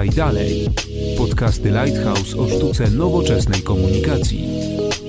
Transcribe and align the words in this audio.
Podaj 0.00 0.16
dalej. 0.16 0.68
Podcasty 1.18 1.70
Lighthouse 1.70 2.36
o 2.38 2.48
sztuce 2.48 2.90
nowoczesnej 2.90 3.62
komunikacji. 3.62 4.44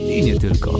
I 0.09 0.23
nie 0.23 0.39
tylko. 0.39 0.71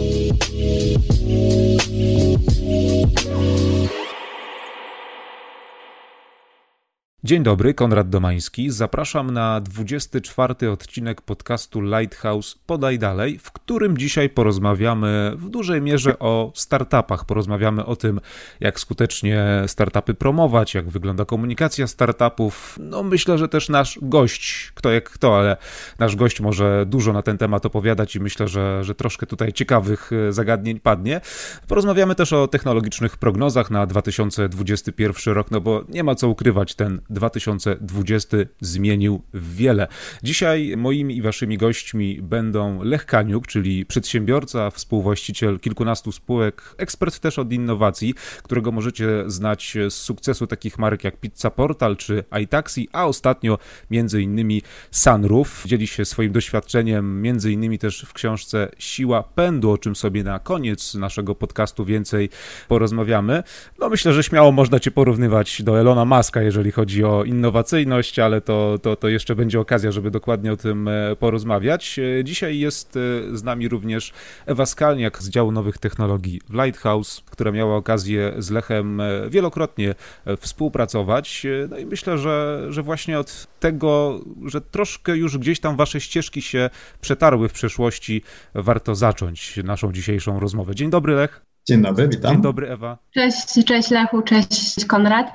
Dzień 7.24 7.42
dobry, 7.42 7.74
Konrad 7.74 8.08
Domański. 8.08 8.70
Zapraszam 8.70 9.30
na 9.30 9.60
24 9.60 10.70
odcinek 10.70 11.20
podcastu 11.20 11.80
Lighthouse 11.80 12.58
Podaj 12.66 12.98
Dalej, 12.98 13.38
w 13.38 13.52
którym 13.52 13.98
dzisiaj 13.98 14.30
porozmawiamy 14.30 15.32
w 15.36 15.48
dużej 15.48 15.82
mierze 15.82 16.18
o 16.18 16.52
startupach. 16.54 17.24
Porozmawiamy 17.24 17.86
o 17.86 17.96
tym, 17.96 18.20
jak 18.60 18.80
skutecznie 18.80 19.44
startupy 19.66 20.14
promować, 20.14 20.74
jak 20.74 20.88
wygląda 20.88 21.24
komunikacja 21.24 21.86
startupów. 21.86 22.78
No 22.80 23.02
myślę, 23.02 23.38
że 23.38 23.48
też 23.48 23.68
nasz 23.68 23.98
gość, 24.02 24.72
kto 24.74 24.90
jak 24.90 25.10
kto, 25.10 25.38
ale 25.38 25.56
nasz 25.98 26.16
gość 26.16 26.40
może 26.40 26.84
dużo 26.86 27.12
na 27.12 27.22
ten 27.22 27.38
temat 27.38 27.66
opowiadać 27.66 28.16
i 28.16 28.20
myślę, 28.20 28.48
że, 28.48 28.84
że 28.84 28.94
troszkę 28.94 29.26
tutaj 29.26 29.52
ciekawych 29.52 30.10
e, 30.12 30.32
zagadnień 30.32 30.80
padnie. 30.80 31.20
Porozmawiamy 31.68 32.14
też 32.14 32.32
o 32.32 32.48
technologicznych 32.48 33.16
prognozach 33.16 33.70
na 33.70 33.86
2021 33.86 35.34
rok, 35.34 35.50
no 35.50 35.60
bo 35.60 35.84
nie 35.88 36.04
ma 36.04 36.14
co 36.14 36.28
ukrywać, 36.28 36.74
ten 36.74 37.00
2020 37.12 38.36
zmienił 38.60 39.22
wiele. 39.34 39.88
Dzisiaj 40.22 40.74
moimi 40.76 41.16
i 41.16 41.22
waszymi 41.22 41.58
gośćmi 41.58 42.22
będą 42.22 42.82
Lech 42.82 43.06
Kaniuk, 43.06 43.46
czyli 43.46 43.86
przedsiębiorca, 43.86 44.70
współwłaściciel 44.70 45.60
kilkunastu 45.60 46.12
spółek, 46.12 46.74
ekspert 46.78 47.18
też 47.18 47.38
od 47.38 47.52
innowacji, 47.52 48.14
którego 48.42 48.72
możecie 48.72 49.24
znać 49.26 49.76
z 49.90 49.94
sukcesu 49.94 50.46
takich 50.46 50.78
marek 50.78 51.04
jak 51.04 51.20
Pizza 51.20 51.50
Portal 51.50 51.96
czy 51.96 52.24
iTaxi, 52.42 52.88
a 52.92 53.06
ostatnio 53.06 53.58
między 53.90 54.22
innymi 54.22 54.62
Sunroof. 54.90 55.64
Dzieli 55.66 55.86
się 55.86 56.04
swoim 56.04 56.32
doświadczeniem 56.32 57.22
między 57.22 57.52
innymi 57.52 57.78
też 57.78 58.02
w 58.02 58.12
książce 58.12 58.68
Siła 58.78 59.22
Pędu, 59.22 59.70
o 59.70 59.78
czym 59.78 59.96
sobie 59.96 60.24
na 60.24 60.38
koniec 60.38 60.94
naszego 60.94 61.34
podcastu 61.34 61.84
więcej 61.84 62.28
porozmawiamy. 62.68 63.42
No 63.78 63.88
myślę, 63.88 64.12
że 64.12 64.22
śmiało 64.22 64.52
można 64.52 64.80
cię 64.80 64.90
porównywać 64.90 65.62
do 65.62 65.80
Elona 65.80 66.04
Muska, 66.04 66.42
jeżeli 66.42 66.70
chodzi 66.70 67.01
o 67.04 67.24
innowacyjność, 67.24 68.18
ale 68.18 68.40
to, 68.40 68.78
to, 68.82 68.96
to 68.96 69.08
jeszcze 69.08 69.34
będzie 69.34 69.60
okazja, 69.60 69.92
żeby 69.92 70.10
dokładnie 70.10 70.52
o 70.52 70.56
tym 70.56 70.88
e, 70.88 71.16
porozmawiać. 71.16 71.98
E, 71.98 72.24
dzisiaj 72.24 72.58
jest 72.58 72.96
e, 72.96 73.00
z 73.36 73.42
nami 73.42 73.68
również 73.68 74.12
Ewa 74.46 74.66
Skalniak 74.66 75.22
z 75.22 75.28
działu 75.28 75.52
nowych 75.52 75.78
technologii 75.78 76.40
w 76.48 76.54
Lighthouse, 76.54 77.22
która 77.30 77.52
miała 77.52 77.76
okazję 77.76 78.32
z 78.38 78.50
Lechem 78.50 79.02
wielokrotnie 79.28 79.94
współpracować. 80.40 81.46
No 81.70 81.78
i 81.78 81.86
myślę, 81.86 82.18
że, 82.18 82.66
że 82.68 82.82
właśnie 82.82 83.18
od 83.18 83.46
tego, 83.60 84.20
że 84.46 84.60
troszkę 84.60 85.16
już 85.16 85.38
gdzieś 85.38 85.60
tam 85.60 85.76
wasze 85.76 86.00
ścieżki 86.00 86.42
się 86.42 86.70
przetarły 87.00 87.48
w 87.48 87.52
przeszłości, 87.52 88.22
warto 88.54 88.94
zacząć 88.94 89.56
naszą 89.64 89.92
dzisiejszą 89.92 90.40
rozmowę. 90.40 90.74
Dzień 90.74 90.90
dobry, 90.90 91.14
Lech. 91.14 91.51
Dzień 91.68 91.82
dobry, 91.82 92.08
witam. 92.08 92.32
Dzień 92.32 92.42
dobry, 92.42 92.70
Ewa. 92.70 92.98
Cześć, 93.14 93.64
cześć 93.66 93.90
Lechu, 93.90 94.22
cześć 94.22 94.84
Konrad. 94.84 95.32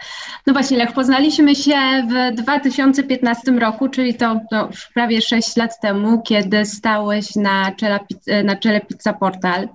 No 0.48 0.54
właśnie, 0.54 0.78
Lech, 0.78 0.94
poznaliśmy 0.94 1.56
się 1.56 1.78
w 2.10 2.36
2015 2.36 3.52
roku, 3.52 3.90
czyli 3.90 4.16
to, 4.16 4.40
już 4.72 4.88
prawie 4.94 5.22
6 5.22 5.56
lat 5.56 5.80
temu, 5.82 6.22
kiedy 6.22 6.66
stałeś 6.66 7.36
na 7.36 7.72
czele, 7.72 8.00
na 8.44 8.56
czele 8.56 8.82
Pizza 8.82 9.14
Portal 9.14 9.68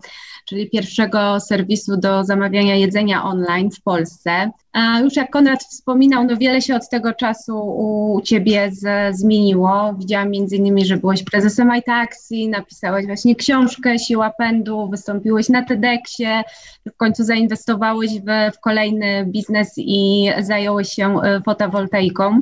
czyli 0.48 0.70
pierwszego 0.70 1.40
serwisu 1.40 1.96
do 1.96 2.24
zamawiania 2.24 2.76
jedzenia 2.76 3.24
online 3.24 3.70
w 3.70 3.82
Polsce. 3.82 4.50
A 4.72 5.00
już 5.00 5.16
jak 5.16 5.30
Konrad 5.30 5.62
wspominał, 5.62 6.24
no 6.24 6.36
wiele 6.36 6.62
się 6.62 6.76
od 6.76 6.88
tego 6.88 7.12
czasu 7.12 7.58
u 7.58 8.20
Ciebie 8.24 8.70
z, 8.72 9.16
zmieniło. 9.16 9.94
Widziałam 9.98 10.30
między 10.30 10.56
innymi, 10.56 10.86
że 10.86 10.96
byłeś 10.96 11.22
prezesem 11.24 11.76
iTaxi, 11.78 12.48
napisałeś 12.48 13.06
właśnie 13.06 13.36
książkę 13.36 13.98
Siła 13.98 14.30
Pędu, 14.30 14.88
wystąpiłeś 14.88 15.48
na 15.48 15.64
TEDxie, 15.64 16.42
w 16.86 16.96
końcu 16.96 17.24
zainwestowałeś 17.24 18.10
w, 18.10 18.56
w 18.56 18.60
kolejny 18.60 19.26
biznes 19.26 19.72
i 19.76 20.30
zająłeś 20.40 20.88
się 20.88 21.20
e, 21.22 21.40
fotowoltaiką. 21.40 22.40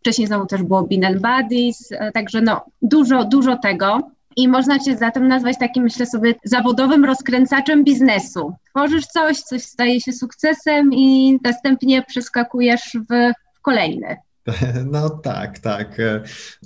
Wcześniej 0.00 0.26
znowu 0.26 0.46
też 0.46 0.62
było 0.62 0.82
Bean 0.82 1.14
Buddies, 1.14 1.92
e, 1.92 2.12
także 2.12 2.40
no 2.40 2.64
dużo, 2.82 3.24
dużo 3.24 3.56
tego 3.56 4.10
i 4.36 4.48
można 4.48 4.78
cię 4.78 4.96
zatem 4.96 5.28
nazwać 5.28 5.58
takim, 5.58 5.82
myślę 5.82 6.06
sobie, 6.06 6.34
zawodowym 6.44 7.04
rozkręcaczem 7.04 7.84
biznesu. 7.84 8.52
Tworzysz 8.70 9.06
coś, 9.06 9.40
coś 9.40 9.62
staje 9.62 10.00
się 10.00 10.12
sukcesem 10.12 10.92
i 10.92 11.38
następnie 11.44 12.02
przeskakujesz 12.02 12.96
w 13.10 13.32
kolejny. 13.62 14.16
No 14.92 15.10
tak, 15.10 15.58
tak. 15.58 15.98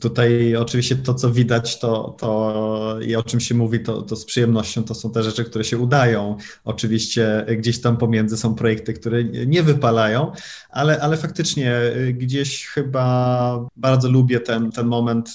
Tutaj 0.01 0.57
oczywiście 0.57 0.97
to, 0.97 1.15
co 1.15 1.31
widać, 1.31 1.79
to, 1.79 2.17
to 2.19 2.99
i 3.07 3.17
o 3.17 3.23
czym 3.23 3.41
się 3.41 3.55
mówi, 3.55 3.81
to, 3.81 4.03
to 4.03 4.17
z 4.17 4.25
przyjemnością 4.25 4.85
to 4.85 4.95
są 4.95 5.11
te 5.11 5.23
rzeczy, 5.23 5.45
które 5.45 5.65
się 5.65 5.79
udają. 5.79 6.37
Oczywiście 6.65 7.47
gdzieś 7.59 7.81
tam 7.81 7.97
pomiędzy 7.97 8.37
są 8.37 8.55
projekty, 8.55 8.93
które 8.93 9.25
nie 9.25 9.63
wypalają, 9.63 10.33
ale, 10.71 11.01
ale 11.01 11.17
faktycznie 11.17 11.81
gdzieś 12.13 12.67
chyba 12.67 13.69
bardzo 13.77 14.11
lubię 14.11 14.41
ten, 14.41 14.71
ten 14.73 14.87
moment, 14.87 15.35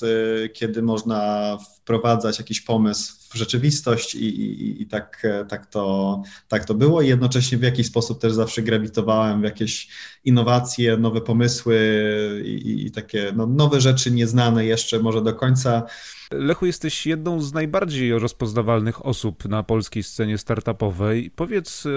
kiedy 0.53 0.81
można 0.81 1.57
wprowadzać 1.77 2.39
jakiś 2.39 2.61
pomysł 2.61 3.22
rzeczywistość 3.33 4.15
i, 4.15 4.25
i, 4.25 4.81
i 4.81 4.87
tak, 4.87 5.27
tak, 5.49 5.65
to, 5.65 6.21
tak 6.47 6.65
to 6.65 6.73
było 6.73 7.01
i 7.01 7.07
jednocześnie 7.07 7.57
w 7.57 7.61
jakiś 7.63 7.87
sposób 7.87 8.21
też 8.21 8.33
zawsze 8.33 8.61
grawitowałem 8.61 9.41
w 9.41 9.43
jakieś 9.43 9.87
innowacje, 10.25 10.97
nowe 10.97 11.21
pomysły 11.21 11.77
i, 12.45 12.85
i 12.85 12.91
takie 12.91 13.31
no, 13.35 13.47
nowe 13.47 13.81
rzeczy 13.81 14.11
nieznane 14.11 14.65
jeszcze 14.65 14.99
może 14.99 15.21
do 15.21 15.33
końca. 15.33 15.83
Lechu, 16.37 16.65
jesteś 16.65 17.07
jedną 17.07 17.41
z 17.41 17.53
najbardziej 17.53 18.19
rozpoznawalnych 18.19 19.05
osób 19.05 19.45
na 19.45 19.63
polskiej 19.63 20.03
scenie 20.03 20.37
startupowej. 20.37 21.31
Powiedz, 21.35 21.85
e, 21.85 21.89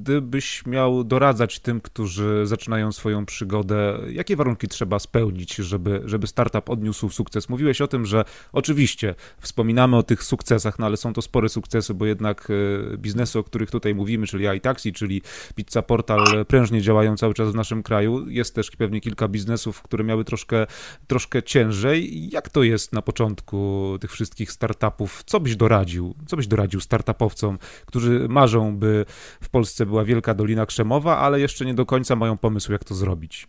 gdybyś 0.00 0.66
miał 0.66 1.04
doradzać 1.04 1.60
tym, 1.60 1.80
którzy 1.80 2.46
zaczynają 2.46 2.92
swoją 2.92 3.26
przygodę, 3.26 3.98
jakie 4.10 4.36
warunki 4.36 4.68
trzeba 4.68 4.98
spełnić, 4.98 5.54
żeby, 5.54 6.02
żeby 6.04 6.26
startup 6.26 6.70
odniósł 6.70 7.08
sukces? 7.10 7.48
Mówiłeś 7.48 7.80
o 7.80 7.88
tym, 7.88 8.06
że 8.06 8.24
oczywiście 8.52 9.14
wspominamy 9.40 9.96
o 9.96 10.02
tych 10.02 10.24
sukcesach, 10.24 10.78
no 10.78 10.86
ale 10.86 10.96
są 10.96 11.12
to 11.12 11.22
spore 11.22 11.48
sukcesy, 11.48 11.94
bo 11.94 12.06
jednak 12.06 12.48
e, 12.50 12.96
biznesy, 12.96 13.38
o 13.38 13.44
których 13.44 13.70
tutaj 13.70 13.94
mówimy, 13.94 14.26
czyli 14.26 14.46
iTaxi, 14.56 14.92
czyli 14.92 15.22
Pizza 15.54 15.82
Portal, 15.82 16.24
prężnie 16.48 16.82
działają 16.82 17.16
cały 17.16 17.34
czas 17.34 17.50
w 17.50 17.54
naszym 17.54 17.82
kraju. 17.82 18.28
Jest 18.28 18.54
też 18.54 18.70
pewnie 18.70 19.00
kilka 19.00 19.28
biznesów, 19.28 19.82
które 19.82 20.04
miały 20.04 20.24
troszkę, 20.24 20.66
troszkę 21.06 21.42
ciężej. 21.42 22.30
Jak 22.30 22.48
to 22.48 22.62
jest 22.62 22.92
na 22.92 23.02
początku? 23.02 23.51
Przypadku 23.52 23.98
tych 24.00 24.10
wszystkich 24.12 24.52
startupów, 24.52 25.22
co 25.26 25.40
byś 25.40 25.56
doradził? 25.56 26.14
Co 26.26 26.36
byś 26.36 26.46
doradził 26.46 26.80
startupowcom, 26.80 27.58
którzy 27.86 28.26
marzą, 28.28 28.76
by 28.76 29.04
w 29.40 29.50
Polsce 29.50 29.86
była 29.86 30.04
wielka 30.04 30.34
Dolina 30.34 30.66
Krzemowa, 30.66 31.18
ale 31.18 31.40
jeszcze 31.40 31.64
nie 31.66 31.74
do 31.74 31.86
końca 31.86 32.16
mają 32.16 32.38
pomysł, 32.38 32.72
jak 32.72 32.84
to 32.84 32.94
zrobić? 32.94 33.48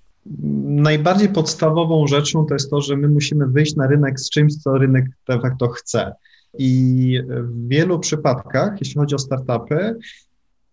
Najbardziej 0.65 1.29
podstawową 1.29 2.07
rzeczą 2.07 2.45
to 2.45 2.53
jest 2.53 2.69
to, 2.69 2.81
że 2.81 2.97
my 2.97 3.07
musimy 3.07 3.47
wyjść 3.47 3.75
na 3.75 3.87
rynek 3.87 4.19
z 4.19 4.29
czymś, 4.29 4.55
co 4.55 4.77
rynek 4.77 5.05
de 5.27 5.39
facto 5.39 5.67
chce. 5.67 6.13
I 6.57 7.19
w 7.27 7.67
wielu 7.67 7.99
przypadkach, 7.99 8.73
jeśli 8.79 8.95
chodzi 8.95 9.15
o 9.15 9.19
startupy, 9.19 9.95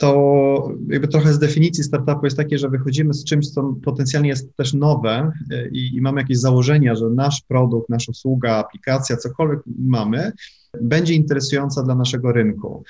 to 0.00 0.72
jakby 0.88 1.08
trochę 1.08 1.32
z 1.32 1.38
definicji 1.38 1.84
startupu 1.84 2.24
jest 2.24 2.36
takie, 2.36 2.58
że 2.58 2.68
wychodzimy 2.68 3.14
z 3.14 3.24
czymś, 3.24 3.50
co 3.50 3.74
potencjalnie 3.84 4.28
jest 4.28 4.56
też 4.56 4.74
nowe 4.74 5.32
e, 5.50 5.68
i, 5.68 5.96
i, 5.96 6.00
mamy 6.00 6.20
jakieś 6.20 6.38
założenia, 6.38 6.94
że 6.94 7.06
nasz 7.10 7.42
produkt, 7.48 7.88
nasza 7.88 8.10
usługa, 8.10 8.56
aplikacja, 8.56 9.16
cokolwiek 9.16 9.60
mamy, 9.78 10.32
będzie 10.80 11.14
interesująca 11.14 11.82
dla 11.82 11.94
naszego 11.94 12.32
rynku. 12.32 12.84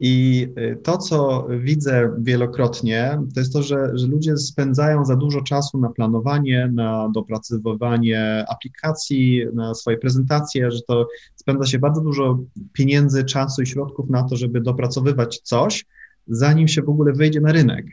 I 0.00 0.48
e, 0.56 0.76
to, 0.76 0.98
co 0.98 1.48
widzę 1.60 2.10
wielokrotnie, 2.18 3.18
to 3.34 3.40
jest 3.40 3.52
to, 3.52 3.62
że, 3.62 3.90
że 3.94 4.06
ludzie 4.06 4.36
spędzają 4.36 5.04
za 5.04 5.16
dużo 5.16 5.42
czasu 5.42 5.78
na 5.78 5.90
planowanie, 5.90 6.70
na 6.74 7.10
dopracowywanie 7.14 8.44
aplikacji, 8.48 9.46
na 9.54 9.74
swoje 9.74 9.98
prezentacje, 9.98 10.70
że 10.70 10.80
to 10.88 11.08
spędza 11.36 11.66
się 11.66 11.78
bardzo 11.78 12.00
dużo 12.00 12.38
pieniędzy, 12.72 13.24
czasu 13.24 13.62
i 13.62 13.66
środków 13.66 14.10
na 14.10 14.22
to, 14.22 14.36
żeby 14.36 14.60
dopracowywać 14.60 15.40
coś, 15.40 15.84
zanim 16.26 16.68
się 16.68 16.82
w 16.82 16.88
ogóle 16.88 17.12
wejdzie 17.12 17.40
na 17.40 17.52
rynek. 17.52 17.86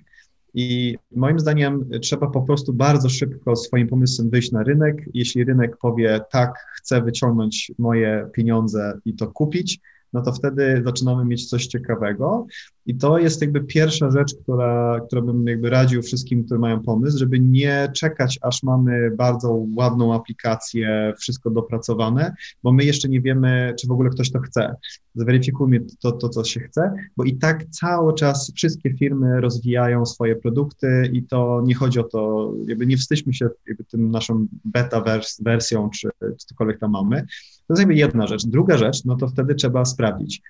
I 0.53 0.97
moim 1.15 1.39
zdaniem 1.39 1.89
trzeba 2.01 2.27
po 2.27 2.41
prostu 2.41 2.73
bardzo 2.73 3.09
szybko 3.09 3.55
swoim 3.55 3.87
pomysłem 3.87 4.29
wyjść 4.29 4.51
na 4.51 4.63
rynek. 4.63 5.05
Jeśli 5.13 5.43
rynek 5.43 5.77
powie, 5.77 6.19
tak, 6.31 6.53
chcę 6.75 7.01
wyciągnąć 7.01 7.71
moje 7.79 8.29
pieniądze 8.33 8.99
i 9.05 9.15
to 9.15 9.27
kupić, 9.27 9.79
no 10.13 10.21
to 10.21 10.31
wtedy 10.31 10.81
zaczynamy 10.85 11.25
mieć 11.25 11.49
coś 11.49 11.67
ciekawego. 11.67 12.47
I 12.85 12.95
to 12.95 13.17
jest 13.17 13.41
jakby 13.41 13.63
pierwsza 13.63 14.11
rzecz, 14.11 14.35
która, 14.43 14.99
która 15.07 15.21
bym 15.21 15.47
jakby 15.47 15.69
radził 15.69 16.01
wszystkim, 16.01 16.43
którzy 16.43 16.59
mają 16.59 16.79
pomysł, 16.79 17.17
żeby 17.17 17.39
nie 17.39 17.91
czekać, 17.95 18.39
aż 18.41 18.63
mamy 18.63 19.11
bardzo 19.11 19.65
ładną 19.75 20.13
aplikację, 20.13 21.13
wszystko 21.19 21.49
dopracowane, 21.49 22.33
bo 22.63 22.71
my 22.71 22.83
jeszcze 22.83 23.09
nie 23.09 23.21
wiemy, 23.21 23.73
czy 23.79 23.87
w 23.87 23.91
ogóle 23.91 24.09
ktoś 24.09 24.31
to 24.31 24.39
chce. 24.39 24.75
Zweryfikujmy 25.15 25.85
to, 26.01 26.11
to 26.11 26.29
co 26.29 26.43
się 26.43 26.59
chce, 26.59 26.93
bo 27.17 27.23
i 27.23 27.37
tak 27.37 27.65
cały 27.69 28.13
czas 28.13 28.51
wszystkie 28.55 28.93
firmy 28.93 29.41
rozwijają 29.41 30.05
swoje 30.05 30.35
produkty 30.35 31.09
i 31.13 31.23
to 31.23 31.63
nie 31.65 31.75
chodzi 31.75 31.99
o 31.99 32.03
to, 32.03 32.53
jakby 32.67 32.85
nie 32.85 32.97
wstydźmy 32.97 33.33
się 33.33 33.49
jakby 33.67 33.83
tym 33.83 34.11
naszą 34.11 34.47
beta 34.65 35.01
wers 35.01 35.41
wersją, 35.41 35.89
czy, 35.89 36.09
cokolwiek 36.37 36.79
tam 36.79 36.91
mamy. 36.91 37.25
To 37.67 37.73
jest 37.73 37.79
jakby 37.79 37.95
jedna 37.95 38.27
rzecz. 38.27 38.45
Druga 38.45 38.77
rzecz, 38.77 39.05
no 39.05 39.15
to 39.15 39.27
wtedy 39.27 39.55
trzeba 39.55 39.85
sprawdzić, 39.85 40.41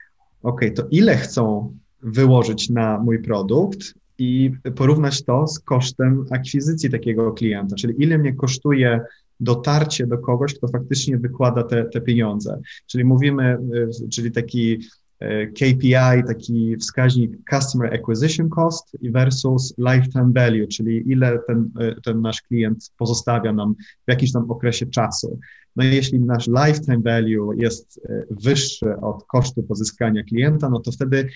ok, 0.43 0.61
to 0.75 0.83
ile 0.91 1.17
chcą 1.17 1.73
wyłożyć 2.01 2.69
na 2.69 2.99
mój 2.99 3.21
produkt 3.21 3.93
i 4.17 4.51
porównać 4.75 5.23
to 5.23 5.47
z 5.47 5.59
kosztem 5.59 6.25
akwizycji 6.31 6.89
takiego 6.89 7.31
klienta, 7.31 7.75
czyli 7.75 8.03
ile 8.03 8.17
mnie 8.17 8.33
kosztuje 8.33 9.01
dotarcie 9.39 10.07
do 10.07 10.17
kogoś, 10.17 10.53
kto 10.53 10.67
faktycznie 10.67 11.17
wykłada 11.17 11.63
te, 11.63 11.85
te 11.85 12.01
pieniądze. 12.01 12.61
Czyli 12.87 13.03
mówimy, 13.03 13.57
y, 14.03 14.09
czyli 14.09 14.31
taki 14.31 14.79
y, 15.23 15.53
KPI, 15.55 16.23
taki 16.27 16.77
wskaźnik 16.77 17.31
Customer 17.49 17.93
Acquisition 17.93 18.49
Cost 18.49 18.97
versus 19.03 19.73
Lifetime 19.77 20.31
Value, 20.33 20.67
czyli 20.67 21.11
ile 21.11 21.39
ten, 21.47 21.69
y, 21.81 22.01
ten 22.01 22.21
nasz 22.21 22.41
klient 22.41 22.91
pozostawia 22.97 23.53
nam 23.53 23.75
w 24.07 24.11
jakimś 24.11 24.31
tam 24.31 24.51
okresie 24.51 24.85
czasu. 24.85 25.39
No 25.75 25.83
i 25.83 25.95
jeśli 25.95 26.19
nasz 26.19 26.47
lifetime 26.47 26.99
value 26.99 27.53
jest 27.57 28.07
wyższy 28.29 28.95
od 28.95 29.23
kosztu 29.23 29.63
pozyskania 29.63 30.23
klienta, 30.23 30.69
no 30.69 30.79
to 30.79 30.91
wtedy 30.91 31.29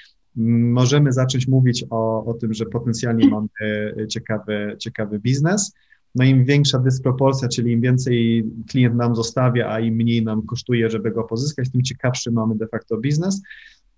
możemy 0.71 1.11
zacząć 1.11 1.47
mówić 1.47 1.85
o, 1.89 2.25
o 2.25 2.33
tym, 2.33 2.53
że 2.53 2.65
potencjalnie 2.65 3.29
mamy 3.35 3.47
ciekawy, 4.09 4.75
ciekawy 4.79 5.19
biznes. 5.19 5.73
No 6.15 6.25
im 6.25 6.45
większa 6.45 6.79
dysproporcja, 6.79 7.47
czyli 7.47 7.71
im 7.71 7.81
więcej 7.81 8.45
klient 8.69 8.95
nam 8.95 9.15
zostawia, 9.15 9.69
a 9.69 9.79
im 9.79 9.95
mniej 9.95 10.23
nam 10.23 10.45
kosztuje, 10.45 10.89
żeby 10.89 11.11
go 11.11 11.23
pozyskać, 11.23 11.71
tym 11.71 11.83
ciekawszy 11.83 12.31
mamy 12.31 12.55
de 12.55 12.67
facto 12.67 12.97
biznes. 12.97 13.41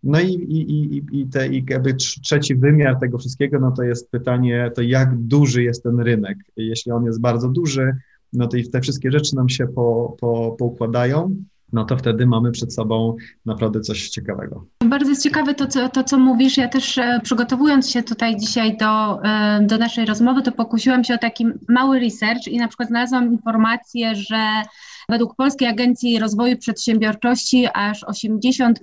No 0.03 0.19
i, 0.19 0.33
i, 0.33 0.73
i, 0.97 1.03
i, 1.11 1.27
te, 1.27 1.47
i 1.47 1.65
jakby 1.69 1.93
trzeci 1.93 2.55
wymiar 2.55 2.99
tego 2.99 3.17
wszystkiego, 3.17 3.59
no 3.59 3.71
to 3.71 3.83
jest 3.83 4.11
pytanie, 4.11 4.71
to 4.75 4.81
jak 4.81 5.17
duży 5.17 5.63
jest 5.63 5.83
ten 5.83 5.99
rynek. 5.99 6.37
Jeśli 6.57 6.91
on 6.91 7.05
jest 7.05 7.21
bardzo 7.21 7.49
duży, 7.49 7.91
no 8.33 8.47
to 8.47 8.57
i 8.57 8.69
te 8.69 8.81
wszystkie 8.81 9.11
rzeczy 9.11 9.35
nam 9.35 9.49
się 9.49 9.67
po, 9.67 10.15
po, 10.19 10.55
poukładają 10.59 11.35
no 11.73 11.85
to 11.85 11.97
wtedy 11.97 12.27
mamy 12.27 12.51
przed 12.51 12.73
sobą 12.73 13.15
naprawdę 13.45 13.81
coś 13.81 14.09
ciekawego. 14.09 14.65
Bardzo 14.85 15.09
jest 15.09 15.23
ciekawe 15.23 15.53
to, 15.53 15.67
co, 15.67 15.89
to, 15.89 16.03
co 16.03 16.19
mówisz. 16.19 16.57
Ja 16.57 16.67
też 16.67 16.97
e, 16.97 17.19
przygotowując 17.23 17.89
się 17.89 18.03
tutaj 18.03 18.37
dzisiaj 18.37 18.77
do, 18.77 19.23
e, 19.23 19.59
do 19.61 19.77
naszej 19.77 20.05
rozmowy, 20.05 20.41
to 20.41 20.51
pokusiłam 20.51 21.03
się 21.03 21.13
o 21.13 21.17
taki 21.17 21.45
mały 21.69 21.99
research 21.99 22.47
i 22.47 22.57
na 22.57 22.67
przykład 22.67 22.89
znalazłam 22.89 23.31
informację, 23.31 24.15
że 24.15 24.63
Według 25.09 25.35
Polskiej 25.35 25.67
Agencji 25.67 26.19
Rozwoju 26.19 26.57
Przedsiębiorczości 26.57 27.67
aż 27.73 28.03
80% 28.03 28.73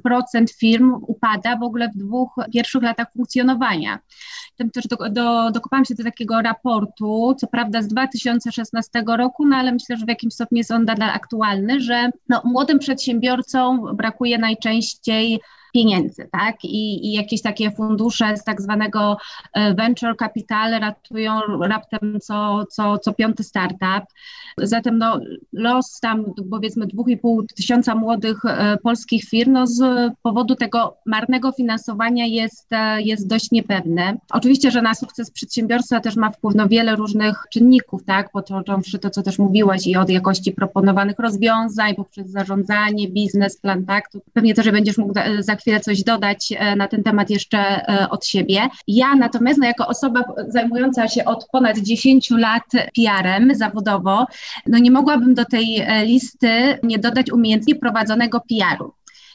firm 0.58 0.92
upada 1.06 1.56
w 1.56 1.62
ogóle 1.62 1.88
w 1.88 1.98
dwóch 1.98 2.34
pierwszych 2.52 2.82
latach 2.82 3.12
funkcjonowania. 3.12 3.98
Tym 4.56 4.70
też 4.70 4.86
do, 4.86 4.96
do, 5.10 5.50
dokopałam 5.50 5.84
się 5.84 5.94
do 5.94 6.04
takiego 6.04 6.42
raportu, 6.42 7.34
co 7.38 7.46
prawda 7.46 7.82
z 7.82 7.88
2016 7.88 9.04
roku, 9.16 9.46
no 9.46 9.56
ale 9.56 9.72
myślę, 9.72 9.96
że 9.96 10.06
w 10.06 10.08
jakimś 10.08 10.34
stopniu 10.34 10.58
jest 10.58 10.70
on 10.70 10.84
nadal 10.84 11.10
aktualny, 11.10 11.80
że 11.80 12.10
no, 12.28 12.42
młodym 12.44 12.78
przedsiębiorcom 12.78 13.96
brakuje 13.96 14.38
najczęściej 14.38 15.40
pieniędzy, 15.76 16.28
tak? 16.32 16.64
I, 16.64 17.06
I, 17.06 17.12
jakieś 17.12 17.42
takie 17.42 17.70
fundusze 17.70 18.36
z 18.36 18.44
tak 18.44 18.62
zwanego 18.62 19.16
e, 19.52 19.74
venture 19.74 20.16
capital 20.16 20.80
ratują 20.80 21.40
raptem 21.60 22.18
co, 22.20 22.64
co, 22.70 22.98
co 22.98 23.12
piąty 23.12 23.44
startup. 23.44 24.04
Zatem 24.58 24.98
no, 24.98 25.20
los 25.52 26.00
tam 26.00 26.24
powiedzmy 26.50 26.86
2,5 26.86 27.46
tysiąca 27.56 27.94
młodych 27.94 28.44
e, 28.44 28.76
polskich 28.76 29.24
firm 29.24 29.52
no, 29.52 29.66
z 29.66 29.80
powodu 30.22 30.54
tego 30.54 30.96
marnego 31.06 31.52
finansowania 31.52 32.26
jest, 32.26 32.72
e, 32.72 33.02
jest 33.02 33.28
dość 33.28 33.50
niepewny. 33.50 34.18
Oczywiście, 34.30 34.70
że 34.70 34.82
na 34.82 34.94
sukces 34.94 35.30
przedsiębiorstwa 35.30 36.00
też 36.00 36.16
ma 36.16 36.30
wpływ 36.30 36.54
no, 36.54 36.68
wiele 36.68 36.96
różnych 36.96 37.42
czynników, 37.52 38.04
tak? 38.04 38.30
Począwszy 38.30 38.98
to, 38.98 39.10
co 39.10 39.22
też 39.22 39.38
mówiłaś 39.38 39.86
i 39.86 39.96
od 39.96 40.10
jakości 40.10 40.52
proponowanych 40.52 41.18
rozwiązań, 41.18 41.94
poprzez 41.94 42.30
zarządzanie, 42.30 43.08
biznes, 43.08 43.56
plan, 43.60 43.84
tak? 43.84 44.10
Tu 44.10 44.20
pewnie 44.32 44.54
będziesz 44.72 44.98
mógł 44.98 45.14
za 45.40 45.56
chwilę 45.56 45.65
coś 45.84 46.02
dodać 46.02 46.52
e, 46.56 46.76
na 46.76 46.88
ten 46.88 47.02
temat 47.02 47.30
jeszcze 47.30 47.58
e, 47.58 48.08
od 48.10 48.26
siebie. 48.26 48.68
Ja 48.88 49.14
natomiast 49.14 49.58
no, 49.58 49.66
jako 49.66 49.86
osoba 49.86 50.22
zajmująca 50.48 51.08
się 51.08 51.24
od 51.24 51.48
ponad 51.52 51.78
10 51.78 52.30
lat 52.30 52.62
PR-em 52.72 53.54
zawodowo, 53.54 54.26
no 54.66 54.78
nie 54.78 54.90
mogłabym 54.90 55.34
do 55.34 55.44
tej 55.44 55.80
e, 55.80 56.04
listy 56.04 56.78
nie 56.82 56.98
dodać 56.98 57.30
umiejętnie 57.30 57.74
prowadzonego 57.74 58.40
PR-u 58.48 58.92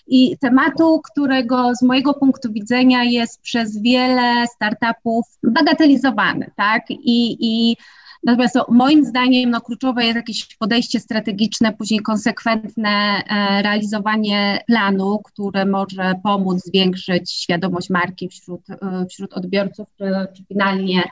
i 0.08 0.38
tematu, 0.38 1.02
którego 1.12 1.76
z 1.76 1.82
mojego 1.82 2.14
punktu 2.14 2.52
widzenia 2.52 3.04
jest 3.04 3.42
przez 3.42 3.82
wiele 3.82 4.48
startupów 4.56 5.26
bagatelizowany, 5.44 6.52
tak? 6.56 6.82
I, 6.90 7.38
i 7.40 7.78
Natomiast 8.24 8.54
to, 8.54 8.66
moim 8.70 9.06
zdaniem 9.06 9.50
no, 9.50 9.62
kluczowe 9.62 10.04
jest 10.04 10.16
jakieś 10.16 10.56
podejście 10.56 11.00
strategiczne, 11.00 11.74
później 11.74 12.00
konsekwentne 12.00 12.90
e, 12.90 13.62
realizowanie 13.62 14.60
planu, 14.68 15.20
które 15.24 15.66
może 15.66 16.14
pomóc 16.24 16.64
zwiększyć 16.64 17.32
świadomość 17.32 17.90
marki 17.90 18.30
wśród, 18.30 18.70
e, 18.70 19.06
wśród 19.10 19.34
odbiorców, 19.34 19.88
czy, 19.98 20.06
czy 20.34 20.44
finalnie 20.46 21.04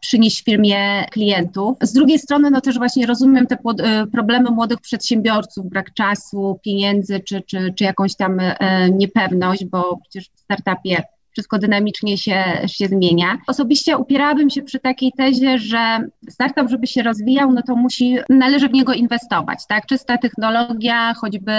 przynieść 0.00 0.44
firmie 0.44 1.04
klientów. 1.10 1.76
Z 1.82 1.92
drugiej 1.92 2.18
strony 2.18 2.50
no 2.50 2.60
też 2.60 2.78
właśnie 2.78 3.06
rozumiem 3.06 3.46
te 3.46 3.56
pod, 3.56 3.80
e, 3.80 4.06
problemy 4.06 4.50
młodych 4.50 4.80
przedsiębiorców, 4.80 5.66
brak 5.66 5.94
czasu, 5.94 6.58
pieniędzy, 6.64 7.20
czy, 7.20 7.42
czy, 7.42 7.74
czy 7.76 7.84
jakąś 7.84 8.16
tam 8.16 8.40
e, 8.40 8.90
niepewność, 8.90 9.64
bo 9.64 9.96
przecież 9.96 10.30
w 10.34 10.40
startupie 10.40 11.02
wszystko 11.32 11.58
dynamicznie 11.58 12.18
się, 12.18 12.44
się 12.66 12.86
zmienia. 12.86 13.38
Osobiście 13.46 13.98
upierałabym 13.98 14.50
się 14.50 14.62
przy 14.62 14.80
takiej 14.80 15.12
tezie, 15.12 15.58
że 15.58 15.98
startup, 16.30 16.68
żeby 16.68 16.86
się 16.86 17.02
rozwijał, 17.02 17.52
no 17.52 17.62
to 17.62 17.76
musi, 17.76 18.18
należy 18.28 18.68
w 18.68 18.72
niego 18.72 18.92
inwestować, 18.92 19.66
tak? 19.68 19.86
Czysta 19.86 20.18
technologia, 20.18 21.14
choćby 21.14 21.52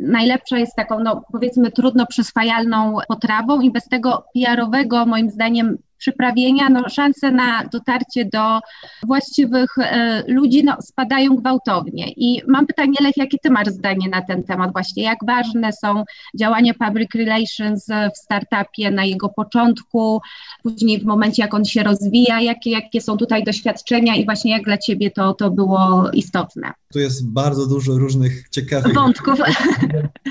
najlepsza 0.00 0.58
jest 0.58 0.76
taką, 0.76 1.00
no 1.00 1.24
powiedzmy 1.32 1.70
trudno 1.70 2.06
przyswajalną 2.06 2.98
potrawą 3.08 3.60
i 3.60 3.70
bez 3.70 3.88
tego 3.88 4.24
PR-owego 4.34 5.06
moim 5.06 5.30
zdaniem 5.30 5.78
przyprawienia, 6.04 6.68
no, 6.68 6.88
szanse 6.88 7.30
na 7.30 7.64
dotarcie 7.72 8.24
do 8.24 8.60
właściwych 9.06 9.78
e, 9.78 10.22
ludzi 10.28 10.64
no, 10.64 10.76
spadają 10.82 11.36
gwałtownie. 11.36 12.12
I 12.16 12.42
mam 12.48 12.66
pytanie, 12.66 12.94
Lech, 13.00 13.16
jakie 13.16 13.38
ty 13.38 13.50
masz 13.50 13.68
zdanie 13.68 14.08
na 14.08 14.22
ten 14.22 14.42
temat 14.42 14.72
właśnie? 14.72 15.02
Jak 15.02 15.18
ważne 15.26 15.72
są 15.72 16.04
działania 16.40 16.74
public 16.74 17.08
relations 17.14 17.86
w 17.86 18.18
startupie 18.18 18.90
na 18.90 19.04
jego 19.04 19.28
początku, 19.28 20.20
później 20.62 21.00
w 21.00 21.04
momencie, 21.04 21.42
jak 21.42 21.54
on 21.54 21.64
się 21.64 21.82
rozwija, 21.82 22.40
jakie, 22.40 22.70
jakie 22.70 23.00
są 23.00 23.16
tutaj 23.16 23.44
doświadczenia 23.44 24.16
i 24.16 24.24
właśnie 24.24 24.52
jak 24.52 24.64
dla 24.64 24.78
ciebie 24.78 25.10
to, 25.10 25.34
to 25.34 25.50
było 25.50 26.10
istotne? 26.12 26.72
Tu 26.92 26.98
jest 26.98 27.28
bardzo 27.28 27.66
dużo 27.66 27.92
różnych 27.92 28.48
ciekawych 28.48 28.94
wątków. 28.94 29.38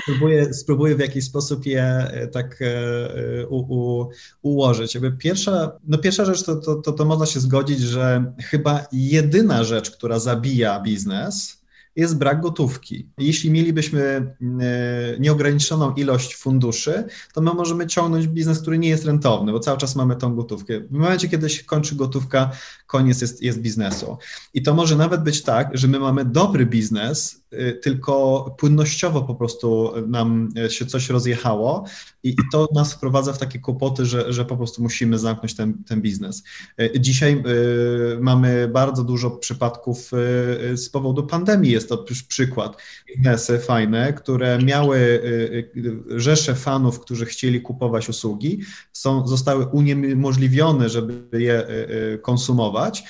Spróbuję, 0.02 0.54
spróbuję 0.54 0.96
w 0.96 1.00
jakiś 1.00 1.24
sposób 1.24 1.66
je 1.66 1.82
e, 1.82 2.26
tak 2.26 2.58
e, 2.62 3.46
u, 3.46 3.56
u, 3.58 4.10
ułożyć. 4.42 4.94
Jakby 4.94 5.12
pierwsza, 5.12 5.63
no 5.84 5.98
pierwsza 5.98 6.24
rzecz 6.24 6.42
to, 6.42 6.56
to, 6.56 6.74
to, 6.74 6.92
to 6.92 7.04
można 7.04 7.26
się 7.26 7.40
zgodzić, 7.40 7.80
że 7.80 8.32
chyba 8.42 8.86
jedyna 8.92 9.64
rzecz, 9.64 9.90
która 9.90 10.18
zabija 10.18 10.80
biznes, 10.80 11.64
jest 11.96 12.18
brak 12.18 12.40
gotówki. 12.40 13.08
Jeśli 13.18 13.50
mielibyśmy 13.50 14.02
e, 14.02 14.34
nieograniczoną 15.18 15.94
ilość 15.94 16.36
funduszy, 16.36 17.04
to 17.34 17.40
my 17.40 17.54
możemy 17.54 17.86
ciągnąć 17.86 18.26
biznes, 18.26 18.60
który 18.60 18.78
nie 18.78 18.88
jest 18.88 19.04
rentowny, 19.04 19.52
bo 19.52 19.60
cały 19.60 19.78
czas 19.78 19.96
mamy 19.96 20.16
tą 20.16 20.34
gotówkę. 20.34 20.80
W 20.80 20.92
momencie, 20.92 21.28
kiedy 21.28 21.50
się 21.50 21.64
kończy 21.64 21.96
gotówka, 21.96 22.50
koniec 22.94 23.20
jest, 23.20 23.42
jest 23.42 23.60
biznesu. 23.60 24.18
I 24.54 24.62
to 24.62 24.74
może 24.74 24.96
nawet 24.96 25.22
być 25.22 25.42
tak, 25.42 25.70
że 25.74 25.88
my 25.88 25.98
mamy 25.98 26.24
dobry 26.24 26.66
biznes, 26.66 27.44
y, 27.52 27.80
tylko 27.82 28.44
płynnościowo 28.58 29.22
po 29.22 29.34
prostu 29.34 29.92
nam 30.06 30.48
się 30.68 30.86
coś 30.86 31.10
rozjechało 31.10 31.84
i, 32.22 32.28
i 32.28 32.36
to 32.52 32.68
nas 32.74 32.92
wprowadza 32.92 33.32
w 33.32 33.38
takie 33.38 33.58
kłopoty, 33.58 34.06
że, 34.06 34.32
że 34.32 34.44
po 34.44 34.56
prostu 34.56 34.82
musimy 34.82 35.18
zamknąć 35.18 35.56
ten, 35.56 35.84
ten 35.84 36.02
biznes. 36.02 36.44
Y, 36.80 37.00
dzisiaj 37.00 37.32
y, 37.32 38.20
mamy 38.20 38.68
bardzo 38.68 39.04
dużo 39.04 39.30
przypadków 39.30 40.10
y, 40.72 40.76
z 40.76 40.88
powodu 40.88 41.26
pandemii, 41.26 41.72
jest 41.72 41.88
to 41.88 42.04
przykład. 42.28 42.76
Biznesy 43.06 43.58
fajne, 43.58 44.12
które 44.12 44.58
miały 44.58 44.98
y, 44.98 45.70
y, 45.76 46.20
rzesze 46.20 46.54
fanów, 46.54 47.00
którzy 47.00 47.26
chcieli 47.26 47.60
kupować 47.60 48.08
usługi, 48.08 48.60
są, 48.92 49.26
zostały 49.26 49.66
uniemożliwione, 49.66 50.88
żeby 50.88 51.40
je 51.40 51.66
konsumować 52.22 52.83
inwestować 52.84 53.00
e, 53.00 53.04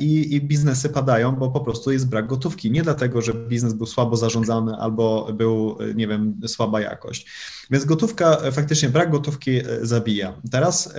i, 0.00 0.34
i 0.34 0.40
biznesy 0.40 0.88
padają, 0.88 1.32
bo 1.32 1.50
po 1.50 1.60
prostu 1.60 1.92
jest 1.92 2.08
brak 2.08 2.26
gotówki. 2.26 2.70
Nie 2.70 2.82
dlatego, 2.82 3.22
że 3.22 3.34
biznes 3.34 3.72
był 3.72 3.86
słabo 3.86 4.16
zarządzany 4.16 4.76
albo 4.76 5.32
był, 5.32 5.78
nie 5.94 6.08
wiem, 6.08 6.40
słaba 6.46 6.80
jakość. 6.80 7.26
Więc 7.70 7.84
gotówka, 7.84 8.36
faktycznie 8.52 8.88
brak 8.88 9.10
gotówki 9.10 9.60
zabija. 9.82 10.40
Teraz, 10.50 10.94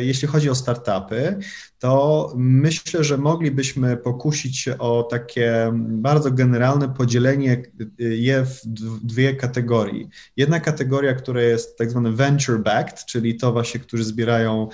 jeśli 0.00 0.28
chodzi 0.28 0.50
o 0.50 0.54
startupy, 0.54 1.38
to 1.78 2.32
myślę, 2.36 3.04
że 3.04 3.18
moglibyśmy 3.18 3.96
pokusić 3.96 4.58
się 4.58 4.78
o 4.78 5.02
takie 5.02 5.72
bardzo 5.88 6.30
generalne 6.30 6.94
podzielenie 6.94 7.62
je 7.98 8.44
w 8.44 8.60
dwie 9.02 9.34
kategorie. 9.34 10.08
Jedna 10.36 10.60
kategoria, 10.60 11.14
która 11.14 11.42
jest 11.42 11.78
tak 11.78 11.90
zwane 11.90 12.12
venture 12.12 12.60
backed, 12.60 13.04
czyli 13.04 13.36
to 13.36 13.52
właśnie, 13.52 13.80
którzy 13.80 14.04
zbierają 14.04 14.68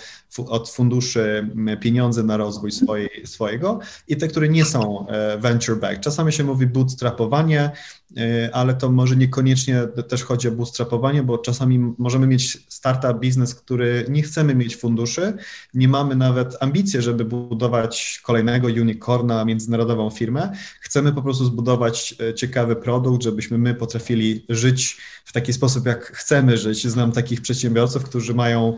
od 0.47 0.70
funduszy 0.70 1.50
pieniądze 1.80 2.23
na 2.23 2.37
rozwój 2.37 2.70
swojej, 2.70 3.17
swojego 3.25 3.80
i 4.08 4.16
te, 4.16 4.28
które 4.28 4.48
nie 4.48 4.64
są 4.64 5.08
e, 5.08 5.38
venture 5.38 5.76
backed. 5.76 6.00
Czasami 6.00 6.32
się 6.32 6.44
mówi 6.44 6.66
bootstrapowanie, 6.66 7.70
e, 8.16 8.50
ale 8.52 8.75
to 8.75 8.90
może 8.90 9.16
niekoniecznie 9.16 9.82
też 10.08 10.25
chodzi 10.25 10.48
o 10.48 10.52
bootstrapowanie, 10.52 11.22
bo 11.22 11.38
czasami 11.38 11.94
możemy 11.98 12.26
mieć 12.26 12.58
startup 12.68 13.20
biznes, 13.20 13.54
który 13.54 14.06
nie 14.08 14.22
chcemy 14.22 14.54
mieć 14.54 14.76
funduszy, 14.76 15.32
nie 15.75 15.88
mamy 15.88 16.16
nawet 16.16 16.56
ambicji, 16.60 17.02
żeby 17.02 17.25
budować 17.25 18.20
kolejnego 18.25 18.68
unicorna, 18.68 19.44
międzynarodową 19.44 20.10
firmę. 20.10 20.52
Chcemy 20.80 21.12
po 21.12 21.22
prostu 21.22 21.44
zbudować 21.44 22.14
e, 22.20 22.34
ciekawy 22.34 22.76
produkt, 22.76 23.22
żebyśmy 23.22 23.58
my 23.58 23.75
potrafili 23.75 24.44
żyć 24.48 24.96
w 25.25 25.32
taki 25.32 25.52
sposób, 25.52 25.87
jak 25.87 26.12
chcemy 26.16 26.56
żyć. 26.56 26.87
Znam 26.87 27.12
takich 27.12 27.40
przedsiębiorców, 27.40 28.04
którzy 28.04 28.34
mają 28.34 28.76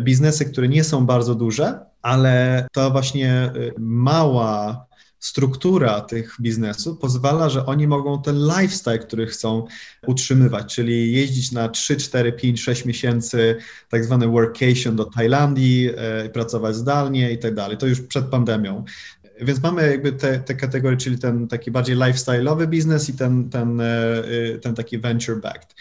biznesy, 0.00 0.44
które 0.44 0.68
nie 0.68 0.84
są 0.84 1.06
bardzo 1.06 1.34
duże, 1.34 1.80
ale 2.02 2.66
to 2.72 2.90
właśnie 2.90 3.30
e, 3.32 3.52
mała 3.78 4.86
struktura 5.18 6.00
tych 6.00 6.36
biznesów 6.40 6.98
pozwala, 6.98 7.48
że 7.48 7.66
oni 7.66 7.86
mogą 7.86 8.22
ten 8.22 8.36
lifestyle, 8.36 8.98
który 8.98 9.26
chcą 9.26 9.66
utrzymywać, 10.06 10.74
czyli 10.74 11.12
jeździć 11.12 11.52
na 11.52 11.68
3, 11.68 11.96
4, 11.96 12.32
5, 12.32 12.62
6 12.62 12.84
miesięcy, 12.84 13.56
tak 13.88 14.04
zwany 14.04 14.28
workation 14.28 14.96
do 14.96 15.04
Tajlandii, 15.04 15.90
e, 15.96 16.28
pracować 16.28 16.76
zdalnie 16.76 17.32
i 17.32 17.38
tak 17.38 17.54
dalej. 17.54 17.78
To 17.78 17.86
już 17.86 18.00
przed 18.00 18.24
pandemią. 18.24 18.84
Więc 19.40 19.62
mamy 19.62 19.90
jakby 19.90 20.12
te, 20.12 20.38
te 20.38 20.54
kategorie, 20.54 20.96
czyli 20.96 21.18
ten 21.18 21.48
taki 21.48 21.70
bardziej 21.70 21.96
lifestyle'owy 21.96 22.66
biznes 22.66 23.08
i 23.08 23.14
ten, 23.14 23.50
ten, 23.50 23.82
ten 24.62 24.74
taki 24.74 24.98
venture 24.98 25.40
backed. 25.40 25.70
E, 25.70 25.74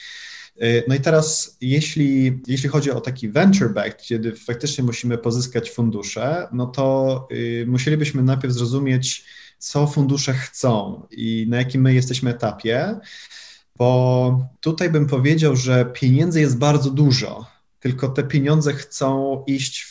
no 0.88 0.96
i 0.96 1.00
teraz, 1.00 1.58
jeśli, 1.62 2.42
jeśli 2.48 2.70
chodzi 2.70 2.92
o 2.92 3.02
taki 3.02 3.30
venture 3.30 3.74
back, 3.74 4.02
kiedy 4.02 4.36
faktycznie 4.36 4.84
musimy 4.84 5.18
pozyskać 5.18 5.72
fundusze, 5.72 6.48
no 6.52 6.68
to 6.68 7.28
y, 7.32 7.66
musielibyśmy 7.68 8.24
najpierw 8.24 8.54
zrozumieć, 8.54 9.26
co 9.58 9.88
fundusze 9.88 10.34
chcą 10.34 11.04
i 11.12 11.46
na 11.50 11.58
jakim 11.58 11.82
my 11.82 11.94
jesteśmy 11.94 12.32
etapie, 12.32 13.00
bo 13.76 14.48
tutaj 14.60 14.90
bym 14.90 15.08
powiedział, 15.08 15.56
że 15.56 15.86
pieniędzy 15.94 16.42
jest 16.42 16.58
bardzo 16.58 16.92
dużo, 16.92 17.46
tylko 17.80 18.10
te 18.10 18.24
pieniądze 18.24 18.74
chcą 18.74 19.44
iść 19.48 19.82
w 19.82 19.91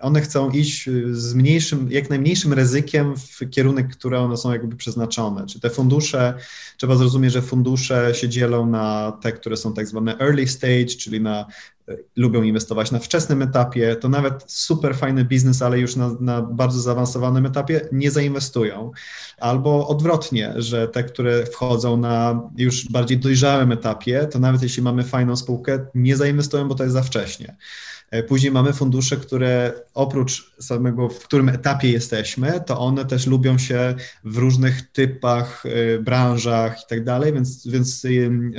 one 0.00 0.20
chcą 0.20 0.50
iść 0.50 0.90
z 1.10 1.34
mniejszym, 1.34 1.88
jak 1.90 2.10
najmniejszym 2.10 2.52
ryzykiem 2.52 3.14
w 3.16 3.50
kierunek, 3.50 3.96
który 3.96 4.18
one 4.18 4.36
są 4.36 4.52
jakby 4.52 4.76
przeznaczone. 4.76 5.46
Czy 5.46 5.60
te 5.60 5.70
fundusze, 5.70 6.34
trzeba 6.76 6.96
zrozumieć, 6.96 7.32
że 7.32 7.42
fundusze 7.42 8.14
się 8.14 8.28
dzielą 8.28 8.66
na 8.66 9.12
te, 9.22 9.32
które 9.32 9.56
są 9.56 9.74
tak 9.74 9.86
zwane 9.86 10.18
early 10.18 10.48
stage, 10.48 10.86
czyli 10.86 11.20
na 11.20 11.46
e, 11.88 11.96
lubią 12.16 12.42
inwestować 12.42 12.90
na 12.90 12.98
wczesnym 12.98 13.42
etapie, 13.42 13.96
to 13.96 14.08
nawet 14.08 14.44
super 14.46 14.96
fajny 14.96 15.24
biznes, 15.24 15.62
ale 15.62 15.78
już 15.78 15.96
na, 15.96 16.10
na, 16.20 16.42
bardzo 16.42 16.80
zaawansowanym 16.80 17.46
etapie 17.46 17.88
nie 17.92 18.10
zainwestują. 18.10 18.90
Albo 19.38 19.88
odwrotnie, 19.88 20.54
że 20.56 20.88
te, 20.88 21.04
które 21.04 21.46
wchodzą 21.46 21.96
na 21.96 22.40
już 22.56 22.88
bardziej 22.88 23.18
dojrzałym 23.18 23.72
etapie, 23.72 24.28
to 24.32 24.38
nawet 24.38 24.62
jeśli 24.62 24.82
mamy 24.82 25.02
fajną 25.02 25.36
spółkę, 25.36 25.86
nie 25.94 26.16
zainwestują, 26.16 26.68
bo 26.68 26.74
to 26.74 26.82
jest 26.82 26.94
za 26.94 27.02
wcześnie. 27.02 27.56
E, 28.14 28.22
później 28.22 28.52
mamy 28.52 28.72
fundusze, 28.72 29.16
które 29.16 29.72
oprócz 29.94 30.54
samego, 30.60 31.08
w 31.08 31.24
którym 31.24 31.48
etapie 31.48 31.90
jesteśmy, 31.90 32.60
to 32.66 32.78
one 32.78 33.04
też 33.04 33.26
lubią 33.26 33.58
się 33.58 33.94
w 34.24 34.36
różnych 34.36 34.92
typach, 34.92 35.64
e, 35.66 35.98
branżach 35.98 36.82
i 36.82 36.86
tak 36.88 37.04
dalej, 37.04 37.32
więc, 37.32 37.66
więc 37.66 38.00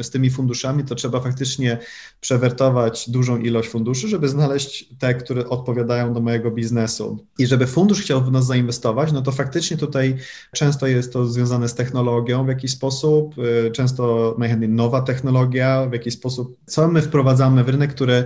z 0.01 0.09
tymi 0.09 0.29
funduszami 0.29 0.83
to 0.83 0.95
trzeba 0.95 1.19
faktycznie 1.19 1.77
przewertować 2.21 3.09
dużą 3.09 3.37
ilość 3.37 3.69
funduszy, 3.69 4.07
żeby 4.07 4.29
znaleźć 4.29 4.89
te, 4.99 5.13
które 5.13 5.49
odpowiadają 5.49 6.13
do 6.13 6.19
mojego 6.19 6.51
biznesu. 6.51 7.25
I 7.39 7.47
żeby 7.47 7.67
fundusz 7.67 8.01
chciał 8.01 8.23
w 8.23 8.31
nas 8.31 8.45
zainwestować, 8.45 9.11
no 9.11 9.21
to 9.21 9.31
faktycznie 9.31 9.77
tutaj 9.77 10.15
często 10.53 10.87
jest 10.87 11.13
to 11.13 11.25
związane 11.25 11.69
z 11.69 11.75
technologią 11.75 12.45
w 12.45 12.47
jakiś 12.47 12.71
sposób, 12.71 13.35
e, 13.67 13.71
często 13.71 14.35
najchętniej 14.37 14.69
nowa 14.69 15.01
technologia, 15.01 15.87
w 15.89 15.93
jakiś 15.93 16.13
sposób, 16.13 16.57
co 16.65 16.87
my 16.87 17.01
wprowadzamy 17.01 17.63
w 17.63 17.69
rynek, 17.69 17.93
który 17.93 18.23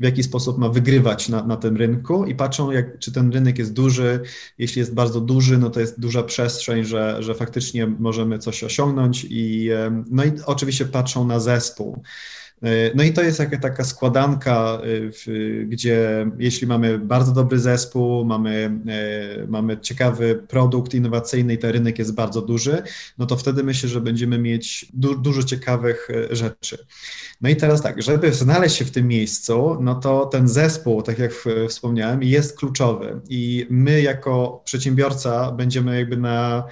w 0.00 0.04
jaki 0.04 0.22
sposób 0.22 0.58
ma 0.58 0.68
wygrywać 0.68 1.28
na, 1.28 1.46
na 1.46 1.56
tym 1.56 1.76
rynku 1.76 2.24
i 2.26 2.34
patrzą, 2.34 2.70
jak, 2.70 2.98
czy 2.98 3.12
ten 3.12 3.32
rynek 3.32 3.58
jest 3.58 3.72
duży. 3.72 4.20
Jeśli 4.58 4.80
jest 4.80 4.94
bardzo 4.94 5.20
duży, 5.20 5.58
no 5.58 5.70
to 5.70 5.80
jest 5.80 6.00
duża 6.00 6.22
przestrzeń, 6.22 6.84
że, 6.84 7.16
że 7.22 7.34
faktycznie 7.34 7.86
możemy 7.86 8.38
coś 8.38 8.64
osiągnąć 8.64 9.26
i, 9.30 9.70
no 10.10 10.24
i 10.24 10.32
oczywiście 10.46 10.86
patrzą 10.86 11.26
na 11.26 11.40
zespół. 11.40 12.02
No 12.94 13.02
i 13.02 13.12
to 13.12 13.22
jest 13.22 13.38
jaka 13.38 13.58
taka 13.58 13.84
składanka, 13.84 14.80
y, 15.28 15.66
gdzie 15.68 16.26
jeśli 16.38 16.66
mamy 16.66 16.98
bardzo 16.98 17.32
dobry 17.32 17.58
zespół, 17.58 18.24
mamy, 18.24 18.78
e, 18.88 19.46
mamy 19.46 19.78
ciekawy 19.80 20.42
produkt 20.48 20.94
innowacyjny 20.94 21.54
i 21.54 21.58
ten 21.58 21.70
rynek 21.70 21.98
jest 21.98 22.14
bardzo 22.14 22.42
duży, 22.42 22.82
no 23.18 23.26
to 23.26 23.36
wtedy 23.36 23.64
myślę, 23.64 23.88
że 23.88 24.00
będziemy 24.00 24.38
mieć 24.38 24.86
du 24.94 25.18
dużo 25.18 25.42
ciekawych 25.42 26.08
e, 26.10 26.36
rzeczy. 26.36 26.86
No 27.40 27.48
i 27.48 27.56
teraz 27.56 27.82
tak, 27.82 28.02
żeby 28.02 28.32
znaleźć 28.32 28.76
się 28.76 28.84
w 28.84 28.90
tym 28.90 29.08
miejscu, 29.08 29.76
no 29.80 29.94
to 29.94 30.26
ten 30.26 30.48
zespół, 30.48 31.02
tak 31.02 31.18
jak 31.18 31.32
wspomniałem, 31.68 32.22
jest 32.22 32.58
kluczowy 32.58 33.20
i 33.28 33.66
my 33.70 34.02
jako 34.02 34.62
przedsiębiorca 34.64 35.52
będziemy 35.52 35.98
jakby 35.98 36.16
na 36.16 36.64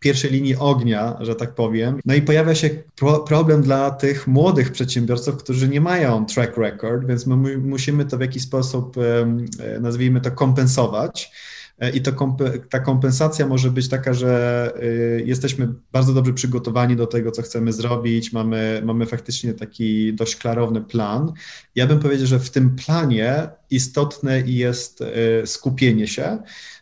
pierwszej 0.00 0.30
linii 0.30 0.56
ognia, 0.56 1.16
że 1.20 1.34
tak 1.34 1.54
powiem. 1.54 2.00
No 2.04 2.14
i 2.14 2.22
pojawia 2.22 2.54
się 2.54 2.70
pro 2.96 3.18
problem 3.18 3.62
dla 3.62 3.90
tych 3.90 4.26
młodych 4.26 4.72
przedsiębiorców, 4.72 5.36
którzy 5.36 5.68
nie 5.68 5.80
mają 5.80 6.26
track 6.26 6.56
record, 6.56 7.06
więc 7.06 7.26
my 7.26 7.58
musimy 7.58 8.04
to 8.04 8.18
w 8.18 8.20
jakiś 8.20 8.42
sposób, 8.42 8.96
e, 8.98 9.80
nazwijmy 9.80 10.20
to, 10.20 10.30
kompensować. 10.30 11.32
E, 11.78 11.90
I 11.90 12.00
to 12.00 12.36
ta 12.70 12.80
kompensacja 12.80 13.46
może 13.46 13.70
być 13.70 13.88
taka, 13.88 14.14
że 14.14 14.72
y, 14.82 15.22
jesteśmy 15.26 15.68
bardzo 15.92 16.12
dobrze 16.12 16.32
przygotowani 16.32 16.96
do 16.96 17.06
tego, 17.06 17.30
co 17.30 17.42
chcemy 17.42 17.72
zrobić, 17.72 18.32
mamy, 18.32 18.82
mamy 18.84 19.06
faktycznie 19.06 19.54
taki 19.54 20.14
dość 20.14 20.36
klarowny 20.36 20.80
plan. 20.80 21.32
Ja 21.74 21.86
bym 21.86 21.98
powiedział, 21.98 22.26
że 22.26 22.38
w 22.38 22.50
tym 22.50 22.76
planie 22.76 23.48
istotne 23.70 24.40
jest 24.40 25.00
y, 25.00 25.46
skupienie 25.46 26.08
się 26.08 26.38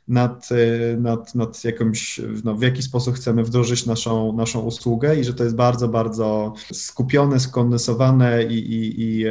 nad, 0.09 0.49
y, 0.53 0.97
nad, 1.01 1.35
nad 1.35 1.65
jakimś, 1.65 2.21
no, 2.45 2.55
w 2.55 2.63
jaki 2.63 2.83
sposób 2.83 3.15
chcemy 3.15 3.45
wdrożyć 3.45 3.87
naszą, 3.87 4.33
naszą 4.33 4.61
usługę 4.61 5.17
i 5.17 5.25
że 5.25 5.35
to 5.35 5.45
jest 5.45 5.57
bardzo, 5.57 5.89
bardzo 5.89 6.55
skupione, 6.73 7.41
skondensowane 7.41 8.45
i, 8.45 8.59
i, 8.59 9.03
i 9.03 9.25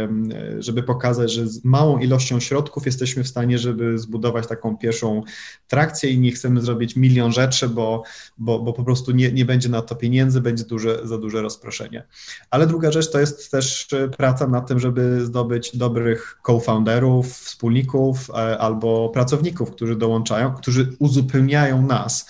żeby 0.60 0.84
pokazać, 0.84 1.32
że 1.32 1.48
z 1.48 1.66
małą 1.66 1.98
ilością 1.98 2.40
środków 2.40 2.86
jesteśmy 2.86 3.24
w 3.24 3.28
stanie, 3.28 3.58
żeby 3.58 4.00
zbudować 4.00 4.48
taką 4.48 4.78
pierwszą 4.78 5.24
trakcję 5.68 6.10
i 6.10 6.20
nie 6.20 6.32
chcemy 6.32 6.62
zrobić 6.62 6.96
milion 6.96 7.32
rzeczy, 7.32 7.70
bo, 7.70 8.04
bo, 8.38 8.60
bo 8.60 8.74
po 8.74 8.84
prostu 8.84 9.12
nie, 9.12 9.32
nie 9.32 9.46
będzie 9.46 9.70
na 9.70 9.82
to 9.82 9.96
pieniędzy, 9.96 10.42
będzie 10.42 10.64
duże, 10.64 11.08
za 11.08 11.18
duże 11.18 11.42
rozproszenie. 11.42 12.08
Ale 12.50 12.68
druga 12.68 12.92
rzecz 12.92 13.12
to 13.12 13.20
jest 13.20 13.52
też 13.52 13.88
praca 14.18 14.48
nad 14.48 14.68
tym, 14.68 14.80
żeby 14.80 15.26
zdobyć 15.26 15.78
dobrych 15.78 16.38
co-founderów, 16.46 17.34
wspólników 17.34 18.30
e, 18.30 18.58
albo 18.58 19.10
pracowników, 19.10 19.72
którzy 19.72 19.96
dołączają, 19.96 20.54
którzy 20.64 20.96
uzupełniają 21.00 21.82
nas. 21.82 22.30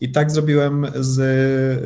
I 0.00 0.12
tak 0.12 0.30
zrobiłem 0.30 0.86
z 0.94 1.18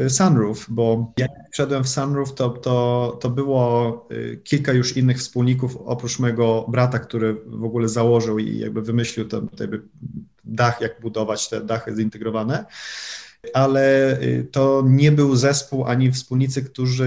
y, 0.00 0.10
Sunroof, 0.10 0.66
bo 0.68 1.12
jak 1.16 1.30
wszedłem 1.52 1.84
w 1.84 1.88
Sunroof, 1.88 2.34
to, 2.34 2.50
to, 2.50 3.18
to 3.20 3.30
było 3.30 4.06
y, 4.12 4.40
kilka 4.44 4.72
już 4.72 4.96
innych 4.96 5.18
wspólników, 5.18 5.76
oprócz 5.76 6.18
mojego 6.18 6.66
brata, 6.68 6.98
który 6.98 7.34
w 7.46 7.64
ogóle 7.64 7.88
założył 7.88 8.38
i 8.38 8.58
jakby 8.58 8.82
wymyślił 8.82 9.28
ten, 9.28 9.48
ten 9.48 9.88
dach, 10.44 10.80
jak 10.80 11.00
budować 11.00 11.48
te 11.48 11.60
dachy 11.60 11.96
zintegrowane 11.96 12.64
ale 13.54 14.12
y, 14.22 14.48
to 14.52 14.82
nie 14.86 15.12
był 15.12 15.36
zespół 15.36 15.84
ani 15.84 16.12
wspólnicy, 16.12 16.62
którzy 16.62 17.06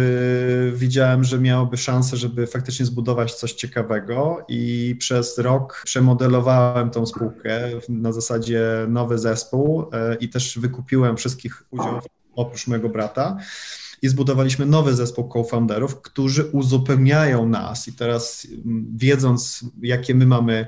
widziałem, 0.76 1.24
że 1.24 1.40
miałoby 1.40 1.78
szansę, 1.78 2.18
żeby 2.18 2.48
faktycznie 2.48 2.86
zbudować 2.86 3.34
coś 3.34 3.54
ciekawego 3.54 4.46
i 4.48 4.96
przez 5.00 5.38
rok 5.38 5.82
przemodelowałem 5.86 6.90
tą 6.90 7.06
spółkę 7.06 7.70
na 7.90 8.12
zasadzie 8.12 8.62
nowy 8.88 9.18
zespół 9.18 9.82
y, 9.82 10.16
i 10.20 10.30
też 10.30 10.60
wykupiłem 10.60 11.18
wszystkich 11.18 11.64
udziałów 11.72 12.04
oprócz 12.36 12.68
mojego 12.68 12.90
brata 12.90 13.38
i 14.02 14.08
zbudowaliśmy 14.08 14.66
nowy 14.66 14.96
zespół 14.96 15.30
co-founderów, 15.34 16.02
którzy 16.02 16.46
uzupełniają 16.46 17.48
nas 17.48 17.88
i 17.88 17.94
teraz 17.94 18.48
mm, 18.66 18.86
wiedząc, 18.96 19.66
jakie 19.82 20.16
my 20.16 20.26
mamy 20.26 20.68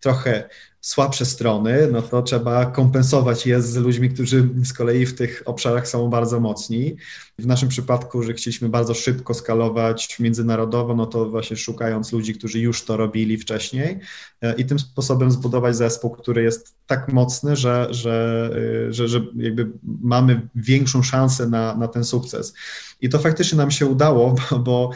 trochę 0.00 0.48
słabsze 0.82 1.26
strony, 1.26 1.88
no 1.92 2.02
to 2.02 2.22
trzeba 2.22 2.66
kompensować 2.66 3.46
je 3.46 3.62
z 3.62 3.76
ludźmi, 3.76 4.10
którzy 4.10 4.48
z 4.64 4.72
kolei 4.72 5.06
w 5.06 5.14
tych 5.14 5.42
obszarach 5.44 5.88
są 5.88 6.08
bardzo 6.08 6.40
mocni. 6.40 6.96
W 7.38 7.46
naszym 7.46 7.68
przypadku, 7.68 8.22
że 8.22 8.34
chcieliśmy 8.34 8.68
bardzo 8.68 8.94
szybko 8.94 9.34
skalować 9.34 10.18
międzynarodowo, 10.20 10.94
no 10.94 11.06
to 11.06 11.30
właśnie 11.30 11.56
szukając 11.56 12.12
ludzi, 12.12 12.34
którzy 12.34 12.60
już 12.60 12.84
to 12.84 12.96
robili 12.96 13.38
wcześniej 13.38 14.00
e, 14.40 14.54
i 14.54 14.64
tym 14.64 14.78
sposobem 14.78 15.30
zbudować 15.30 15.76
zespół, 15.76 16.10
który 16.10 16.42
jest 16.42 16.74
tak 16.86 17.12
mocny, 17.12 17.56
że, 17.56 17.86
że, 17.90 18.50
e, 18.88 18.92
że, 18.92 19.08
że 19.08 19.20
jakby 19.36 19.70
mamy 19.84 20.48
większą 20.54 21.02
szansę 21.02 21.46
na, 21.46 21.76
na 21.76 21.88
ten 21.88 22.04
sukces. 22.04 22.54
I 23.00 23.08
to 23.08 23.18
faktycznie 23.18 23.58
nam 23.58 23.70
się 23.70 23.86
udało, 23.86 24.34
bo, 24.50 24.58
bo 24.58 24.90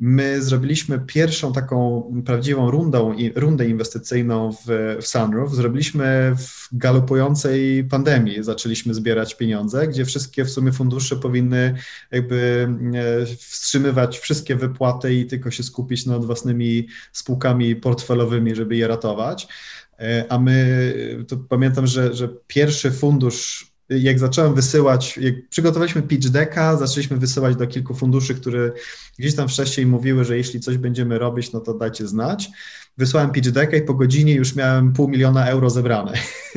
My 0.00 0.42
zrobiliśmy 0.42 1.00
pierwszą 1.06 1.52
taką 1.52 2.02
prawdziwą 2.26 2.70
rundą, 2.70 3.16
rundę 3.34 3.68
inwestycyjną 3.68 4.52
w, 4.52 4.96
w 5.02 5.06
Sunroof. 5.06 5.52
Zrobiliśmy 5.52 6.34
w 6.38 6.68
galopującej 6.72 7.84
pandemii. 7.84 8.44
Zaczęliśmy 8.44 8.94
zbierać 8.94 9.34
pieniądze, 9.34 9.88
gdzie 9.88 10.04
wszystkie 10.04 10.44
w 10.44 10.50
sumie 10.50 10.72
fundusze 10.72 11.16
powinny 11.16 11.74
jakby 12.10 12.68
e, 12.94 13.26
wstrzymywać 13.26 14.18
wszystkie 14.18 14.56
wypłaty 14.56 15.14
i 15.14 15.26
tylko 15.26 15.50
się 15.50 15.62
skupić 15.62 16.06
nad 16.06 16.24
własnymi 16.24 16.86
spółkami 17.12 17.76
portfelowymi, 17.76 18.54
żeby 18.54 18.76
je 18.76 18.88
ratować. 18.88 19.48
E, 19.98 20.24
a 20.28 20.38
my, 20.38 20.94
to 21.28 21.36
pamiętam, 21.36 21.86
że, 21.86 22.14
że 22.14 22.28
pierwszy 22.46 22.90
fundusz 22.90 23.72
jak 23.88 24.18
zacząłem 24.18 24.54
wysyłać, 24.54 25.18
jak 25.18 25.48
przygotowaliśmy 25.48 26.02
pitch 26.02 26.28
decka, 26.28 26.76
zaczęliśmy 26.76 27.16
wysyłać 27.16 27.56
do 27.56 27.66
kilku 27.66 27.94
funduszy, 27.94 28.34
które 28.34 28.72
gdzieś 29.18 29.34
tam 29.34 29.48
wcześniej 29.48 29.86
mówiły, 29.86 30.24
że 30.24 30.36
jeśli 30.36 30.60
coś 30.60 30.78
będziemy 30.78 31.18
robić, 31.18 31.52
no 31.52 31.60
to 31.60 31.74
dajcie 31.74 32.08
znać 32.08 32.50
wysłałem 32.98 33.30
pitch 33.30 33.50
decka 33.50 33.76
i 33.76 33.82
po 33.82 33.94
godzinie 33.94 34.34
już 34.34 34.56
miałem 34.56 34.92
pół 34.92 35.08
miliona 35.08 35.46
euro 35.46 35.70
zebrane. 35.70 36.12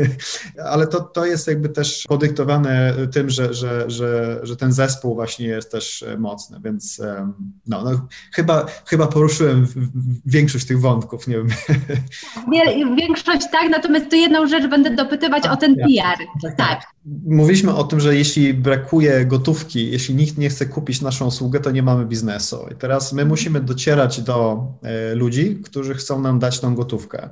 Ale 0.72 0.88
to, 0.88 1.02
to 1.02 1.26
jest 1.26 1.48
jakby 1.48 1.70
też 1.70 2.04
podyktowane 2.08 2.96
tym, 3.14 3.30
że, 3.30 3.54
że, 3.54 3.90
że, 3.90 4.40
że 4.44 4.56
ten 4.56 4.72
zespół 4.72 5.16
właśnie 5.16 5.48
jest 5.48 5.72
też 5.72 6.06
mocny, 6.18 6.60
więc 6.64 7.02
no, 7.68 7.84
no 7.84 8.08
chyba, 8.34 8.66
chyba 8.86 9.08
poruszyłem 9.08 9.68
większość 10.26 10.66
tych 10.66 10.80
wątków, 10.80 11.28
nie 11.28 11.36
wiem. 11.36 11.48
Większość 12.98 13.48
tak, 13.52 13.70
natomiast 13.70 14.10
tu 14.10 14.16
jedną 14.16 14.48
rzecz 14.48 14.68
będę 14.68 14.96
dopytywać 14.96 15.48
o 15.48 15.58
ten 15.58 15.76
PR. 15.76 16.18
Tak, 16.42 16.58
tak. 16.58 16.82
Mówiliśmy 17.06 17.76
o 17.76 17.84
tym, 17.84 18.00
że 18.00 18.16
jeśli 18.16 18.54
brakuje 18.54 19.26
gotówki, 19.26 19.92
jeśli 19.92 20.16
nikt 20.16 20.38
nie 20.38 20.50
chce 20.50 20.66
kupić 20.66 21.02
naszą 21.02 21.26
usługę, 21.26 21.60
to 21.60 21.72
nie 21.72 21.84
mamy 21.84 22.06
biznesu. 22.06 22.68
I 22.72 22.76
teraz 22.76 23.14
my 23.14 23.26
musimy 23.26 23.62
docierać 23.62 24.22
do 24.22 24.68
e, 24.84 25.16
ludzi, 25.16 25.62
którzy 25.64 25.94
chcą 25.94 26.22
nam 26.22 26.40
dać 26.40 26.60
tą 26.60 26.76
gotówkę. 26.76 27.30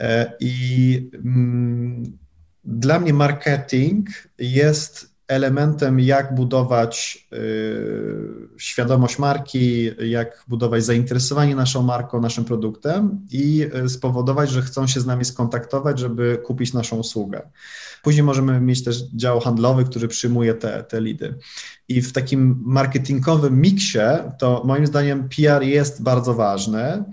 E, 0.00 0.32
I 0.40 1.10
mm, 1.14 2.18
dla 2.64 3.00
mnie 3.00 3.14
marketing 3.14 4.08
jest 4.38 5.17
elementem, 5.28 6.00
jak 6.00 6.34
budować 6.34 7.26
y, 7.32 7.38
świadomość 8.58 9.18
marki, 9.18 9.90
jak 10.08 10.44
budować 10.48 10.84
zainteresowanie 10.84 11.56
naszą 11.56 11.82
marką, 11.82 12.20
naszym 12.20 12.44
produktem 12.44 13.26
i 13.30 13.66
y, 13.84 13.88
spowodować, 13.88 14.50
że 14.50 14.62
chcą 14.62 14.86
się 14.86 15.00
z 15.00 15.06
nami 15.06 15.24
skontaktować, 15.24 15.98
żeby 15.98 16.38
kupić 16.44 16.72
naszą 16.72 16.96
usługę. 16.96 17.42
Później 18.02 18.22
możemy 18.22 18.60
mieć 18.60 18.84
też 18.84 19.02
dział 19.02 19.40
handlowy, 19.40 19.84
który 19.84 20.08
przyjmuje 20.08 20.54
te, 20.54 20.84
te 20.84 21.00
lidy. 21.00 21.34
I 21.88 22.02
w 22.02 22.12
takim 22.12 22.62
marketingowym 22.66 23.60
miksie 23.60 23.98
to 24.38 24.62
moim 24.64 24.86
zdaniem 24.86 25.28
PR 25.28 25.62
jest 25.62 26.02
bardzo 26.02 26.34
ważny. 26.34 27.04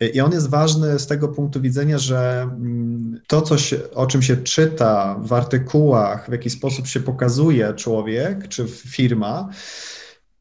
I 0.00 0.20
on 0.20 0.32
jest 0.32 0.50
ważny 0.50 0.98
z 0.98 1.06
tego 1.06 1.28
punktu 1.28 1.60
widzenia, 1.60 1.98
że 1.98 2.42
mm, 2.42 3.20
to, 3.26 3.42
co 3.42 3.58
się, 3.58 3.90
o 3.94 4.06
czym 4.06 4.22
się 4.22 4.36
czyta 4.36 5.20
w 5.22 5.32
artykułach, 5.32 6.28
w 6.28 6.32
jaki 6.32 6.50
sposób 6.50 6.86
się 6.86 7.00
pokazuje 7.00 7.74
człowiek 7.74 8.48
czy 8.48 8.66
firma, 8.68 9.48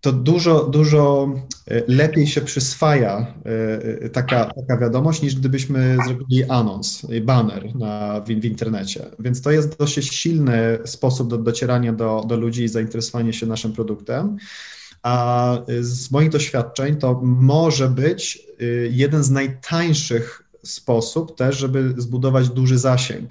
to 0.04 0.12
dużo, 0.12 0.64
dużo 0.64 1.34
e, 1.68 1.82
lepiej 1.88 2.28
się 2.28 2.42
przyswaja 2.42 3.34
e, 4.04 4.10
taka, 4.10 4.46
taka 4.46 4.78
wiadomość, 4.78 5.22
niż 5.22 5.36
gdybyśmy 5.36 5.98
zrobili 6.06 6.44
anons, 6.44 7.08
banner 7.22 7.76
na, 7.76 8.22
w, 8.22 8.26
w 8.26 8.46
internecie. 8.46 9.06
Więc 9.20 9.42
to 9.42 9.52
jest 9.52 9.78
dosyć 9.80 10.14
silny 10.14 10.80
sposób 10.86 11.30
do 11.30 11.38
docierania 11.38 11.94
do, 11.94 12.24
do 12.28 12.38
ludzi 12.38 12.64
i 12.64 12.68
zainteresowania 12.68 13.34
się 13.34 13.46
naszym 13.46 13.74
produktem. 13.74 14.38
A 15.04 15.58
z 15.82 16.12
moich 16.12 16.30
doświadczeń 16.30 16.96
to 16.96 17.22
może 17.24 17.90
być 17.90 18.40
y, 18.62 18.90
jeden 18.92 19.24
z 19.24 19.30
najtańszych 19.30 20.44
sposób 20.64 21.38
też, 21.38 21.58
żeby 21.58 21.94
zbudować 21.98 22.50
duży 22.50 22.78
zasięg. 22.78 23.30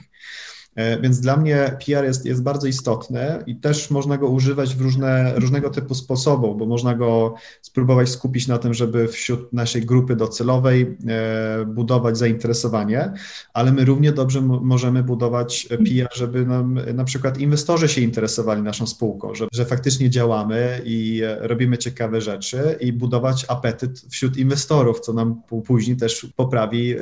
E, 0.75 1.01
więc 1.01 1.21
dla 1.21 1.37
mnie 1.37 1.77
PR 1.87 2.05
jest, 2.05 2.27
jest 2.27 2.43
bardzo 2.43 2.67
istotny 2.67 3.43
i 3.47 3.57
też 3.57 3.91
można 3.91 4.19
go 4.19 4.29
używać 4.29 4.75
w 4.75 4.81
różne, 4.81 5.33
różnego 5.35 5.71
typu 5.71 5.95
sposobów, 5.95 6.59
bo 6.59 6.67
można 6.67 6.95
go 6.95 7.35
spróbować 7.63 8.09
skupić 8.09 8.49
na 8.49 8.59
tym, 8.59 8.75
żeby 8.75 9.09
wśród 9.09 9.53
naszej 9.53 9.83
grupy 9.83 10.17
docelowej 10.17 10.97
e, 11.09 11.65
budować 11.67 12.19
zainteresowanie, 12.19 13.13
ale 13.53 13.73
my 13.73 13.85
równie 13.85 14.13
dobrze 14.13 14.41
możemy 14.41 15.03
budować 15.03 15.69
PR, 15.69 16.09
żeby 16.15 16.47
nam 16.47 16.81
na 16.95 17.05
przykład 17.05 17.39
inwestorzy 17.39 17.89
się 17.89 18.01
interesowali 18.01 18.63
naszą 18.63 18.87
spółką, 18.87 19.35
że, 19.35 19.47
że 19.53 19.65
faktycznie 19.65 20.11
działamy 20.11 20.83
i 20.85 21.23
e, 21.25 21.49
robimy 21.49 21.79
ciekawe 21.79 22.21
rzeczy 22.21 22.77
i 22.81 22.93
budować 22.93 23.47
apetyt 23.49 24.01
wśród 24.11 24.37
inwestorów, 24.37 25.01
co 25.01 25.13
nam 25.13 25.43
później 25.67 25.97
też 25.97 26.27
poprawi 26.37 26.95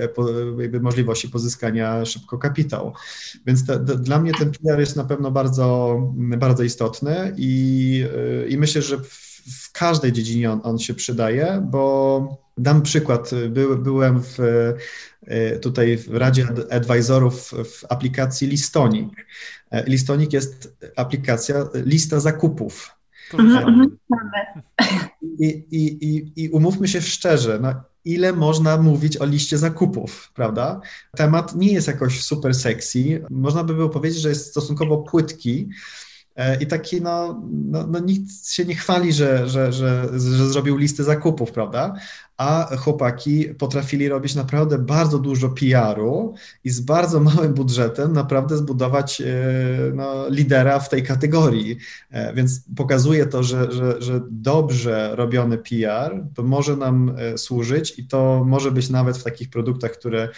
możliwości 0.80 1.28
pozyskania 1.28 2.04
szybko 2.04 2.38
kapitału. 2.38 2.92
Więc 3.46 3.59
więc 3.60 3.66
to, 3.66 3.78
to, 3.78 3.98
dla 3.98 4.20
mnie 4.20 4.32
ten 4.32 4.50
PR 4.50 4.80
jest 4.80 4.96
na 4.96 5.04
pewno 5.04 5.30
bardzo, 5.30 5.98
bardzo 6.38 6.62
istotny 6.62 7.34
i, 7.36 8.04
i 8.48 8.58
myślę, 8.58 8.82
że 8.82 8.98
w, 8.98 9.30
w 9.64 9.72
każdej 9.72 10.12
dziedzinie 10.12 10.52
on, 10.52 10.60
on, 10.62 10.78
się 10.78 10.94
przydaje, 10.94 11.66
bo 11.70 12.42
dam 12.58 12.82
przykład. 12.82 13.30
By, 13.48 13.76
byłem 13.76 14.22
w, 14.22 14.38
tutaj 15.62 15.96
w 15.96 16.14
Radzie 16.14 16.46
Advisorów 16.70 17.50
w 17.50 17.84
aplikacji 17.88 18.48
Listonik. 18.48 19.26
Listonik 19.86 20.32
jest 20.32 20.76
aplikacja 20.96 21.66
lista 21.74 22.20
zakupów. 22.20 22.96
Mhm, 23.32 23.68
mhm. 23.68 23.96
I, 25.22 25.46
i, 25.70 26.04
i, 26.04 26.32
I 26.44 26.48
umówmy 26.48 26.88
się 26.88 27.00
szczerze, 27.00 27.58
no, 27.62 27.74
ile 28.04 28.32
można 28.32 28.76
mówić 28.76 29.16
o 29.16 29.24
liście 29.24 29.58
zakupów, 29.58 30.32
prawda? 30.34 30.80
Temat 31.16 31.54
nie 31.54 31.72
jest 31.72 31.88
jakoś 31.88 32.22
super 32.22 32.54
sexy. 32.54 33.24
Można 33.30 33.64
by 33.64 33.74
było 33.74 33.88
powiedzieć, 33.88 34.20
że 34.20 34.28
jest 34.28 34.46
stosunkowo 34.46 34.98
płytki, 34.98 35.68
I 36.60 36.66
taki, 36.66 37.02
no, 37.02 37.42
no, 37.50 37.86
no, 37.86 37.98
nikt 37.98 38.48
się 38.48 38.64
nie 38.64 38.74
chwali, 38.74 39.12
że, 39.12 39.48
że, 39.48 39.72
że, 39.72 40.08
że 40.18 40.48
zrobił 40.48 40.76
listę 40.76 41.04
zakupów, 41.04 41.52
prawda? 41.52 41.94
A 42.36 42.76
chłopaki 42.76 43.44
potrafili 43.44 44.08
robić 44.08 44.34
naprawdę 44.34 44.78
bardzo 44.78 45.18
dużo 45.18 45.48
PR-u 45.48 46.34
i 46.64 46.70
z 46.70 46.80
bardzo 46.80 47.20
małym 47.20 47.54
budżetem 47.54 48.12
naprawdę 48.12 48.56
zbudować 48.56 49.20
e, 49.20 49.24
no, 49.94 50.28
lidera 50.28 50.78
w 50.80 50.88
tej 50.88 51.02
kategorii. 51.02 51.76
E, 52.10 52.34
więc 52.34 52.60
pokazuje 52.76 53.26
to, 53.26 53.42
że, 53.42 53.72
że, 53.72 54.02
że 54.02 54.20
dobrze 54.30 55.16
robiony 55.16 55.58
PR 55.58 56.24
to 56.34 56.42
może 56.42 56.76
nam 56.76 57.16
służyć 57.36 57.98
i 57.98 58.06
to 58.06 58.44
może 58.46 58.70
być 58.70 58.90
nawet 58.90 59.18
w 59.18 59.24
takich 59.24 59.50
produktach, 59.50 59.90
które 59.90 60.28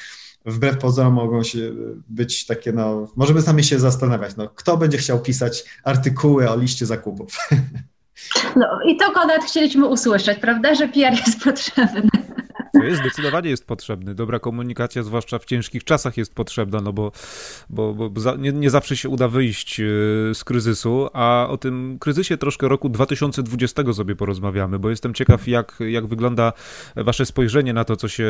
wbrew 0.44 0.78
pozorom 0.78 1.14
mogą 1.14 1.42
się 1.42 1.72
być 2.08 2.46
takie, 2.46 2.72
no, 2.72 3.08
możemy 3.16 3.42
sami 3.42 3.64
się 3.64 3.78
zastanawiać, 3.78 4.36
no, 4.36 4.48
kto 4.48 4.76
będzie 4.76 4.98
chciał 4.98 5.20
pisać 5.20 5.64
artykuły 5.84 6.50
o 6.50 6.56
liście 6.56 6.86
zakupów. 6.86 7.36
No 8.56 8.66
i 8.86 8.96
to 8.96 9.10
Konrad 9.10 9.44
chcieliśmy 9.44 9.86
usłyszeć, 9.86 10.38
prawda, 10.38 10.74
że 10.74 10.88
PR 10.88 11.12
jest 11.26 11.40
potrzebny. 11.44 12.10
To 12.72 12.84
jest, 12.84 13.00
zdecydowanie 13.00 13.50
jest 13.50 13.66
potrzebny. 13.66 14.14
Dobra 14.14 14.38
komunikacja, 14.38 15.02
zwłaszcza 15.02 15.38
w 15.38 15.44
ciężkich 15.44 15.84
czasach 15.84 16.16
jest 16.16 16.34
potrzebna, 16.34 16.80
no 16.80 16.92
bo, 16.92 17.12
bo, 17.70 17.94
bo 17.94 18.20
za, 18.20 18.34
nie, 18.34 18.52
nie, 18.52 18.70
zawsze 18.70 18.96
się 18.96 19.08
uda 19.08 19.28
wyjść 19.28 19.80
e, 19.80 19.84
z 20.34 20.44
kryzysu, 20.44 21.08
a 21.12 21.46
o 21.50 21.58
tym 21.58 21.96
kryzysie 22.00 22.36
troszkę 22.36 22.68
roku 22.68 22.88
2020 22.88 23.92
sobie 23.92 24.16
porozmawiamy, 24.16 24.78
bo 24.78 24.90
jestem 24.90 25.14
ciekaw, 25.14 25.48
jak, 25.48 25.78
jak 25.88 26.06
wygląda 26.06 26.52
wasze 26.96 27.26
spojrzenie 27.26 27.72
na 27.72 27.84
to, 27.84 27.96
co 27.96 28.08
się 28.08 28.28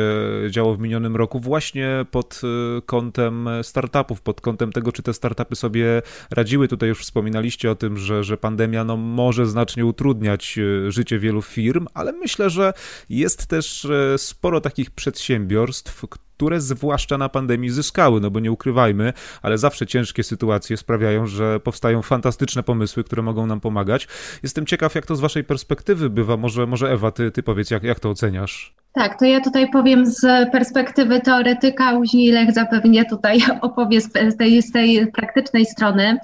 działo 0.49 0.75
w 0.75 0.79
minionym 0.79 1.15
roku, 1.15 1.39
właśnie 1.39 2.05
pod 2.11 2.41
e, 2.43 2.81
kątem 2.81 3.49
startupów, 3.61 4.21
pod 4.21 4.41
kątem 4.41 4.71
tego, 4.71 4.91
czy 4.91 5.03
te 5.03 5.13
startupy 5.13 5.55
sobie 5.55 6.01
radziły. 6.31 6.67
Tutaj 6.67 6.89
już 6.89 7.01
wspominaliście 7.01 7.71
o 7.71 7.75
tym, 7.75 7.97
że, 7.97 8.23
że 8.23 8.37
pandemia 8.37 8.83
no, 8.83 8.97
może 8.97 9.45
znacznie 9.45 9.85
utrudniać 9.85 10.57
e, 10.57 10.91
życie 10.91 11.19
wielu 11.19 11.41
firm, 11.41 11.87
ale 11.93 12.11
myślę, 12.11 12.49
że 12.49 12.73
jest 13.09 13.47
też 13.47 13.87
sporo 14.33 14.61
takich 14.61 14.91
przedsiębiorstw, 14.91 16.05
które 16.09 16.61
zwłaszcza 16.61 17.17
na 17.17 17.29
pandemii 17.29 17.69
zyskały, 17.69 18.21
no 18.21 18.31
bo 18.31 18.39
nie 18.39 18.51
ukrywajmy, 18.51 19.13
ale 19.41 19.57
zawsze 19.57 19.87
ciężkie 19.87 20.23
sytuacje 20.23 20.77
sprawiają, 20.77 21.27
że 21.27 21.59
powstają 21.59 22.01
fantastyczne 22.01 22.63
pomysły, 22.63 23.03
które 23.03 23.21
mogą 23.21 23.47
nam 23.47 23.59
pomagać. 23.59 24.07
Jestem 24.43 24.65
ciekaw, 24.65 24.95
jak 24.95 25.05
to 25.05 25.15
z 25.15 25.19
waszej 25.19 25.43
perspektywy 25.43 26.09
bywa. 26.09 26.37
Może, 26.37 26.67
może 26.67 26.91
Ewa, 26.91 27.11
ty, 27.11 27.31
ty 27.31 27.43
powiedz, 27.43 27.71
jak, 27.71 27.83
jak 27.83 27.99
to 27.99 28.09
oceniasz? 28.09 28.82
Tak, 28.93 29.19
to 29.19 29.25
ja 29.25 29.41
tutaj 29.41 29.69
powiem 29.69 30.05
z 30.05 30.21
perspektywy 30.51 31.21
teoretyka, 31.21 31.95
później 31.95 32.31
Lech 32.31 32.51
zapewnie 32.53 33.05
tutaj 33.05 33.39
opowie 33.61 34.01
z 34.01 34.37
tej, 34.37 34.61
z 34.61 34.71
tej 34.71 35.11
praktycznej 35.11 35.65
strony. 35.65 36.17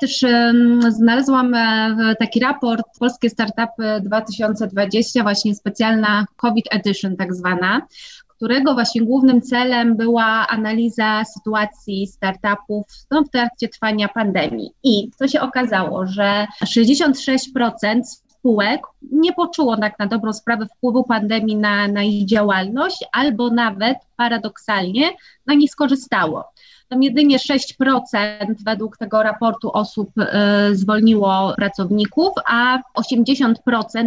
Też 0.00 0.22
um, 0.22 0.92
znalazłam 0.92 1.54
e, 1.54 2.16
taki 2.18 2.40
raport 2.40 2.86
Polskie 2.98 3.30
Startupy 3.30 4.00
2020, 4.02 5.22
właśnie 5.22 5.54
specjalna 5.54 6.26
COVID 6.36 6.64
Edition 6.70 7.16
tak 7.16 7.34
zwana, 7.34 7.82
którego 8.28 8.74
właśnie 8.74 9.02
głównym 9.02 9.42
celem 9.42 9.96
była 9.96 10.46
analiza 10.48 11.24
sytuacji 11.24 12.06
startupów 12.06 12.86
no, 13.10 13.22
w 13.24 13.30
trakcie 13.30 13.68
trwania 13.68 14.08
pandemii. 14.08 14.70
I 14.82 15.10
co 15.18 15.28
się 15.28 15.40
okazało, 15.40 16.06
że 16.06 16.46
66% 16.64 18.00
spółek 18.46 18.80
nie 19.12 19.32
poczuło 19.32 19.76
tak 19.76 19.98
na 19.98 20.06
dobrą 20.06 20.32
sprawę 20.32 20.66
wpływu 20.66 21.04
pandemii 21.04 21.56
na, 21.56 21.88
na 21.88 22.02
ich 22.02 22.26
działalność, 22.26 23.04
albo 23.12 23.50
nawet 23.50 23.98
paradoksalnie 24.16 25.10
na 25.46 25.54
nie 25.54 25.68
skorzystało 25.68 26.44
tam 26.88 27.02
jedynie 27.02 27.38
6% 27.38 28.54
według 28.64 28.96
tego 28.96 29.22
raportu 29.22 29.72
osób 29.72 30.10
y, 30.18 30.76
zwolniło 30.76 31.52
pracowników, 31.56 32.28
a 32.46 32.78
80% 32.98 33.54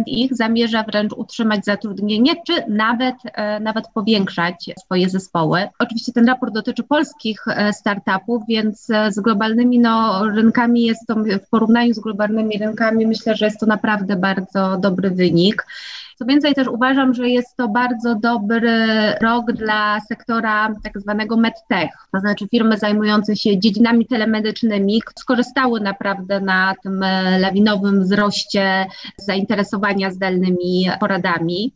ich 0.06 0.36
zamierza 0.36 0.82
wręcz 0.82 1.12
utrzymać 1.12 1.64
zatrudnienie, 1.64 2.34
czy 2.46 2.52
nawet, 2.68 3.14
y, 3.24 3.60
nawet 3.60 3.84
powiększać 3.94 4.70
swoje 4.84 5.08
zespoły. 5.08 5.68
Oczywiście 5.78 6.12
ten 6.12 6.26
raport 6.26 6.54
dotyczy 6.54 6.82
polskich 6.82 7.44
y, 7.46 7.72
startupów, 7.72 8.42
więc 8.48 8.86
z 9.08 9.20
globalnymi 9.20 9.78
no, 9.78 10.24
rynkami 10.24 10.82
jest 10.82 11.06
to, 11.06 11.14
w 11.14 11.48
porównaniu 11.50 11.94
z 11.94 11.98
globalnymi 11.98 12.58
rynkami, 12.58 13.06
myślę, 13.06 13.36
że 13.36 13.44
jest 13.44 13.60
to 13.60 13.66
naprawdę 13.66 14.16
bardzo 14.16 14.76
dobry 14.76 15.10
wynik. 15.10 15.66
Co 16.20 16.26
więcej, 16.26 16.54
też 16.54 16.68
uważam, 16.68 17.14
że 17.14 17.28
jest 17.28 17.56
to 17.56 17.68
bardzo 17.68 18.14
dobry 18.14 18.86
rok 19.22 19.52
dla 19.52 20.00
sektora 20.08 20.74
tak 20.82 21.00
zwanego 21.00 21.36
medtech, 21.36 21.90
to 22.12 22.20
znaczy 22.20 22.48
firmy 22.48 22.78
zajmujące 22.78 23.36
się 23.36 23.58
dziedzinami 23.58 24.06
telemedycznymi 24.06 25.02
skorzystały 25.18 25.80
naprawdę 25.80 26.40
na 26.40 26.74
tym 26.82 27.04
lawinowym 27.38 28.02
wzroście 28.02 28.86
zainteresowania 29.16 30.10
zdalnymi 30.10 30.90
poradami. 31.00 31.72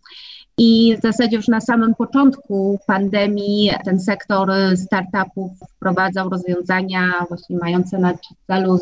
I 0.58 0.96
w 0.98 1.02
zasadzie 1.02 1.36
już 1.36 1.48
na 1.48 1.60
samym 1.60 1.94
początku 1.94 2.78
pandemii 2.86 3.70
ten 3.84 4.00
sektor 4.00 4.52
startupów 4.76 5.52
wprowadzał 5.76 6.28
rozwiązania 6.28 7.00
właśnie 7.28 7.56
mające 7.56 7.98
na 7.98 8.14
celu 8.46 8.78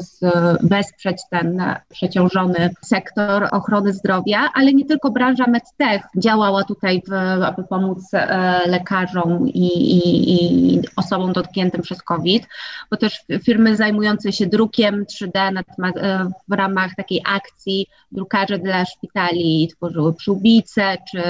wesprzeć 0.63 1.17
ten 1.31 1.63
przeciążony 1.89 2.71
sektor 2.83 3.49
ochrony 3.51 3.93
zdrowia, 3.93 4.51
ale 4.55 4.73
nie 4.73 4.85
tylko 4.85 5.11
branża 5.11 5.47
medtech 5.47 6.03
działała 6.19 6.65
tutaj, 6.65 7.03
w, 7.09 7.13
aby 7.43 7.65
pomóc 7.65 8.15
e, 8.15 8.61
lekarzom 8.67 9.49
i, 9.49 9.67
i, 9.67 10.33
i 10.35 10.81
osobom 10.97 11.33
dotkniętym 11.33 11.83
przez 11.83 12.03
COVID, 12.03 12.49
bo 12.91 12.97
też 12.97 13.21
firmy 13.45 13.77
zajmujące 13.77 14.33
się 14.33 14.47
drukiem 14.47 15.05
3D 15.05 15.63
e, 15.97 16.31
w 16.49 16.53
ramach 16.53 16.95
takiej 16.97 17.23
akcji 17.27 17.87
drukarze 18.13 18.59
dla 18.59 18.85
szpitali 18.85 19.69
tworzyły 19.77 20.15
przyłbice 20.15 20.97
czy 21.11 21.23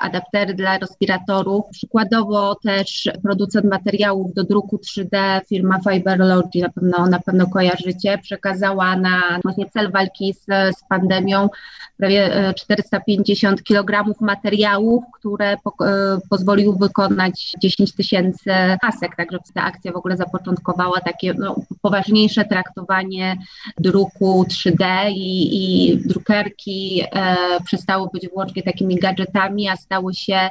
adaptery 0.00 0.54
dla 0.54 0.78
respiratorów. 0.78 1.64
Przykładowo 1.72 2.54
też 2.54 3.08
producent 3.22 3.66
materiałów 3.66 4.34
do 4.34 4.44
druku 4.44 4.76
3D, 4.76 5.40
firma 5.48 5.78
Fiberlogy, 5.90 6.60
na 6.60 6.68
pewno, 6.68 7.06
na 7.06 7.20
pewno 7.20 7.46
kojarzycie, 7.46 8.18
przekazała 8.18 8.96
na 8.96 9.38
właśnie 9.42 9.70
cel 9.70 9.90
walki 9.92 10.34
z, 10.34 10.44
z 10.78 10.84
pandemią 10.88 11.48
prawie 11.96 12.54
450 12.56 13.60
e, 13.60 13.62
kg 13.62 14.20
materiałów, 14.20 15.04
które 15.14 15.56
po, 15.64 15.74
e, 15.86 16.74
wykonać 16.78 17.52
10 17.58 17.92
tysięcy 17.92 18.50
masek, 18.82 19.16
także 19.16 19.38
ta 19.54 19.62
akcja 19.62 19.92
w 19.92 19.96
ogóle 19.96 20.16
zapoczątkowała 20.16 21.00
takie 21.00 21.34
no, 21.34 21.56
poważniejsze 21.82 22.44
traktowanie 22.44 23.36
druku 23.78 24.44
3D 24.48 25.10
i, 25.10 25.92
i 25.92 25.96
drukerki 25.98 27.02
e, 27.12 27.36
przestały 27.64 28.08
być 28.12 28.28
wyłącznie 28.28 28.62
takimi 28.62 28.96
gadżetami, 28.96 29.68
stały 29.76 30.14
się 30.14 30.48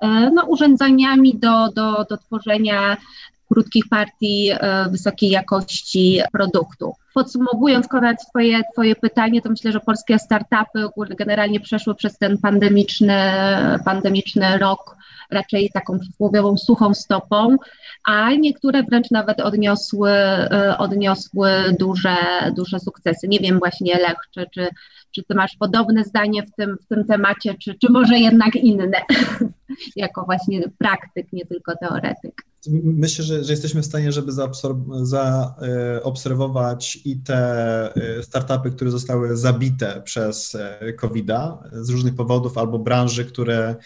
e, 0.00 0.30
no, 0.34 0.44
urządzeniami 0.44 1.38
do, 1.38 1.68
do, 1.68 2.06
do 2.10 2.16
tworzenia 2.16 2.96
krótkich 3.48 3.84
partii 3.90 4.50
e, 4.50 4.88
wysokiej 4.90 5.30
jakości 5.30 6.20
produktu. 6.32 6.92
Podsumowując, 7.14 7.88
Konrad, 7.88 8.16
twoje, 8.30 8.62
twoje 8.72 8.96
pytanie, 8.96 9.42
to 9.42 9.50
myślę, 9.50 9.72
że 9.72 9.80
polskie 9.80 10.18
startupy 10.18 10.88
generalnie 11.18 11.60
przeszły 11.60 11.94
przez 11.94 12.18
ten 12.18 12.38
pandemiczny, 12.38 13.22
pandemiczny 13.84 14.58
rok 14.58 14.96
raczej 15.30 15.70
taką 15.70 15.98
przysłowiową 15.98 16.56
suchą 16.56 16.94
stopą, 16.94 17.56
a 18.04 18.30
niektóre 18.30 18.82
wręcz 18.82 19.10
nawet 19.10 19.40
odniosły, 19.40 20.10
e, 20.10 20.78
odniosły 20.78 21.50
duże, 21.80 22.16
duże 22.56 22.80
sukcesy. 22.80 23.28
Nie 23.28 23.38
wiem 23.38 23.58
właśnie, 23.58 23.98
Lech, 23.98 24.18
czy, 24.34 24.46
czy, 24.54 24.68
czy 25.16 25.24
ty 25.24 25.34
masz 25.34 25.56
podobne 25.58 26.04
zdanie 26.04 26.42
w 26.42 26.52
tym, 26.52 26.76
w 26.84 26.86
tym 26.86 27.04
temacie, 27.04 27.54
czy, 27.62 27.74
czy 27.74 27.92
może 27.92 28.18
jednak 28.18 28.56
inne, 28.56 28.90
jako 29.96 30.24
właśnie 30.24 30.62
praktyk, 30.78 31.32
nie 31.32 31.46
tylko 31.46 31.76
teoretyk. 31.76 32.42
Myślę, 32.82 33.24
że, 33.24 33.44
że 33.44 33.52
jesteśmy 33.52 33.82
w 33.82 33.86
stanie, 33.86 34.12
żeby 34.12 34.32
zaobserwować 35.02 36.98
i 37.04 37.16
te 37.16 37.36
e, 37.94 38.22
startupy, 38.22 38.70
które 38.70 38.90
zostały 38.90 39.36
zabite 39.36 40.02
przez 40.04 40.54
e, 40.54 40.92
COVID-a 40.92 41.58
z 41.72 41.90
różnych 41.90 42.14
powodów, 42.14 42.58
albo 42.58 42.78
branży, 42.78 43.24
które 43.24 43.76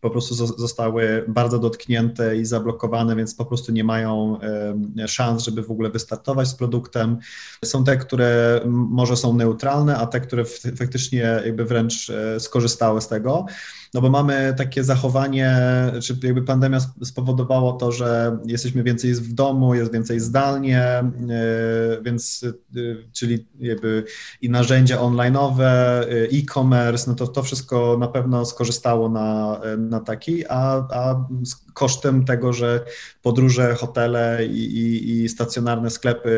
po 0.00 0.10
prostu 0.10 0.34
zostały 0.34 1.24
bardzo 1.28 1.58
dotknięte 1.58 2.36
i 2.36 2.44
zablokowane, 2.44 3.16
więc 3.16 3.34
po 3.34 3.44
prostu 3.44 3.72
nie 3.72 3.84
mają 3.84 4.38
szans, 5.06 5.44
żeby 5.44 5.62
w 5.62 5.70
ogóle 5.70 5.90
wystartować 5.90 6.48
z 6.48 6.54
produktem. 6.54 7.18
Są 7.64 7.84
te, 7.84 7.96
które 7.96 8.60
może 8.66 9.16
są 9.16 9.34
neutralne, 9.34 9.96
a 9.96 10.06
te, 10.06 10.20
które 10.20 10.44
faktycznie 10.78 11.40
jakby 11.44 11.64
wręcz 11.64 12.10
e, 12.10 12.40
skorzystały 12.40 13.00
z 13.00 13.08
tego. 13.08 13.46
No 13.94 14.00
bo 14.00 14.10
mamy 14.10 14.54
takie 14.56 14.84
zachowanie, 14.84 15.56
czy 16.02 16.16
jakby 16.22 16.42
pandemia 16.42 16.80
spowodowało 17.02 17.72
to, 17.72 17.92
że 17.92 18.38
jesteśmy 18.46 18.82
więcej 18.82 19.14
w 19.14 19.32
domu, 19.32 19.74
jest 19.74 19.92
więcej 19.92 20.20
zdalnie, 20.20 20.80
e, 20.80 21.12
więc 22.02 22.44
e, 22.76 22.80
czyli 23.12 23.46
jakby 23.58 24.04
i 24.42 24.50
narzędzia 24.50 24.96
online'owe, 24.96 25.70
e-commerce, 26.32 27.10
no 27.10 27.16
to 27.16 27.26
to 27.26 27.42
wszystko 27.42 27.96
na 28.00 28.08
pewno 28.08 28.44
skorzystało 28.44 29.08
na, 29.08 29.60
na 29.78 30.00
taki, 30.00 30.44
a, 30.48 30.86
a 30.90 31.24
kosztem 31.74 32.24
tego, 32.24 32.52
że 32.52 32.84
podróże, 33.22 33.74
hotele 33.74 34.46
i, 34.46 34.78
i, 34.78 35.10
i 35.10 35.28
stacjonarne 35.28 35.90
sklepy 35.90 36.30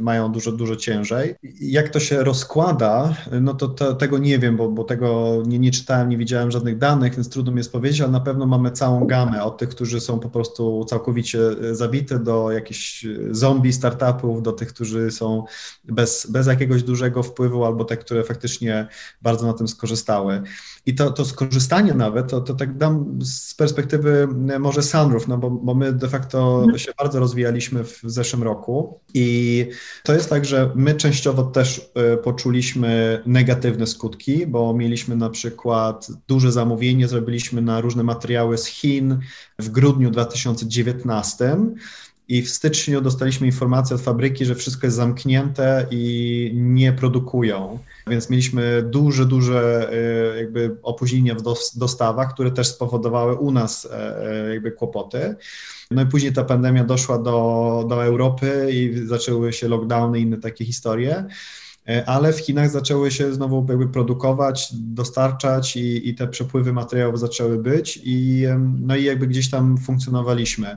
mają 0.00 0.32
dużo, 0.32 0.52
dużo 0.52 0.76
ciężej. 0.76 1.34
Jak 1.60 1.88
to 1.88 2.00
się 2.00 2.24
rozkłada, 2.24 3.16
no 3.40 3.54
to, 3.54 3.68
to 3.68 3.94
tego 3.94 4.18
nie 4.18 4.38
wiem, 4.38 4.56
bo, 4.56 4.70
bo 4.70 4.84
tego 4.84 5.42
nie, 5.46 5.58
nie 5.58 5.70
czytałem, 5.70 6.08
nie 6.08 6.18
widziałem 6.18 6.45
żadnych 6.50 6.78
danych, 6.78 7.14
więc 7.14 7.28
trudno 7.28 7.52
mi 7.52 7.58
jest 7.58 7.72
powiedzieć, 7.72 8.00
ale 8.00 8.12
na 8.12 8.20
pewno 8.20 8.46
mamy 8.46 8.70
całą 8.70 9.06
gamę 9.06 9.44
od 9.44 9.58
tych, 9.58 9.68
którzy 9.68 10.00
są 10.00 10.20
po 10.20 10.30
prostu 10.30 10.84
całkowicie 10.84 11.40
e, 11.40 11.74
zabite, 11.74 12.18
do 12.18 12.50
jakichś 12.50 13.04
e, 13.04 13.08
zombie 13.30 13.72
startupów, 13.72 14.42
do 14.42 14.52
tych, 14.52 14.68
którzy 14.68 15.10
są 15.10 15.44
bez, 15.84 16.30
bez 16.30 16.46
jakiegoś 16.46 16.82
dużego 16.82 17.22
wpływu, 17.22 17.64
albo 17.64 17.84
te, 17.84 17.96
które 17.96 18.24
faktycznie 18.24 18.88
bardzo 19.22 19.46
na 19.46 19.52
tym 19.52 19.68
skorzystały. 19.68 20.42
I 20.86 20.94
to, 20.94 21.10
to 21.10 21.24
skorzystanie 21.24 21.94
nawet, 21.94 22.30
to, 22.30 22.40
to 22.40 22.54
tak 22.54 22.76
dam 22.76 23.18
z 23.22 23.54
perspektywy 23.54 24.28
e, 24.48 24.58
może 24.58 24.82
Sunroof, 24.82 25.28
no 25.28 25.38
bo, 25.38 25.50
bo 25.50 25.74
my 25.74 25.92
de 25.92 26.08
facto 26.08 26.60
mhm. 26.60 26.78
się 26.78 26.92
bardzo 26.98 27.20
rozwijaliśmy 27.20 27.84
w 27.84 28.00
zeszłym 28.04 28.42
roku 28.42 29.00
i 29.14 29.68
to 30.02 30.14
jest 30.14 30.30
tak, 30.30 30.44
że 30.44 30.70
my 30.74 30.94
częściowo 30.94 31.42
też 31.42 31.90
poczuliśmy 32.24 33.22
negatywne 33.26 33.86
skutki, 33.86 34.46
bo 34.46 34.74
mieliśmy 34.74 35.16
na 35.16 35.30
przykład 35.30 36.08
duże 36.28 36.52
zamówienie 36.52 37.08
zrobiliśmy 37.08 37.62
na 37.62 37.80
różne 37.80 38.02
materiały 38.02 38.58
z 38.58 38.66
Chin 38.66 39.18
w 39.58 39.68
grudniu 39.68 40.10
2019 40.10 41.56
i 42.28 42.42
w 42.42 42.50
styczniu 42.50 43.00
dostaliśmy 43.00 43.46
informację 43.46 43.96
od 43.96 44.02
fabryki, 44.02 44.44
że 44.44 44.54
wszystko 44.54 44.86
jest 44.86 44.96
zamknięte 44.96 45.86
i 45.90 46.50
nie 46.54 46.92
produkują. 46.92 47.78
Więc 48.06 48.30
mieliśmy 48.30 48.82
duże, 48.82 49.26
duże 49.26 49.90
e, 49.92 50.36
jakby 50.36 50.76
opóźnienia 50.82 51.34
w 51.34 51.42
dostawach, 51.76 52.34
które 52.34 52.50
też 52.50 52.68
spowodowały 52.68 53.34
u 53.34 53.52
nas 53.52 53.88
e, 53.92 54.16
e, 54.46 54.54
jakby 54.54 54.72
kłopoty. 54.72 55.36
No 55.90 56.02
i 56.02 56.06
później 56.06 56.32
ta 56.32 56.44
pandemia 56.44 56.84
doszła 56.84 57.18
do, 57.18 57.84
do 57.88 58.04
Europy 58.04 58.68
i 58.72 59.06
zaczęły 59.06 59.52
się 59.52 59.68
lockdowny 59.68 60.18
i 60.18 60.22
inne 60.22 60.36
takie 60.36 60.64
historie. 60.64 61.24
Ale 62.06 62.32
w 62.32 62.38
Chinach 62.38 62.70
zaczęły 62.70 63.10
się 63.10 63.34
znowu 63.34 63.66
jakby 63.68 63.88
produkować, 63.88 64.68
dostarczać 64.72 65.76
i, 65.76 66.08
i 66.08 66.14
te 66.14 66.28
przepływy 66.28 66.72
materiałów 66.72 67.20
zaczęły 67.20 67.58
być 67.58 68.00
i, 68.04 68.44
no 68.80 68.96
i 68.96 69.04
jakby 69.04 69.26
gdzieś 69.26 69.50
tam 69.50 69.78
funkcjonowaliśmy. 69.78 70.76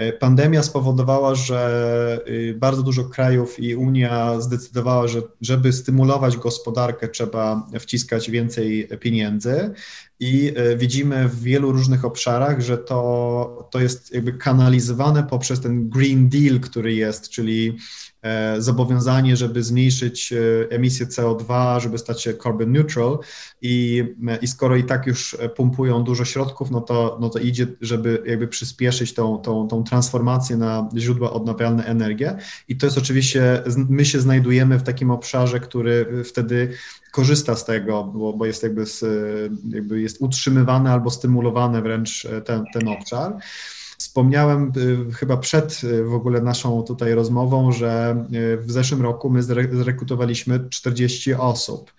E, 0.00 0.12
pandemia 0.12 0.62
spowodowała, 0.62 1.34
że 1.34 2.20
y, 2.28 2.54
bardzo 2.58 2.82
dużo 2.82 3.04
krajów 3.04 3.60
i 3.60 3.74
Unia 3.74 4.40
zdecydowała, 4.40 5.08
że 5.08 5.22
żeby 5.40 5.72
stymulować 5.72 6.36
gospodarkę, 6.36 7.08
trzeba 7.08 7.66
wciskać 7.80 8.30
więcej 8.30 8.88
pieniędzy. 9.00 9.74
i 10.22 10.54
widzimy 10.76 11.28
w 11.28 11.42
wielu 11.42 11.72
różnych 11.72 12.04
obszarach, 12.04 12.60
że 12.60 12.78
to, 12.78 13.68
to 13.70 13.80
jest 13.80 14.14
jakby 14.14 14.32
kanalizowane 14.32 15.22
poprzez 15.22 15.60
ten 15.60 15.88
Green 15.88 16.28
Deal, 16.28 16.60
który 16.60 16.94
jest, 16.94 17.28
czyli 17.28 17.76
E, 17.76 18.09
zobowiązanie, 18.58 19.36
żeby 19.36 19.62
zmniejszyć 19.62 20.32
e, 20.32 20.36
emisję 20.70 21.06
CO2, 21.06 21.80
żeby 21.80 21.98
stać 21.98 22.22
się 22.22 22.34
carbon 22.34 22.72
neutral 22.72 23.18
i, 23.62 24.04
i 24.42 24.48
skoro 24.48 24.76
i 24.76 24.84
tak 24.84 25.06
już 25.06 25.36
pumpują 25.56 26.02
dużo 26.02 26.24
środków, 26.24 26.70
no 26.70 26.80
to, 26.80 27.18
no 27.20 27.28
to 27.28 27.38
idzie, 27.38 27.66
żeby 27.80 28.22
jakby 28.26 28.48
przyspieszyć 28.48 29.14
tą, 29.14 29.38
tą, 29.38 29.68
tą 29.68 29.84
transformację 29.84 30.56
na 30.56 30.88
źródła 30.96 31.32
odnawialne 31.32 31.84
energię 31.84 32.36
i 32.68 32.76
to 32.76 32.86
jest 32.86 32.98
oczywiście, 32.98 33.62
my 33.88 34.04
się 34.04 34.20
znajdujemy 34.20 34.78
w 34.78 34.82
takim 34.82 35.10
obszarze, 35.10 35.60
który 35.60 36.24
wtedy 36.24 36.72
korzysta 37.12 37.56
z 37.56 37.64
tego, 37.64 38.04
bo, 38.04 38.32
bo 38.32 38.46
jest 38.46 38.62
jakby, 38.62 38.86
z, 38.86 39.04
jakby 39.68 40.00
jest 40.00 40.16
utrzymywany 40.20 40.90
albo 40.90 41.10
stymulowany 41.10 41.82
wręcz 41.82 42.26
ten, 42.44 42.64
ten 42.72 42.88
obszar. 42.88 43.36
Wspomniałem 44.00 44.72
y, 45.10 45.12
chyba 45.12 45.36
przed 45.36 45.80
y, 45.84 46.04
w 46.04 46.14
ogóle 46.14 46.40
naszą 46.40 46.82
tutaj 46.82 47.14
rozmową, 47.14 47.72
że 47.72 48.24
y, 48.34 48.56
w 48.56 48.72
zeszłym 48.72 49.02
roku 49.02 49.30
my 49.30 49.42
zrekrutowaliśmy 49.72 50.68
40 50.70 51.34
osób. 51.34 51.92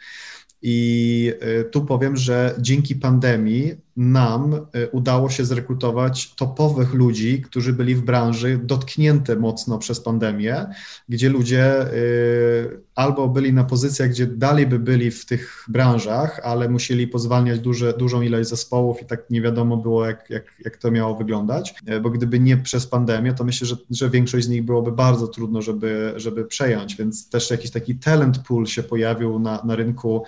I 0.61 1.33
tu 1.71 1.85
powiem, 1.85 2.17
że 2.17 2.55
dzięki 2.59 2.95
pandemii 2.95 3.75
nam 3.97 4.53
y, 4.53 4.89
udało 4.91 5.29
się 5.29 5.45
zrekrutować 5.45 6.35
topowych 6.35 6.93
ludzi, 6.93 7.41
którzy 7.41 7.73
byli 7.73 7.95
w 7.95 8.01
branży 8.01 8.59
dotknięte 8.63 9.35
mocno 9.35 9.77
przez 9.77 9.99
pandemię, 9.99 10.65
gdzie 11.09 11.29
ludzie 11.29 11.93
y, 11.93 12.81
albo 12.95 13.27
byli 13.27 13.53
na 13.53 13.63
pozycjach, 13.63 14.09
gdzie 14.09 14.27
dalej 14.27 14.67
by 14.67 14.79
byli 14.79 15.11
w 15.11 15.25
tych 15.25 15.65
branżach, 15.67 16.39
ale 16.43 16.69
musieli 16.69 17.07
pozwalniać 17.07 17.59
duże, 17.59 17.93
dużą 17.93 18.21
ilość 18.21 18.49
zespołów 18.49 19.01
i 19.01 19.05
tak 19.05 19.29
nie 19.29 19.41
wiadomo 19.41 19.77
było, 19.77 20.05
jak, 20.05 20.29
jak, 20.29 20.43
jak 20.65 20.77
to 20.77 20.91
miało 20.91 21.15
wyglądać, 21.15 21.73
y, 21.89 21.99
bo 21.99 22.09
gdyby 22.09 22.39
nie 22.39 22.57
przez 22.57 22.87
pandemię, 22.87 23.33
to 23.33 23.43
myślę, 23.43 23.67
że, 23.67 23.75
że 23.91 24.09
większość 24.09 24.45
z 24.45 24.49
nich 24.49 24.63
byłoby 24.63 24.91
bardzo 24.91 25.27
trudno, 25.27 25.61
żeby, 25.61 26.13
żeby 26.15 26.45
przejąć, 26.45 26.95
więc 26.95 27.29
też 27.29 27.51
jakiś 27.51 27.71
taki 27.71 27.95
talent 27.95 28.39
pool 28.39 28.65
się 28.65 28.83
pojawił 28.83 29.39
na, 29.39 29.61
na 29.63 29.75
rynku, 29.75 30.23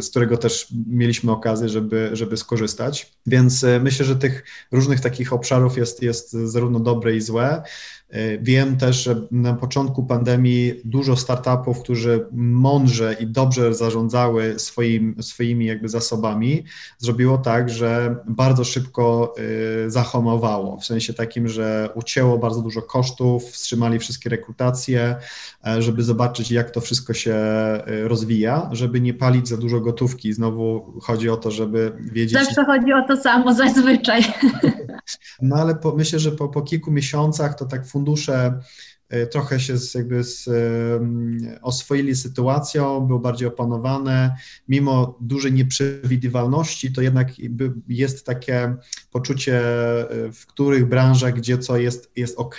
z 0.00 0.10
którego 0.10 0.36
też 0.36 0.68
mieliśmy 0.86 1.32
okazję, 1.32 1.68
żeby, 1.68 2.07
żeby 2.12 2.36
skorzystać. 2.36 3.12
Więc 3.26 3.64
e, 3.64 3.80
myślę, 3.80 4.06
że 4.06 4.16
tych 4.16 4.44
różnych 4.72 5.00
takich 5.00 5.32
obszarów 5.32 5.76
jest, 5.76 6.02
jest 6.02 6.32
zarówno 6.32 6.80
dobre 6.80 7.16
i 7.16 7.20
złe. 7.20 7.62
E, 8.08 8.38
wiem 8.38 8.76
też, 8.76 9.02
że 9.02 9.20
na 9.30 9.54
początku 9.54 10.04
pandemii 10.04 10.74
dużo 10.84 11.16
startupów, 11.16 11.82
którzy 11.82 12.26
mądrze 12.32 13.16
i 13.20 13.26
dobrze 13.26 13.74
zarządzały 13.74 14.58
swoim, 14.58 15.22
swoimi 15.22 15.66
jakby 15.66 15.88
zasobami, 15.88 16.64
zrobiło 16.98 17.38
tak, 17.38 17.70
że 17.70 18.16
bardzo 18.28 18.64
szybko 18.64 19.34
e, 19.86 19.90
zahamowało, 19.90 20.76
w 20.76 20.84
sensie 20.84 21.14
takim, 21.14 21.48
że 21.48 21.88
ucięło 21.94 22.38
bardzo 22.38 22.62
dużo 22.62 22.82
kosztów, 22.82 23.44
wstrzymali 23.44 23.98
wszystkie 23.98 24.30
rekrutacje, 24.30 25.16
żeby 25.78 26.02
zobaczyć, 26.02 26.50
jak 26.50 26.70
to 26.70 26.80
wszystko 26.80 27.14
się 27.14 27.36
rozwija, 27.86 28.68
żeby 28.72 29.00
nie 29.00 29.14
palić 29.14 29.48
za 29.48 29.56
dużo 29.56 29.80
gotówki. 29.80 30.32
Znowu 30.32 30.94
chodzi 31.00 31.30
o 31.30 31.36
to, 31.36 31.50
żeby 31.50 31.92
wiedzieć. 32.00 32.44
Zawsze 32.44 32.64
chodzi 32.64 32.92
o 32.92 33.08
to 33.08 33.16
samo 33.16 33.54
zazwyczaj. 33.54 34.22
No 35.42 35.56
ale 35.56 35.74
po, 35.74 35.96
myślę, 35.96 36.18
że 36.18 36.32
po, 36.32 36.48
po 36.48 36.62
kilku 36.62 36.90
miesiącach 36.90 37.54
to 37.54 37.64
tak 37.64 37.86
fundusze 37.86 38.60
e, 39.08 39.26
trochę 39.26 39.60
się 39.60 39.78
z, 39.78 39.94
jakby 39.94 40.24
z, 40.24 40.48
oswoili 41.62 42.16
sytuacją, 42.16 43.00
były 43.00 43.20
bardziej 43.20 43.48
opanowane. 43.48 44.36
Mimo 44.68 45.18
dużej 45.20 45.52
nieprzewidywalności, 45.52 46.92
to 46.92 47.02
jednak 47.02 47.28
jest 47.88 48.26
takie 48.26 48.74
poczucie 49.10 49.60
e, 49.60 50.32
w 50.32 50.46
których 50.46 50.88
branżach, 50.88 51.34
gdzie 51.34 51.58
co 51.58 51.76
jest, 51.76 52.12
jest 52.16 52.38
ok, 52.38 52.58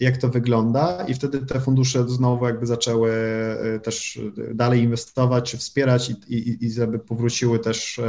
jak 0.00 0.16
to 0.16 0.28
wygląda 0.28 1.04
i 1.08 1.14
wtedy 1.14 1.46
te 1.46 1.60
fundusze 1.60 2.08
znowu 2.08 2.46
jakby 2.46 2.66
zaczęły 2.66 3.12
e, 3.12 3.80
też 3.80 4.20
dalej 4.54 4.82
inwestować 4.82 5.56
wspierać 5.56 6.10
i, 6.10 6.34
i, 6.34 6.64
i 6.64 6.70
żeby 6.70 6.98
powróciły 6.98 7.58
też 7.58 8.00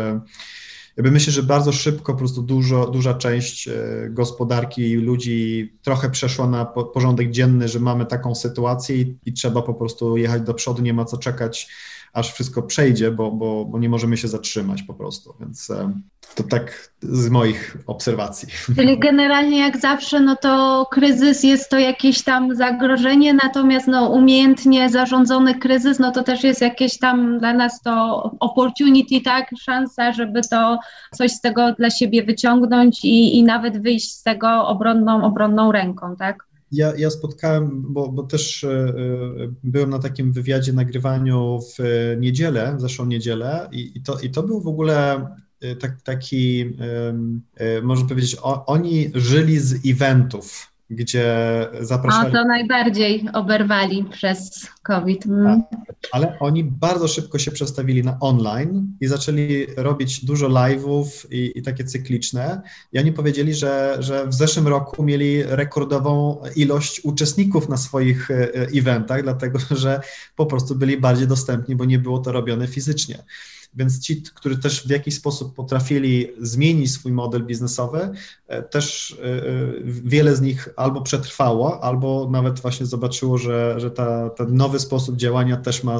jakby 0.97 1.11
myślę, 1.11 1.33
że 1.33 1.43
bardzo 1.43 1.71
szybko 1.71 2.13
po 2.13 2.19
prostu 2.19 2.41
dużo, 2.41 2.87
duża 2.87 3.13
część 3.13 3.67
e, 3.67 3.73
gospodarki 4.09 4.81
i 4.81 4.95
ludzi 4.95 5.73
trochę 5.81 6.09
przeszła 6.09 6.47
na 6.47 6.65
porządek 6.65 7.31
dzienny, 7.31 7.67
że 7.67 7.79
mamy 7.79 8.05
taką 8.05 8.35
sytuację 8.35 8.95
i, 8.95 9.17
i 9.25 9.33
trzeba 9.33 9.61
po 9.61 9.73
prostu 9.73 10.17
jechać 10.17 10.41
do 10.41 10.53
przodu, 10.53 10.81
nie 10.81 10.93
ma 10.93 11.05
co 11.05 11.17
czekać 11.17 11.69
aż 12.13 12.33
wszystko 12.33 12.63
przejdzie, 12.63 13.11
bo, 13.11 13.31
bo, 13.31 13.65
bo 13.65 13.79
nie 13.79 13.89
możemy 13.89 14.17
się 14.17 14.27
zatrzymać 14.27 14.83
po 14.83 14.93
prostu. 14.93 15.33
Więc 15.39 15.69
e, 15.69 15.93
to 16.35 16.43
tak 16.43 16.91
z 17.01 17.29
moich 17.29 17.77
obserwacji. 17.87 18.47
Czyli 18.75 18.99
generalnie 18.99 19.59
jak 19.59 19.77
zawsze, 19.77 20.19
no 20.19 20.35
to 20.35 20.85
kryzys 20.91 21.43
jest 21.43 21.69
to 21.69 21.79
jakieś 21.79 22.23
tam 22.23 22.55
zagrożenie, 22.55 23.33
natomiast 23.33 23.87
no 23.87 24.09
umiejętnie 24.09 24.89
zarządzony 24.89 25.55
kryzys, 25.55 25.99
no 25.99 26.11
to 26.11 26.23
też 26.23 26.43
jest 26.43 26.61
jakieś 26.61 26.97
tam 26.99 27.39
dla 27.39 27.53
nas 27.53 27.81
to 27.81 28.23
opportunity, 28.39 29.21
tak, 29.21 29.49
szansa, 29.59 30.13
żeby 30.13 30.41
to 30.51 30.79
coś 31.15 31.31
z 31.31 31.41
tego 31.41 31.73
dla 31.73 31.89
siebie 31.89 32.23
wyciągnąć 32.23 33.05
i, 33.05 33.37
i 33.37 33.43
nawet 33.43 33.81
wyjść 33.81 34.13
z 34.13 34.23
tego 34.23 34.67
obronną, 34.67 35.23
obronną 35.23 35.71
ręką, 35.71 36.15
tak? 36.15 36.47
Ja, 36.71 36.93
ja 36.97 37.09
spotkałem, 37.09 37.93
bo, 37.93 38.11
bo 38.11 38.23
też 38.23 38.63
e, 38.63 38.69
e, 38.69 38.93
byłem 39.63 39.89
na 39.89 39.99
takim 39.99 40.31
wywiadzie, 40.31 40.73
nagrywaniu 40.73 41.59
w 41.77 41.83
niedzielę, 42.19 42.75
w 42.77 42.81
zeszłą 42.81 43.05
niedzielę 43.05 43.69
i, 43.71 43.91
i, 43.95 44.01
to, 44.01 44.19
i 44.19 44.29
to 44.29 44.43
był 44.43 44.61
w 44.61 44.67
ogóle 44.67 45.27
e, 45.61 45.75
tak, 45.75 46.01
taki, 46.01 46.75
można 47.83 48.07
powiedzieć, 48.07 48.37
o, 48.41 48.65
oni 48.65 49.11
żyli 49.15 49.59
z 49.59 49.91
eventów 49.91 50.76
gdzie 50.89 51.35
zapraszali. 51.81 52.27
A 52.27 52.31
to 52.31 52.45
najbardziej 52.45 53.25
oberwali 53.33 54.03
przez 54.03 54.67
COVID. 54.83 55.25
Mm. 55.25 55.63
Ale 56.11 56.39
oni 56.39 56.63
bardzo 56.63 57.07
szybko 57.07 57.39
się 57.39 57.51
przestawili 57.51 58.03
na 58.03 58.17
online 58.19 58.87
i 59.01 59.07
zaczęli 59.07 59.67
robić 59.77 60.25
dużo 60.25 60.49
live'ów 60.49 61.05
i, 61.31 61.51
i, 61.55 61.61
takie 61.61 61.83
cykliczne. 61.83 62.61
I 62.93 62.99
oni 62.99 63.11
powiedzieli, 63.11 63.53
że, 63.53 63.97
że 63.99 64.27
w 64.27 64.33
zeszłym 64.33 64.67
roku 64.67 65.03
mieli 65.03 65.43
rekordową 65.43 66.41
ilość 66.55 67.01
uczestników 67.03 67.69
na 67.69 67.77
swoich 67.77 68.31
e, 68.31 68.51
eventach, 68.53 69.23
dlatego 69.23 69.59
że 69.71 70.01
po 70.35 70.45
prostu 70.45 70.75
byli 70.75 70.97
bardziej 70.97 71.27
dostępni, 71.27 71.75
bo 71.75 71.85
nie 71.85 71.99
było 71.99 72.19
to 72.19 72.31
robione 72.31 72.67
fizycznie. 72.67 73.23
Więc 73.73 73.99
ci, 73.99 74.21
którzy 74.35 74.57
też 74.57 74.87
w 74.87 74.89
jakiś 74.89 75.15
sposób 75.15 75.55
potrafili 75.55 76.27
zmienić 76.37 76.91
swój 76.91 77.11
model 77.11 77.45
biznesowy, 77.45 78.09
e, 78.47 78.63
też 78.63 79.15
e, 79.19 79.25
e, 79.25 79.43
wiele 79.83 80.35
z 80.35 80.41
nich 80.41 80.69
albo 80.75 81.01
przetrwało, 81.01 81.83
albo 81.83 82.29
nawet 82.31 82.59
właśnie 82.59 82.85
zobaczyło, 82.85 83.37
że, 83.37 83.79
że 83.79 83.91
ta, 83.91 84.29
ten 84.29 84.55
nowy 84.55 84.79
sposób 84.79 85.15
działania 85.15 85.57
też 85.57 85.83
ma 85.83 85.99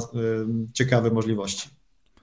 ciekawe 0.73 1.12
możliwości. 1.12 1.69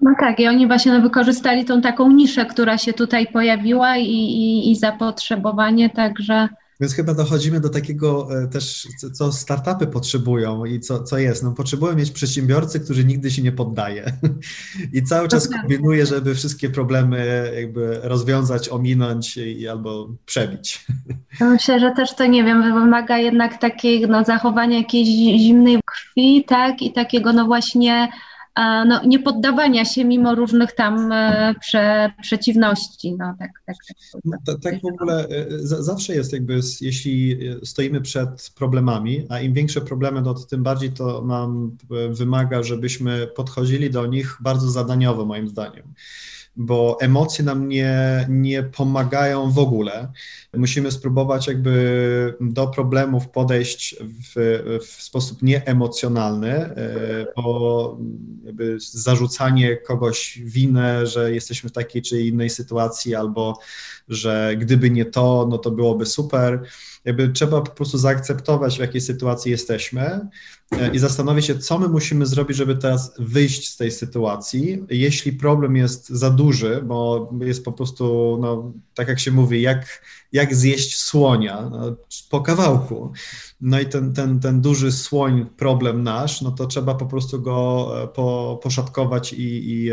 No 0.00 0.14
tak, 0.20 0.40
i 0.40 0.48
oni 0.48 0.66
właśnie 0.66 0.92
no, 0.92 1.00
wykorzystali 1.00 1.64
tą 1.64 1.80
taką 1.80 2.10
niszę, 2.10 2.46
która 2.46 2.78
się 2.78 2.92
tutaj 2.92 3.26
pojawiła 3.26 3.96
i, 3.96 4.10
i, 4.10 4.70
i 4.70 4.76
zapotrzebowanie, 4.76 5.90
także 5.90 6.48
więc 6.84 6.94
chyba 6.94 7.14
dochodzimy 7.14 7.60
do 7.60 7.68
takiego 7.68 8.28
e, 8.42 8.46
też, 8.46 8.88
co 9.12 9.32
startupy 9.32 9.86
potrzebują 9.86 10.64
i 10.64 10.80
co, 10.80 11.02
co 11.02 11.18
jest. 11.18 11.42
No, 11.42 11.52
potrzebują 11.52 11.96
mieć 11.96 12.10
przedsiębiorcy, 12.10 12.80
którzy 12.80 13.04
nigdy 13.04 13.30
się 13.30 13.42
nie 13.42 13.52
poddaje 13.52 14.12
i 14.92 15.02
cały 15.02 15.28
czas 15.28 15.48
kombinuje, 15.48 16.06
żeby 16.06 16.34
wszystkie 16.34 16.70
problemy 16.70 17.50
jakby 17.56 18.00
rozwiązać, 18.02 18.68
ominąć 18.68 19.36
i, 19.36 19.68
albo 19.68 20.08
przebić. 20.26 20.86
Myślę, 21.40 21.80
że 21.80 21.92
też 21.96 22.14
to, 22.14 22.26
nie 22.26 22.44
wiem, 22.44 22.62
wymaga 22.62 23.18
jednak 23.18 23.60
takiego 23.60 24.06
no, 24.06 24.24
zachowania 24.24 24.78
jakiejś 24.78 25.08
zimnej 25.40 25.80
krwi, 25.86 26.44
tak, 26.48 26.82
i 26.82 26.92
takiego 26.92 27.32
no 27.32 27.44
właśnie 27.44 28.08
no, 28.56 29.04
nie 29.04 29.18
poddawania 29.18 29.84
się 29.84 30.04
mimo 30.04 30.34
różnych 30.34 30.72
tam 30.72 31.12
e, 31.12 31.54
prze, 31.60 32.12
przeciwności. 32.22 33.16
No, 33.18 33.34
tak, 33.38 33.50
tak, 33.66 33.76
tak, 33.88 33.96
no, 34.24 34.36
tak, 34.46 34.60
tak 34.60 34.82
w 34.82 34.86
ogóle 34.86 35.28
e, 35.28 35.46
zawsze 35.60 36.14
jest 36.14 36.32
jakby, 36.32 36.60
jeśli 36.80 37.38
stoimy 37.64 38.00
przed 38.00 38.52
problemami, 38.56 39.26
a 39.28 39.40
im 39.40 39.52
większe 39.52 39.80
problemy, 39.80 40.22
no, 40.22 40.34
to 40.34 40.40
tym 40.40 40.62
bardziej 40.62 40.92
to 40.92 41.24
nam 41.24 41.76
wymaga, 42.10 42.62
żebyśmy 42.62 43.26
podchodzili 43.26 43.90
do 43.90 44.06
nich 44.06 44.38
bardzo 44.40 44.70
zadaniowo, 44.70 45.24
moim 45.24 45.48
zdaniem 45.48 45.94
bo 46.56 46.98
emocje 47.00 47.44
nam 47.44 47.68
nie, 47.68 48.26
nie 48.28 48.62
pomagają 48.62 49.50
w 49.50 49.58
ogóle. 49.58 50.12
Musimy 50.56 50.90
spróbować 50.90 51.46
jakby 51.46 52.34
do 52.40 52.66
problemów 52.66 53.28
podejść 53.28 53.96
w, 54.00 54.80
w 54.86 55.02
sposób 55.02 55.42
nieemocjonalny, 55.42 56.50
e, 56.50 56.74
bo 57.36 57.98
jakby 58.44 58.76
zarzucanie 58.80 59.76
kogoś 59.76 60.40
winę, 60.44 61.06
że 61.06 61.32
jesteśmy 61.32 61.70
w 61.70 61.72
takiej 61.72 62.02
czy 62.02 62.20
innej 62.20 62.50
sytuacji, 62.50 63.14
albo 63.14 63.58
że 64.08 64.54
gdyby 64.58 64.90
nie 64.90 65.04
to, 65.04 65.46
no 65.50 65.58
to 65.58 65.70
byłoby 65.70 66.06
super. 66.06 66.62
Jakby 67.04 67.28
trzeba 67.28 67.60
po 67.60 67.70
prostu 67.70 67.98
zaakceptować, 67.98 68.76
w 68.76 68.80
jakiej 68.80 69.00
sytuacji 69.00 69.50
jesteśmy 69.50 70.28
i 70.92 70.98
zastanowić 70.98 71.46
się, 71.46 71.58
co 71.58 71.78
my 71.78 71.88
musimy 71.88 72.26
zrobić, 72.26 72.56
żeby 72.56 72.76
teraz 72.76 73.14
wyjść 73.18 73.68
z 73.68 73.76
tej 73.76 73.90
sytuacji. 73.90 74.84
Jeśli 74.90 75.32
problem 75.32 75.76
jest 75.76 76.08
za 76.08 76.30
duży, 76.30 76.82
bo 76.86 77.30
jest 77.40 77.64
po 77.64 77.72
prostu, 77.72 78.38
no, 78.40 78.72
tak 78.94 79.08
jak 79.08 79.20
się 79.20 79.30
mówi, 79.30 79.62
jak, 79.62 80.02
jak 80.32 80.54
zjeść 80.54 80.96
słonia 80.96 81.68
no, 81.70 81.96
po 82.30 82.40
kawałku. 82.40 83.12
No 83.66 83.80
i 83.80 83.86
ten, 83.86 84.12
ten, 84.12 84.40
ten 84.40 84.60
duży 84.60 84.92
słoń, 84.92 85.46
problem 85.56 86.02
nasz, 86.02 86.42
no 86.42 86.50
to 86.50 86.66
trzeba 86.66 86.94
po 86.94 87.06
prostu 87.06 87.42
go 87.42 87.90
e, 88.02 88.08
po, 88.08 88.60
poszatkować 88.62 89.32
i, 89.32 89.72
i, 89.72 89.90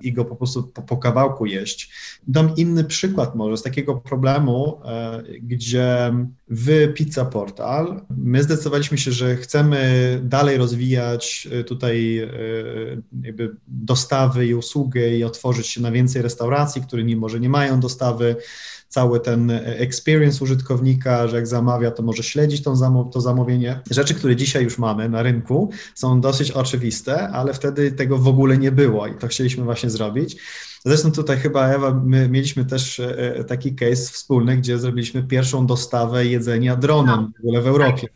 i 0.00 0.12
go 0.12 0.24
po 0.24 0.36
prostu 0.36 0.62
po, 0.62 0.82
po, 0.82 0.96
kawałku 0.96 1.46
jeść. 1.46 1.90
Dam 2.28 2.56
inny 2.56 2.84
przykład 2.84 3.34
może 3.34 3.56
z 3.56 3.62
takiego 3.62 3.94
problemu, 3.94 4.80
e, 4.84 5.22
gdzie 5.40 6.14
w 6.48 6.94
Pizza 6.94 7.24
Portal 7.24 8.00
my 8.10 8.42
zdecydowaliśmy 8.42 8.98
się, 8.98 9.12
że 9.12 9.36
chcemy 9.36 10.20
dalej 10.24 10.56
rozwijać 10.56 11.48
e, 11.52 11.64
tutaj 11.64 12.28
jakby 13.22 13.56
dostawy 13.68 14.46
i 14.46 14.54
usługi 14.54 15.00
i 15.18 15.24
otworzyć 15.24 15.66
się 15.66 15.82
na 15.82 15.92
więcej 15.92 16.22
restauracji, 16.22 16.82
które 16.82 17.04
nie, 17.04 17.16
może 17.16 17.40
nie 17.40 17.48
mają 17.48 17.80
dostawy 17.80 18.36
cały 18.88 19.20
ten 19.20 19.50
experience 19.64 20.44
użytkownika, 20.44 21.28
że 21.28 21.36
jak 21.36 21.46
zamawia, 21.46 21.90
to 21.90 22.02
może 22.02 22.22
śledzić 22.22 22.62
tą, 22.62 23.10
to 23.10 23.20
zamówienie. 23.20 23.80
Rzeczy, 23.90 24.14
które 24.14 24.36
dzisiaj 24.36 24.64
już 24.64 24.78
mamy 24.78 25.08
na 25.08 25.22
rynku, 25.22 25.70
są 25.94 26.20
dosyć 26.20 26.50
oczywiste, 26.50 27.28
ale 27.28 27.54
wtedy 27.54 27.92
tego 27.92 28.18
w 28.18 28.28
ogóle 28.28 28.58
nie 28.58 28.72
było 28.72 29.06
i 29.06 29.14
to 29.14 29.26
chcieliśmy 29.26 29.64
właśnie 29.64 29.90
zrobić. 29.90 30.36
Zresztą 30.86 31.12
tutaj 31.12 31.36
chyba, 31.36 31.68
Ewa, 31.68 32.00
my 32.04 32.28
mieliśmy 32.28 32.64
też 32.64 33.00
e, 33.00 33.44
taki 33.44 33.74
case 33.74 34.12
wspólny, 34.12 34.56
gdzie 34.56 34.78
zrobiliśmy 34.78 35.22
pierwszą 35.22 35.66
dostawę 35.66 36.26
jedzenia 36.26 36.76
dronem 36.76 37.20
no. 37.20 37.30
w 37.36 37.40
ogóle 37.40 37.62
w 37.62 37.66
Europie. 37.66 38.08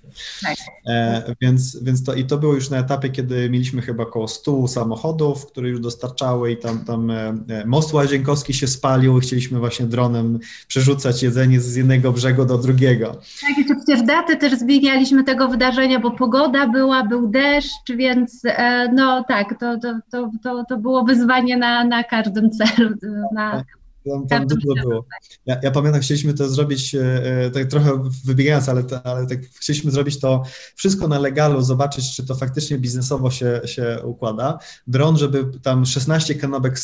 Tak. 0.43 0.57
E, 0.87 1.35
więc, 1.41 1.83
więc 1.83 2.05
to 2.05 2.15
i 2.15 2.25
to 2.25 2.39
było 2.39 2.55
już 2.55 2.71
na 2.71 2.79
etapie, 2.79 3.09
kiedy 3.09 3.51
mieliśmy 3.51 3.83
chyba 3.83 4.03
około 4.03 4.29
100 4.29 4.69
samochodów, 4.69 5.47
które 5.47 5.69
już 5.69 5.81
dostarczały 5.81 6.53
i 6.53 6.57
tam, 6.57 6.85
tam 6.85 7.11
e, 7.11 7.35
e, 7.49 7.67
most 7.67 7.93
łazienkowski 7.93 8.55
się 8.55 8.67
spalił 8.67 9.19
i 9.19 9.21
chcieliśmy 9.21 9.59
właśnie 9.59 9.87
dronem 9.87 10.39
przerzucać 10.69 11.23
jedzenie 11.23 11.61
z 11.61 11.77
jednego 11.77 12.13
brzegu 12.13 12.45
do 12.45 12.59
drugiego. 12.59 13.07
Tak, 13.41 13.59
i 13.59 13.65
przecież 13.65 14.03
daty 14.07 14.37
też 14.37 14.59
zmienialiśmy 14.59 15.25
tego 15.25 15.49
wydarzenia, 15.49 16.01
bo 16.01 16.11
pogoda 16.11 16.67
była, 16.67 17.05
był 17.05 17.29
deszcz, 17.29 17.93
więc 17.97 18.43
e, 18.45 18.89
no 18.93 19.25
tak, 19.29 19.59
to, 19.61 19.79
to, 19.79 19.95
to, 20.11 20.31
to, 20.43 20.65
to 20.69 20.77
było 20.77 21.05
wyzwanie 21.05 21.57
na, 21.57 21.85
na 21.85 22.05
każdym 22.05 22.51
celu, 22.67 22.97
na 23.35 23.53
tak. 23.53 23.81
Tam, 24.09 24.27
tam 24.27 24.47
dużo 24.47 24.83
było. 24.83 25.05
Ja, 25.47 25.57
ja, 25.63 25.71
pamiętam, 25.71 26.01
chcieliśmy 26.01 26.35
to 26.35 26.49
zrobić, 26.49 26.95
e, 26.95 27.01
e, 27.47 27.51
tak 27.51 27.67
trochę 27.67 28.03
wybiegając, 28.25 28.69
ale, 28.69 28.83
ale 29.05 29.27
tak 29.27 29.39
chcieliśmy 29.43 29.91
zrobić 29.91 30.21
to 30.21 30.43
wszystko 30.75 31.09
na 31.09 31.19
legalu, 31.19 31.63
zobaczyć, 31.63 32.17
czy 32.17 32.27
to 32.27 32.35
faktycznie 32.35 32.79
biznesowo 32.79 33.31
się, 33.31 33.61
się 33.65 33.99
układa. 34.05 34.59
Dron, 34.87 35.17
żeby 35.17 35.59
tam 35.63 35.87
16 35.87 36.35
kanapek, 36.35 36.75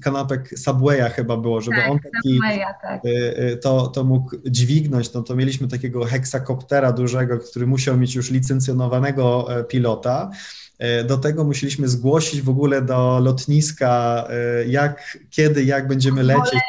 kanapek 0.00 0.58
Subwaya 0.58 1.10
chyba 1.10 1.36
było, 1.36 1.60
żeby 1.60 1.76
tak, 1.76 1.90
on 1.90 1.98
taki 1.98 2.34
Subwaya, 2.34 2.74
tak. 2.82 3.00
E, 3.04 3.56
to, 3.56 3.86
to 3.86 4.04
mógł 4.04 4.36
dźwignąć, 4.46 5.12
no 5.12 5.22
to 5.22 5.36
mieliśmy 5.36 5.68
takiego 5.68 6.04
heksakoptera 6.04 6.92
dużego, 6.92 7.38
który 7.38 7.66
musiał 7.66 7.96
mieć 7.96 8.14
już 8.14 8.30
licencjonowanego 8.30 9.48
pilota 9.68 10.30
E, 10.30 10.69
do 11.06 11.16
tego 11.16 11.44
musieliśmy 11.44 11.88
zgłosić 11.88 12.42
w 12.42 12.48
ogóle 12.48 12.82
do 12.82 13.20
lotniska, 13.22 14.24
e, 14.30 14.64
jak, 14.66 15.18
kiedy, 15.30 15.64
jak 15.64 15.88
będziemy 15.88 16.22
lecieć. 16.22 16.60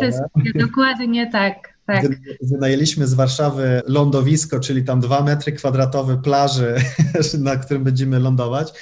wszystkie, 0.00 0.58
dokładnie 0.58 1.30
tak. 1.32 1.76
Tak. 1.86 2.06
Wynajęliśmy 2.42 3.06
z 3.06 3.14
Warszawy 3.14 3.82
lądowisko, 3.86 4.60
czyli 4.60 4.84
tam 4.84 5.00
dwa 5.00 5.22
metry 5.22 5.52
kwadratowe 5.52 6.16
plaży, 6.22 6.74
na 7.38 7.56
którym 7.56 7.84
będziemy 7.84 8.18
lądować. 8.18 8.72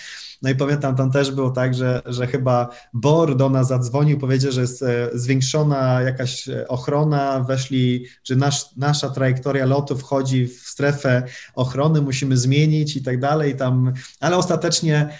No 0.42 0.50
i 0.50 0.54
pamiętam, 0.54 0.96
tam 0.96 1.10
też 1.10 1.30
było 1.30 1.50
tak, 1.50 1.74
że, 1.74 2.02
że 2.06 2.26
chyba 2.26 2.68
BOR 2.92 3.36
do 3.36 3.50
nas 3.50 3.68
zadzwonił, 3.68 4.18
powiedział, 4.18 4.52
że 4.52 4.60
jest 4.60 4.82
e, 4.82 5.10
zwiększona 5.14 6.02
jakaś 6.02 6.48
e, 6.48 6.68
ochrona, 6.68 7.40
weszli, 7.40 8.06
że 8.24 8.36
nasz, 8.36 8.76
nasza 8.76 9.10
trajektoria 9.10 9.66
lotu 9.66 9.96
wchodzi 9.96 10.46
w 10.46 10.52
strefę 10.52 11.22
ochrony, 11.54 12.02
musimy 12.02 12.36
zmienić 12.36 12.96
i 12.96 13.02
tak 13.02 13.20
dalej, 13.20 13.56
tam, 13.56 13.92
ale 14.20 14.36
ostatecznie 14.36 15.18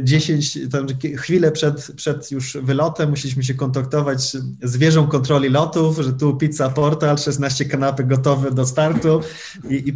10, 0.00 0.56
e, 0.56 0.68
tam, 0.68 0.86
chwilę 1.16 1.52
przed, 1.52 1.92
przed 1.96 2.30
już 2.30 2.56
wylotem 2.62 3.10
musieliśmy 3.10 3.44
się 3.44 3.54
kontaktować 3.54 4.36
z 4.62 4.76
wieżą 4.76 5.06
kontroli 5.06 5.48
lotów, 5.48 5.98
że 5.98 6.12
tu 6.12 6.36
pizza 6.36 6.68
portal, 6.70 7.18
16 7.18 7.64
kanapy 7.64 8.04
gotowe 8.04 8.50
do 8.50 8.66
startu 8.66 9.20
i, 9.70 9.74
i, 9.74 9.94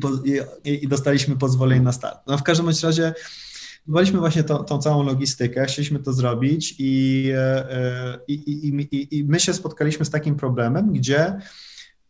i, 0.70 0.85
i 0.85 0.88
dostaliśmy 0.88 1.37
pozwolenie 1.37 1.83
na 1.83 1.92
start. 1.92 2.18
No 2.26 2.38
w 2.38 2.42
każdym 2.42 2.66
razie 2.83 3.14
Próbowaliśmy 3.85 4.19
właśnie 4.19 4.45
tą, 4.45 4.64
tą 4.64 4.79
całą 4.79 5.03
logistykę, 5.03 5.66
chcieliśmy 5.66 5.99
to 5.99 6.12
zrobić 6.12 6.75
i, 6.79 7.25
e, 7.35 7.73
e, 7.73 8.19
i, 8.29 8.35
i, 8.35 8.97
i, 8.97 9.19
i 9.19 9.25
my 9.25 9.40
się 9.40 9.55
spotkaliśmy 9.55 10.05
z 10.05 10.11
takim 10.11 10.37
problemem, 10.37 10.93
gdzie 10.93 11.37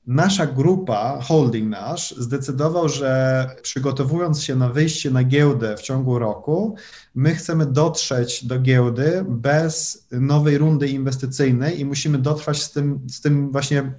nasza 0.07 0.47
grupa, 0.47 1.21
holding 1.23 1.71
nasz, 1.71 2.15
zdecydował, 2.19 2.89
że 2.89 3.47
przygotowując 3.63 4.43
się 4.43 4.57
na 4.57 4.69
wyjście 4.69 5.11
na 5.11 5.25
giełdę 5.25 5.77
w 5.77 5.83
ciągu 5.83 6.19
roku, 6.19 6.77
my 7.15 7.35
chcemy 7.35 7.67
dotrzeć 7.67 8.45
do 8.45 8.61
giełdy 8.61 9.25
bez 9.29 10.07
nowej 10.13 10.59
rundy 10.59 10.89
inwestycyjnej 10.89 11.81
i 11.81 11.85
musimy 11.85 12.19
dotrwać 12.19 12.63
z 12.63 12.73
tym, 12.73 13.01
z 13.09 13.21
tym 13.21 13.53
właśnie 13.53 13.93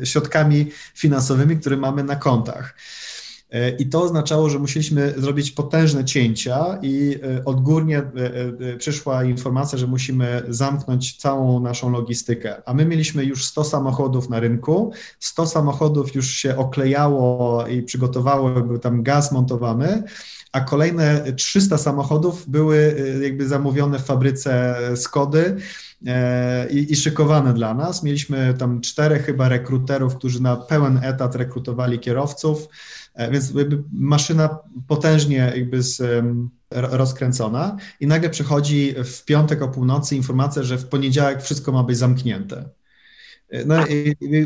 e, 0.00 0.06
środkami 0.06 0.66
finansowymi, 0.94 1.56
które 1.56 1.76
mamy 1.76 2.04
na 2.04 2.16
kontach. 2.16 2.74
E, 3.52 3.70
I 3.70 3.86
to 3.86 4.02
oznaczało, 4.02 4.50
że 4.50 4.58
musieliśmy 4.58 5.14
zrobić 5.16 5.50
potężne 5.50 6.04
cięcia 6.04 6.78
i 6.82 7.18
e, 7.22 7.44
odgórnie 7.44 7.98
e, 7.98 8.76
przyszła 8.76 9.24
informacja, 9.24 9.78
że 9.78 9.86
musimy 9.86 10.42
zamknąć 10.48 11.16
całą 11.16 11.60
naszą 11.60 11.90
logistykę. 11.90 12.62
A 12.66 12.74
my 12.74 12.84
mieliśmy 12.86 13.24
już 13.24 13.44
100 13.44 13.64
samochodów 13.64 14.28
na 14.28 14.40
rynku, 14.40 14.92
100 15.20 15.46
samochodów 15.46 16.14
już 16.14 16.30
się 16.30 16.56
oklejało 16.56 17.66
i 17.66 17.82
przygotowało, 17.82 18.50
był 18.50 18.78
tam 18.78 19.02
gaz 19.02 19.32
montowany, 19.32 20.02
a 20.52 20.60
kolejne 20.60 21.32
300 21.32 21.78
samochodów 21.78 22.48
były 22.48 22.96
jakby 23.22 23.48
zamówione 23.48 23.98
w 23.98 24.02
fabryce 24.02 24.76
Skody 24.96 25.56
i, 26.70 26.92
i 26.92 26.96
szykowane 26.96 27.54
dla 27.54 27.74
nas. 27.74 28.02
Mieliśmy 28.02 28.54
tam 28.58 28.80
czterech 28.80 29.26
chyba 29.26 29.48
rekruterów, 29.48 30.16
którzy 30.16 30.42
na 30.42 30.56
pełen 30.56 31.00
etat 31.02 31.34
rekrutowali 31.34 31.98
kierowców. 31.98 32.68
E, 33.14 33.30
więc 33.30 33.52
maszyna 33.92 34.58
potężnie 34.88 35.52
jakby 35.56 35.82
z, 35.82 36.24
rozkręcona 36.70 37.76
i 38.00 38.06
nagle 38.06 38.30
przychodzi 38.30 38.94
w 39.04 39.24
piątek 39.24 39.62
o 39.62 39.68
północy 39.68 40.16
informacja, 40.16 40.62
że 40.62 40.78
w 40.78 40.88
poniedziałek 40.88 41.42
wszystko 41.42 41.72
ma 41.72 41.82
być 41.82 41.98
zamknięte. 41.98 42.68
No 43.66 43.86
i, 43.86 44.16
i, 44.20 44.36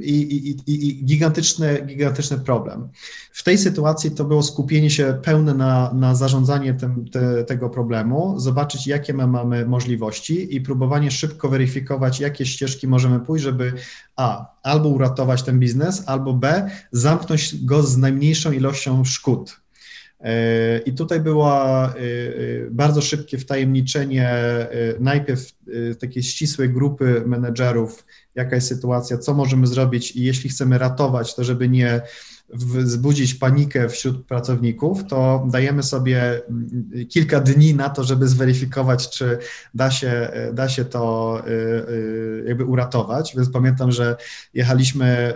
i, 0.00 0.56
i, 0.66 1.04
gigantyczny, 1.04 1.86
gigantyczny 1.86 2.38
problem. 2.38 2.88
W 3.32 3.42
tej 3.42 3.58
sytuacji 3.58 4.10
to 4.10 4.24
było 4.24 4.42
skupienie 4.42 4.90
się 4.90 5.18
pełne 5.22 5.54
na, 5.54 5.92
na 5.94 6.14
zarządzanie 6.14 6.74
tym, 6.74 7.04
te, 7.10 7.44
tego 7.44 7.70
problemu, 7.70 8.40
zobaczyć, 8.40 8.86
jakie 8.86 9.14
my 9.14 9.26
mamy 9.26 9.66
możliwości 9.66 10.56
i 10.56 10.60
próbowanie 10.60 11.10
szybko 11.10 11.48
weryfikować, 11.48 12.20
jakie 12.20 12.46
ścieżki 12.46 12.88
możemy 12.88 13.20
pójść, 13.20 13.44
żeby 13.44 13.72
A, 14.16 14.46
albo 14.62 14.88
uratować 14.88 15.42
ten 15.42 15.58
biznes, 15.58 16.02
albo 16.06 16.34
B, 16.34 16.70
zamknąć 16.92 17.64
go 17.64 17.82
z 17.82 17.96
najmniejszą 17.96 18.52
ilością 18.52 19.04
szkód. 19.04 19.63
E, 20.24 20.78
I 20.78 20.92
tutaj 20.92 21.20
było 21.20 21.84
e, 21.84 21.92
bardzo 22.70 23.02
szybkie 23.02 23.38
wtajemniczenie 23.38 24.30
najpierw 25.00 25.52
takiej 26.00 26.22
ścisłej 26.22 26.70
grupy 26.70 27.22
menedżerów 27.26 28.04
jaka 28.34 28.54
jest 28.54 28.68
sytuacja, 28.68 29.18
co 29.18 29.34
możemy 29.34 29.66
zrobić 29.66 30.16
i 30.16 30.22
jeśli 30.22 30.50
chcemy 30.50 30.78
ratować, 30.78 31.34
to 31.34 31.44
żeby 31.44 31.68
nie 31.68 32.00
wzbudzić 32.54 33.34
panikę 33.34 33.88
wśród 33.88 34.26
pracowników, 34.26 35.04
to 35.04 35.46
dajemy 35.52 35.82
sobie 35.82 36.42
mm, 36.48 37.06
kilka 37.08 37.40
dni 37.40 37.74
na 37.74 37.90
to, 37.90 38.04
żeby 38.04 38.28
zweryfikować, 38.28 39.10
czy 39.10 39.38
da 39.74 39.90
się, 39.90 40.30
da 40.52 40.68
się 40.68 40.84
to 40.84 41.42
jakby 42.44 42.64
uratować. 42.64 43.34
Więc 43.36 43.50
pamiętam, 43.50 43.92
że 43.92 44.16
jechaliśmy 44.54 45.34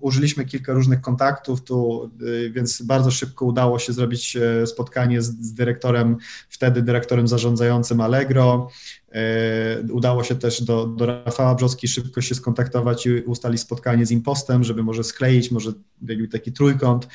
użyliśmy 0.00 0.44
kilka 0.44 0.72
różnych 0.72 1.00
kontaktów 1.00 1.64
tu, 1.64 2.10
więc 2.50 2.82
bardzo 2.82 3.10
szybko 3.10 3.44
udało 3.44 3.78
się 3.78 3.92
zrobić 3.92 4.36
e, 4.36 4.66
spotkanie 4.66 5.22
z, 5.22 5.26
z 5.26 5.54
dyrektorem, 5.54 6.16
wtedy 6.48 6.82
dyrektorem 6.82 7.28
zarządzającym 7.28 8.00
Allegro. 8.00 8.68
E, 9.12 9.82
udało 9.92 10.24
się 10.24 10.34
też 10.34 10.62
do, 10.62 10.86
do 10.86 11.06
Rafała 11.06 11.54
Brzoski 11.54 11.88
szybko 11.88 12.20
się 12.20 12.34
skontaktować 12.34 13.06
i 13.06 13.10
ustalić 13.22 13.60
spotkanie 13.60 14.06
z 14.06 14.10
Impostem, 14.10 14.64
żeby 14.64 14.82
może 14.82 15.04
skleić, 15.04 15.50
może 15.50 15.72
taki 16.32 16.52
trójkąt. 16.52 17.08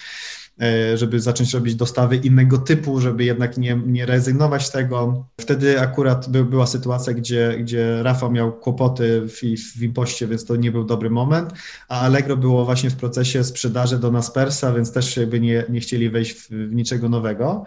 E, 0.61 0.97
żeby 0.97 1.19
zacząć 1.19 1.53
robić 1.53 1.75
dostawy 1.75 2.15
innego 2.15 2.57
typu, 2.57 3.01
żeby 3.01 3.23
jednak 3.23 3.57
nie, 3.57 3.81
nie 3.85 4.05
rezygnować 4.05 4.65
z 4.65 4.71
tego. 4.71 5.25
Wtedy 5.41 5.81
akurat 5.81 6.29
by, 6.29 6.45
była 6.45 6.67
sytuacja, 6.67 7.13
gdzie, 7.13 7.57
gdzie 7.59 8.03
Rafał 8.03 8.31
miał 8.31 8.53
kłopoty 8.53 9.21
w, 9.27 9.41
w 9.77 9.83
impoście, 9.83 10.27
więc 10.27 10.45
to 10.45 10.55
nie 10.55 10.71
był 10.71 10.83
dobry 10.83 11.09
moment, 11.09 11.53
a 11.87 12.01
Allegro 12.01 12.37
było 12.37 12.65
właśnie 12.65 12.89
w 12.89 12.95
procesie 12.95 13.43
sprzedaży 13.43 13.99
do 13.99 14.11
Naspersa, 14.11 14.73
więc 14.73 14.91
też 14.91 15.17
jakby 15.17 15.39
nie, 15.39 15.63
nie 15.69 15.79
chcieli 15.79 16.09
wejść 16.09 16.33
w, 16.33 16.49
w 16.49 16.75
niczego 16.75 17.09
nowego. 17.09 17.65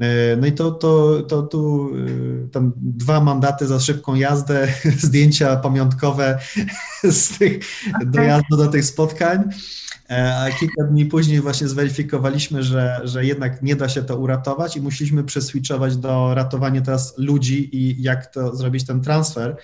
E, 0.00 0.36
no 0.36 0.46
i 0.46 0.52
to, 0.52 0.70
to, 0.70 1.22
to 1.22 1.42
tu 1.42 1.90
e, 2.46 2.48
tam 2.48 2.72
dwa 2.76 3.20
mandaty 3.20 3.66
za 3.66 3.80
szybką 3.80 4.14
jazdę, 4.14 4.68
zdjęcia 5.06 5.56
pamiątkowe 5.56 6.38
z 7.10 7.38
tych 7.38 7.60
dojazdu 8.06 8.56
do 8.56 8.66
tych 8.66 8.84
spotkań. 8.84 9.44
E, 10.10 10.36
a 10.36 10.50
kilka 10.50 10.84
dni 10.84 11.06
później 11.06 11.40
właśnie 11.40 11.68
zweryfikowaliśmy, 11.68 12.62
że, 12.62 13.00
że 13.04 13.24
jednak 13.24 13.62
nie 13.62 13.76
da 13.76 13.88
się 13.88 14.02
to 14.02 14.18
uratować 14.18 14.76
i 14.76 14.80
musieliśmy 14.80 15.24
przeswitchować 15.24 15.96
do 15.96 16.34
ratowania 16.34 16.80
teraz 16.80 17.18
ludzi 17.18 17.76
i 17.76 18.02
jak 18.02 18.26
to 18.26 18.56
zrobić 18.56 18.86
ten 18.86 19.00
transfer. 19.00 19.56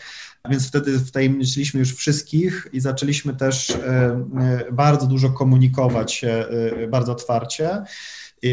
Więc 0.50 0.68
wtedy 0.68 0.98
wtajemniczyliśmy 0.98 1.80
już 1.80 1.94
wszystkich 1.94 2.68
i 2.72 2.80
zaczęliśmy 2.80 3.34
też 3.34 3.78
bardzo 4.72 5.06
dużo 5.06 5.30
komunikować 5.30 6.12
się 6.12 6.44
bardzo 6.88 7.12
otwarcie. 7.12 7.82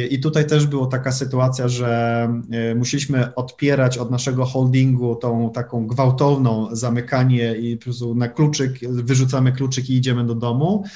I 0.10 0.20
tutaj 0.20 0.48
też 0.48 0.68
była 0.68 0.88
taka 0.88 1.12
sytuacja, 1.12 1.68
że 1.68 2.24
e, 2.52 2.76
musieliśmy 2.76 3.36
odpierać 3.36 3.98
od 3.98 4.12
naszego 4.12 4.46
holdingu 4.46 5.16
tą 5.16 5.52
taką 5.54 5.88
gwałtowną 5.88 6.76
zamykanie 6.76 7.56
i 7.56 7.78
po 7.78 7.84
prostu 7.84 8.16
na 8.16 8.28
kluczyk, 8.28 8.80
wyrzucamy 8.82 9.52
kluczyk 9.52 9.90
i 9.90 9.96
idziemy 9.96 10.26
do 10.26 10.36
domu 10.36 10.84
e, 10.86 10.90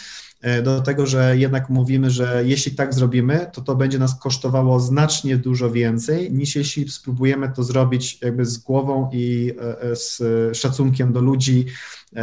do 0.63 0.81
tego, 0.81 1.05
że 1.05 1.37
jednak 1.37 1.69
mówimy, 1.69 2.09
że 2.09 2.43
jeśli 2.45 2.71
tak 2.71 2.93
zrobimy, 2.93 3.47
to 3.53 3.61
to 3.61 3.75
będzie 3.75 3.99
nas 3.99 4.19
kosztowało 4.19 4.79
znacznie 4.79 5.37
dużo 5.37 5.71
więcej, 5.71 6.33
niż 6.33 6.55
jeśli 6.55 6.89
spróbujemy 6.89 7.51
to 7.55 7.63
zrobić 7.63 8.21
jakby 8.21 8.45
z 8.45 8.57
głową 8.57 9.09
i 9.13 9.53
e, 9.81 9.95
z 9.95 10.21
szacunkiem 10.57 11.13
do 11.13 11.21
ludzi 11.21 11.65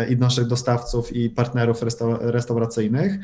i 0.08 0.16
naszych 0.16 0.46
dostawców 0.46 1.16
i 1.16 1.30
partnerów 1.30 1.78
restauracyjnych. 2.20 3.18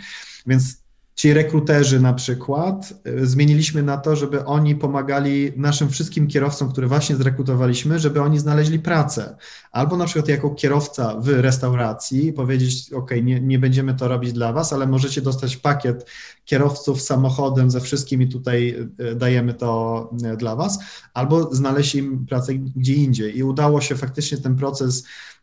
Więc 0.47 0.88
ci 1.19 1.33
rekruterzy 1.33 2.01
na 2.01 2.13
przykład 2.13 2.95
y, 3.07 3.27
zmieniliśmy 3.27 3.83
na 3.83 3.97
to, 3.97 4.17
żeby 4.17 4.45
oni 4.45 4.77
pomagali 4.77 5.53
naszym 5.57 5.89
wszystkim 5.89 6.27
kierowcom, 6.27 6.73
które 6.73 6.87
właśnie 6.87 7.17
zrekrutowaliśmy, 7.17 7.99
żeby 7.99 8.23
oni 8.23 8.39
znaleźli 8.39 8.79
pracę. 8.79 9.37
Albo 9.73 9.97
na 9.97 10.05
przykład 10.05 10.29
jako 10.29 10.51
kierowca 10.51 11.15
w 11.21 11.29
restauracji 11.29 12.33
powiedzieć, 12.33 12.93
ok, 12.93 13.11
nie, 13.23 13.41
nie 13.41 13.59
będziemy 13.59 13.95
to 13.95 14.09
robić 14.09 14.33
dla 14.33 14.53
was, 14.53 14.73
ale 14.73 14.87
możecie 14.87 15.23
dostać 15.23 15.57
pakiet 15.57 16.07
kierowców 16.45 17.03
samochodem 17.03 17.71
ze 17.71 17.81
wszystkimi 17.81 18.29
tutaj 18.29 18.89
y, 19.01 19.15
dajemy 19.15 19.55
to 19.55 20.11
y, 20.33 20.37
dla 20.37 20.57
was, 20.57 20.79
albo 21.15 21.55
znaleźć 21.55 21.95
im 21.95 22.27
pracę 22.27 22.55
gdzie 22.55 22.95
indziej. 22.95 23.39
I 23.39 23.43
udało 23.43 23.81
się 23.81 23.97
faktycznie 23.97 24.39
ten 24.39 24.57
proces 24.57 25.05
E, 25.05 25.38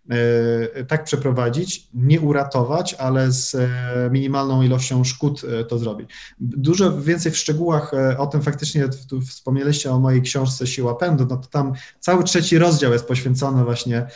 tak 0.87 1.03
przeprowadzić, 1.03 1.87
nie 1.93 2.21
uratować, 2.21 2.93
ale 2.93 3.31
z 3.31 3.55
e, 3.55 4.09
minimalną 4.11 4.61
ilością 4.61 5.03
szkód 5.03 5.41
e, 5.43 5.63
to 5.63 5.79
zrobić. 5.79 6.09
Dużo 6.39 7.01
więcej 7.01 7.31
w 7.31 7.37
szczegółach 7.37 7.91
o 8.17 8.27
tym 8.27 8.41
faktycznie 8.41 8.89
wspomnieliście 9.29 9.91
o 9.91 9.99
mojej 9.99 10.21
książce 10.21 10.67
Siła 10.67 10.95
Pędu, 10.95 11.25
no 11.29 11.37
to 11.37 11.47
tam 11.47 11.73
cały 11.99 12.23
trzeci 12.23 12.57
rozdział 12.57 12.93
jest 12.93 13.05
poświęcony 13.05 13.63
właśnie 13.63 14.07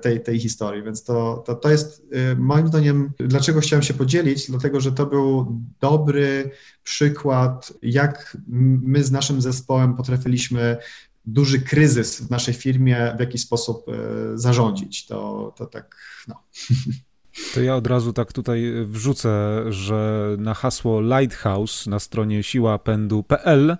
tej, 0.00 0.22
tej 0.22 0.40
historii, 0.40 0.82
więc 0.82 1.04
to, 1.04 1.42
to, 1.46 1.54
to 1.54 1.70
jest 1.70 2.06
moim 2.36 2.68
zdaniem, 2.68 3.10
dlaczego 3.18 3.60
chciałem 3.60 3.82
się 3.82 3.94
podzielić, 3.94 4.50
dlatego, 4.50 4.80
że 4.80 4.92
to 4.92 5.06
był 5.06 5.58
dobry 5.80 6.50
przykład, 6.82 7.72
jak 7.82 8.36
my 8.82 9.04
z 9.04 9.10
naszym 9.10 9.42
zespołem 9.42 9.96
potrafiliśmy 9.96 10.76
duży 11.26 11.60
kryzys 11.60 12.20
w 12.20 12.30
naszej 12.30 12.54
firmie 12.54 13.14
w 13.16 13.20
jakiś 13.20 13.42
sposób 13.42 13.86
e, 13.88 13.92
zarządzić. 14.38 15.06
To, 15.06 15.52
to 15.56 15.66
tak, 15.66 15.96
no. 16.28 16.34
To 17.54 17.62
ja 17.62 17.76
od 17.76 17.86
razu 17.86 18.12
tak 18.12 18.32
tutaj 18.32 18.72
wrzucę, 18.86 19.62
że 19.72 20.36
na 20.38 20.54
hasło 20.54 21.00
Lighthouse 21.00 21.86
na 21.86 21.98
stronie 21.98 22.42
siłapędu.pl 22.42 23.76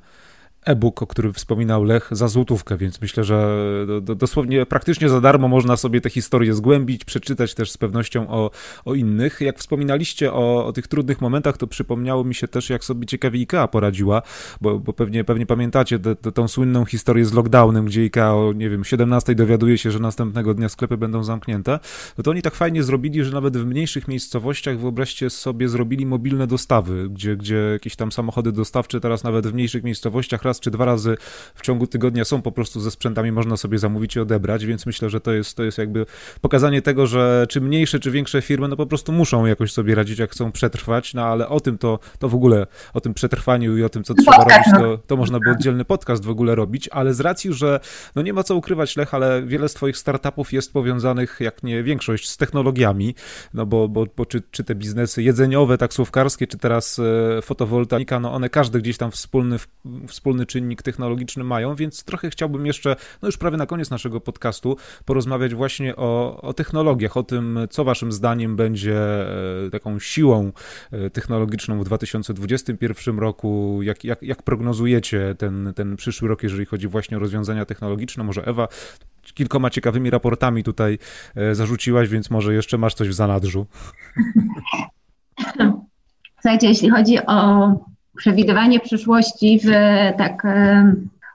e-book, 0.64 1.02
o 1.02 1.06
którym 1.06 1.32
wspominał 1.32 1.84
Lech, 1.84 2.08
za 2.10 2.28
złotówkę, 2.28 2.76
więc 2.76 3.00
myślę, 3.00 3.24
że 3.24 3.66
dosłownie 4.00 4.66
praktycznie 4.66 5.08
za 5.08 5.20
darmo 5.20 5.48
można 5.48 5.76
sobie 5.76 6.00
tę 6.00 6.10
historię 6.10 6.54
zgłębić, 6.54 7.04
przeczytać 7.04 7.54
też 7.54 7.70
z 7.70 7.78
pewnością 7.78 8.28
o, 8.28 8.50
o 8.84 8.94
innych. 8.94 9.40
Jak 9.40 9.58
wspominaliście 9.58 10.32
o, 10.32 10.66
o 10.66 10.72
tych 10.72 10.86
trudnych 10.88 11.20
momentach, 11.20 11.56
to 11.56 11.66
przypomniało 11.66 12.24
mi 12.24 12.34
się 12.34 12.48
też, 12.48 12.70
jak 12.70 12.84
sobie 12.84 13.06
ciekawie 13.06 13.40
IKEA 13.40 13.68
poradziła, 13.72 14.22
bo, 14.60 14.78
bo 14.78 14.92
pewnie, 14.92 15.24
pewnie 15.24 15.46
pamiętacie 15.46 15.98
tę 16.34 16.48
słynną 16.48 16.84
historię 16.84 17.24
z 17.24 17.32
lockdownem, 17.32 17.84
gdzie 17.84 18.00
IKEA 18.00 18.20
o, 18.20 18.52
nie 18.52 18.70
wiem, 18.70 18.84
17 18.84 19.34
dowiaduje 19.34 19.78
się, 19.78 19.90
że 19.90 19.98
następnego 19.98 20.54
dnia 20.54 20.68
sklepy 20.68 20.96
będą 20.96 21.24
zamknięte. 21.24 21.78
No 22.18 22.24
to 22.24 22.30
oni 22.30 22.42
tak 22.42 22.54
fajnie 22.54 22.82
zrobili, 22.82 23.24
że 23.24 23.32
nawet 23.32 23.56
w 23.56 23.66
mniejszych 23.66 24.08
miejscowościach, 24.08 24.78
wyobraźcie 24.78 25.30
sobie, 25.30 25.68
zrobili 25.68 26.06
mobilne 26.06 26.46
dostawy, 26.46 27.08
gdzie, 27.08 27.36
gdzie 27.36 27.56
jakieś 27.56 27.96
tam 27.96 28.12
samochody 28.12 28.52
dostawcze 28.52 29.00
teraz 29.00 29.24
nawet 29.24 29.46
w 29.46 29.54
mniejszych 29.54 29.84
miejscowościach 29.84 30.42
raz 30.50 30.60
czy 30.60 30.70
dwa 30.70 30.84
razy 30.84 31.16
w 31.54 31.62
ciągu 31.62 31.86
tygodnia 31.86 32.24
są 32.24 32.42
po 32.42 32.52
prostu 32.52 32.80
ze 32.80 32.90
sprzętami, 32.90 33.32
można 33.32 33.56
sobie 33.56 33.78
zamówić 33.78 34.16
i 34.16 34.20
odebrać, 34.20 34.66
więc 34.66 34.86
myślę, 34.86 35.10
że 35.10 35.20
to 35.20 35.32
jest, 35.32 35.56
to 35.56 35.62
jest 35.62 35.78
jakby 35.78 36.06
pokazanie 36.40 36.82
tego, 36.82 37.06
że 37.06 37.46
czy 37.48 37.60
mniejsze, 37.60 38.00
czy 38.00 38.10
większe 38.10 38.42
firmy, 38.42 38.68
no 38.68 38.76
po 38.76 38.86
prostu 38.86 39.12
muszą 39.12 39.46
jakoś 39.46 39.72
sobie 39.72 39.94
radzić, 39.94 40.18
jak 40.18 40.30
chcą 40.30 40.52
przetrwać, 40.52 41.14
no 41.14 41.24
ale 41.24 41.48
o 41.48 41.60
tym 41.60 41.78
to, 41.78 41.98
to 42.18 42.28
w 42.28 42.34
ogóle, 42.34 42.66
o 42.94 43.00
tym 43.00 43.14
przetrwaniu 43.14 43.76
i 43.76 43.82
o 43.84 43.88
tym, 43.88 44.04
co 44.04 44.14
trzeba 44.14 44.36
robić, 44.36 44.66
to, 44.78 44.98
to 45.06 45.16
można 45.16 45.38
by 45.40 45.50
oddzielny 45.50 45.84
podcast 45.84 46.24
w 46.24 46.30
ogóle 46.30 46.54
robić, 46.54 46.88
ale 46.88 47.14
z 47.14 47.20
racji, 47.20 47.52
że 47.52 47.80
no 48.16 48.22
nie 48.22 48.32
ma 48.32 48.42
co 48.42 48.56
ukrywać, 48.56 48.96
Lech, 48.96 49.14
ale 49.14 49.42
wiele 49.42 49.68
z 49.68 49.74
twoich 49.74 49.96
startupów 49.96 50.52
jest 50.52 50.72
powiązanych, 50.72 51.36
jak 51.40 51.62
nie 51.62 51.82
większość, 51.82 52.28
z 52.28 52.36
technologiami, 52.36 53.14
no 53.54 53.66
bo, 53.66 53.88
bo, 53.88 54.06
bo 54.16 54.26
czy, 54.26 54.42
czy 54.50 54.64
te 54.64 54.74
biznesy 54.74 55.22
jedzeniowe, 55.22 55.78
taksówkarskie, 55.78 56.46
czy 56.46 56.58
teraz 56.58 56.98
e, 56.98 57.42
fotowoltaika, 57.42 58.20
no 58.20 58.32
one 58.32 58.48
każdy 58.48 58.78
gdzieś 58.78 58.96
tam 58.96 59.10
wspólny, 59.10 59.56
wspólny 60.08 60.39
czynnik 60.46 60.82
technologiczny 60.82 61.44
mają, 61.44 61.74
więc 61.74 62.04
trochę 62.04 62.30
chciałbym 62.30 62.66
jeszcze, 62.66 62.96
no 63.22 63.28
już 63.28 63.38
prawie 63.38 63.56
na 63.56 63.66
koniec 63.66 63.90
naszego 63.90 64.20
podcastu, 64.20 64.76
porozmawiać 65.04 65.54
właśnie 65.54 65.96
o, 65.96 66.40
o 66.42 66.52
technologiach, 66.52 67.16
o 67.16 67.22
tym, 67.22 67.58
co 67.70 67.84
waszym 67.84 68.12
zdaniem 68.12 68.56
będzie 68.56 68.98
e, 69.66 69.70
taką 69.70 69.98
siłą 69.98 70.52
e, 70.92 71.10
technologiczną 71.10 71.80
w 71.80 71.84
2021 71.84 73.18
roku, 73.18 73.82
jak, 73.82 74.04
jak, 74.04 74.22
jak 74.22 74.42
prognozujecie 74.42 75.34
ten, 75.38 75.72
ten 75.76 75.96
przyszły 75.96 76.28
rok, 76.28 76.42
jeżeli 76.42 76.66
chodzi 76.66 76.88
właśnie 76.88 77.16
o 77.16 77.20
rozwiązania 77.20 77.64
technologiczne. 77.64 78.24
Może 78.24 78.46
Ewa 78.46 78.68
kilkoma 79.34 79.70
ciekawymi 79.70 80.10
raportami 80.10 80.64
tutaj 80.64 80.98
e, 81.34 81.54
zarzuciłaś, 81.54 82.08
więc 82.08 82.30
może 82.30 82.54
jeszcze 82.54 82.78
masz 82.78 82.94
coś 82.94 83.08
w 83.08 83.14
zanadrzu. 83.14 83.66
Słuchajcie, 86.42 86.68
jeśli 86.68 86.90
chodzi 86.90 87.26
o 87.26 87.72
przewidywanie 88.20 88.80
przyszłości 88.80 89.60
w 89.64 89.68
tak 90.18 90.46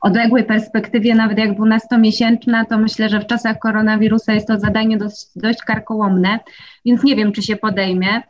odległej 0.01 0.43
perspektywie, 0.43 1.15
nawet 1.15 1.38
jak 1.38 1.49
12-miesięczna, 1.51 2.65
to 2.69 2.77
myślę, 2.77 3.09
że 3.09 3.19
w 3.19 3.27
czasach 3.27 3.59
koronawirusa 3.59 4.33
jest 4.33 4.47
to 4.47 4.59
zadanie 4.59 4.97
dość, 4.97 5.25
dość 5.36 5.61
karkołomne, 5.61 6.39
więc 6.86 7.03
nie 7.03 7.15
wiem, 7.15 7.31
czy 7.31 7.41
się 7.41 7.55
podejmie. 7.55 8.21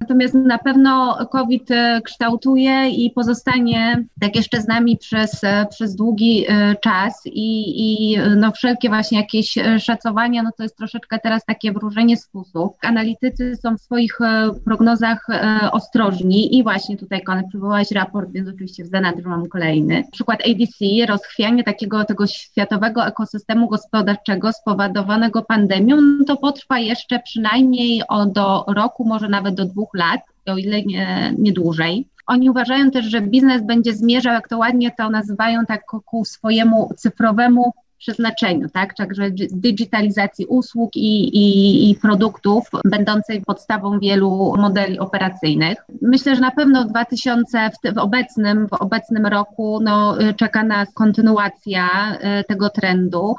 Natomiast 0.00 0.34
na 0.34 0.58
pewno 0.58 1.18
COVID 1.32 1.70
e, 1.70 2.00
kształtuje 2.04 2.88
i 2.90 3.10
pozostanie 3.10 4.04
tak 4.20 4.36
jeszcze 4.36 4.60
z 4.60 4.68
nami 4.68 4.96
przez, 4.96 5.44
e, 5.44 5.66
przez 5.70 5.96
długi 5.96 6.44
e, 6.48 6.74
czas 6.76 7.22
i, 7.24 7.74
i 7.76 8.18
no 8.36 8.52
wszelkie 8.52 8.88
właśnie 8.88 9.18
jakieś 9.18 9.54
szacowania, 9.80 10.42
no 10.42 10.50
to 10.56 10.62
jest 10.62 10.76
troszeczkę 10.76 11.18
teraz 11.18 11.44
takie 11.44 11.72
wróżenie 11.72 12.16
z 12.16 12.26
fusów. 12.26 12.70
Analitycy 12.82 13.56
są 13.56 13.76
w 13.76 13.80
swoich 13.80 14.18
prognozach 14.64 15.26
ostrożni 15.72 16.56
i 16.58 16.62
właśnie 16.62 16.96
tutaj 16.96 17.22
Konrad 17.22 17.46
przywołałeś 17.48 17.90
raport, 17.90 18.30
więc 18.32 18.48
oczywiście 18.48 18.84
w 18.84 18.88
zanadrzu 18.88 19.28
mam 19.28 19.48
kolejny. 19.48 20.04
Przykład 20.12 20.40
ADC, 20.40 21.06
rozchwianie 21.08 21.64
takiego 21.64 22.04
tego 22.04 22.26
światowego 22.26 23.06
ekosystemu 23.06 23.68
gospodarczego 23.68 24.52
spowodowanego 24.52 25.42
pandemią, 25.42 25.96
no 26.00 26.24
to 26.24 26.36
potrwa 26.36 26.78
jeszcze 26.78 27.18
przynajmniej 27.18 28.02
o, 28.08 28.26
do 28.26 28.64
roku, 28.68 29.04
może 29.04 29.28
nawet 29.28 29.54
do 29.54 29.64
dwóch 29.64 29.87
dwóch 29.88 29.94
lat, 29.94 30.20
o 30.46 30.56
ile 30.56 30.82
nie, 30.82 31.34
nie 31.38 31.52
dłużej. 31.52 32.06
Oni 32.26 32.50
uważają 32.50 32.90
też, 32.90 33.06
że 33.06 33.20
biznes 33.20 33.62
będzie 33.62 33.94
zmierzał, 33.94 34.34
jak 34.34 34.48
to 34.48 34.58
ładnie 34.58 34.90
to 34.98 35.10
nazywają, 35.10 35.66
tak 35.66 35.86
ku 35.86 36.24
swojemu 36.24 36.90
cyfrowemu 36.96 37.72
przeznaczeniu, 37.98 38.68
tak? 38.68 38.94
Także 38.94 39.30
digitalizacji 39.50 40.46
usług 40.46 40.96
i, 40.96 41.38
i, 41.38 41.90
i, 41.90 41.94
produktów, 41.94 42.70
będącej 42.84 43.42
podstawą 43.42 43.98
wielu 43.98 44.54
modeli 44.56 44.98
operacyjnych. 44.98 45.78
Myślę, 46.02 46.34
że 46.34 46.40
na 46.40 46.50
pewno 46.50 46.84
w 46.84 46.88
2000, 46.88 47.70
w, 47.70 47.94
w 47.94 47.98
obecnym, 47.98 48.68
w 48.68 48.72
obecnym 48.72 49.26
roku 49.26 49.80
no, 49.82 50.16
czeka 50.36 50.64
nas 50.64 50.88
kontynuacja 50.94 51.88
e, 52.20 52.44
tego 52.44 52.70
trendu 52.70 53.36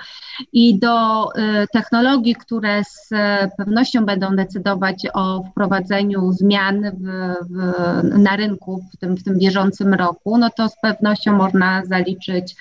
i 0.54 0.80
do 0.80 1.28
e, 1.34 1.68
technologii, 1.68 2.36
które 2.36 2.84
z 2.84 3.10
pewnością 3.58 4.06
będą 4.06 4.36
decydować 4.36 5.08
o 5.14 5.44
wprowadzeniu 5.44 6.32
zmian 6.32 6.82
w, 6.82 7.34
w, 7.50 8.20
na 8.20 8.36
rynku 8.36 8.86
w 8.94 8.98
tym, 8.98 9.18
w 9.18 9.24
tym 9.24 9.40
bieżącym 9.40 9.94
roku, 9.94 10.38
no 10.38 10.50
to 10.50 10.70
z 10.70 10.80
pewnością 10.82 11.34
można 11.38 11.86
zaliczyć 11.86 12.56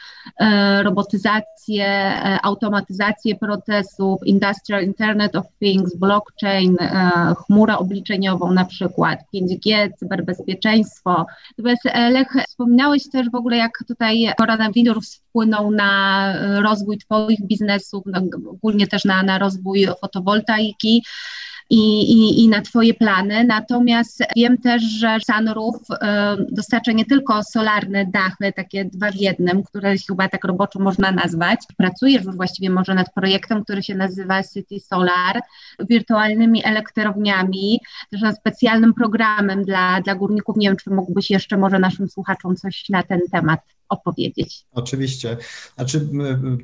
robotyzację, 0.83 1.88
e, 1.89 2.39
automatyzację 2.43 3.35
procesów, 3.35 4.27
Industrial 4.27 4.83
Internet 4.83 5.37
of 5.37 5.47
Things, 5.59 5.97
blockchain, 5.97 6.77
e, 6.81 7.35
chmurę 7.47 7.79
obliczeniową 7.79 8.53
na 8.53 8.65
przykład, 8.65 9.19
5G, 9.35 9.91
cyberbezpieczeństwo. 9.99 11.27
Natomiast 11.59 11.85
Lech, 11.85 12.29
wspominałeś 12.49 13.11
też 13.11 13.31
w 13.31 13.35
ogóle, 13.35 13.57
jak 13.57 13.73
tutaj 13.89 14.33
koronawirus 14.39 15.15
wpłynął 15.17 15.71
na 15.71 16.35
rozwój 16.63 16.99
Twoich 16.99 17.47
biznesów, 17.47 18.03
no, 18.07 18.21
ogólnie 18.51 18.87
też 18.87 19.05
na, 19.05 19.23
na 19.23 19.39
rozwój 19.39 19.87
fotowoltaiki 20.01 21.03
i, 21.71 22.13
i, 22.13 22.45
i 22.45 22.49
na 22.49 22.61
Twoje 22.61 22.95
plany. 22.95 23.45
Natomiast 23.45 24.23
wiem 24.37 24.59
też, 24.59 24.83
że 24.83 25.17
Sunroof 25.27 25.77
y, 25.77 25.97
dostarcza 26.51 26.93
nie 26.93 27.05
tylko 27.05 27.43
solarne 27.43 28.07
dachy, 28.07 28.53
takie 28.53 28.85
dwa 28.85 29.11
w 29.11 29.17
jednym, 29.17 29.63
które 29.63 29.95
chyba 30.09 30.29
tak 30.29 30.45
roboczo 30.45 30.79
można 30.79 31.13
nazwać. 31.13 31.61
Pracujesz 31.77 32.25
już 32.25 32.37
właściwie 32.37 32.71
może 32.71 32.95
nad 32.95 33.15
projektem, 33.15 33.65
który 33.65 33.83
się 33.83 33.95
nazywa 33.95 34.43
City 34.43 34.81
Solar, 34.81 35.41
wirtualnymi 35.89 36.65
elektrowniami, 36.65 37.81
też 38.11 38.21
nad 38.21 38.37
specjalnym 38.37 38.95
programem 38.95 39.65
dla, 39.65 40.01
dla 40.01 40.15
górników. 40.15 40.57
Nie 40.57 40.69
wiem, 40.69 40.77
czy 40.77 40.91
mógłbyś 40.91 41.31
jeszcze 41.31 41.57
może 41.57 41.79
naszym 41.79 42.09
słuchaczom 42.09 42.57
coś 42.57 42.89
na 42.89 43.03
ten 43.03 43.21
temat 43.33 43.61
opowiedzieć. 43.89 44.67
Oczywiście. 44.73 45.37
Znaczy, 45.77 46.09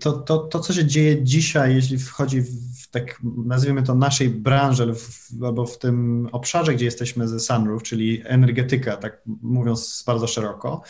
to, 0.01 0.12
to, 0.12 0.39
to 0.39 0.61
co 0.61 0.72
się 0.72 0.87
dzieje 0.87 1.25
dzisiaj, 1.25 1.75
jeśli 1.75 1.99
wchodzi 1.99 2.43
w 2.43 2.89
tak, 2.91 3.20
nazwijmy 3.47 3.83
to 3.83 3.95
naszej 3.95 4.29
branży, 4.31 4.95
albo 5.43 5.66
w 5.66 5.79
tym 5.79 6.29
obszarze, 6.33 6.75
gdzie 6.75 6.85
jesteśmy 6.85 7.29
ze 7.29 7.41
Sunroof, 7.41 7.83
czyli 7.83 8.22
energetyka, 8.25 8.97
tak 8.97 9.22
mówiąc 9.43 10.05
bardzo 10.07 10.27
szeroko, 10.27 10.83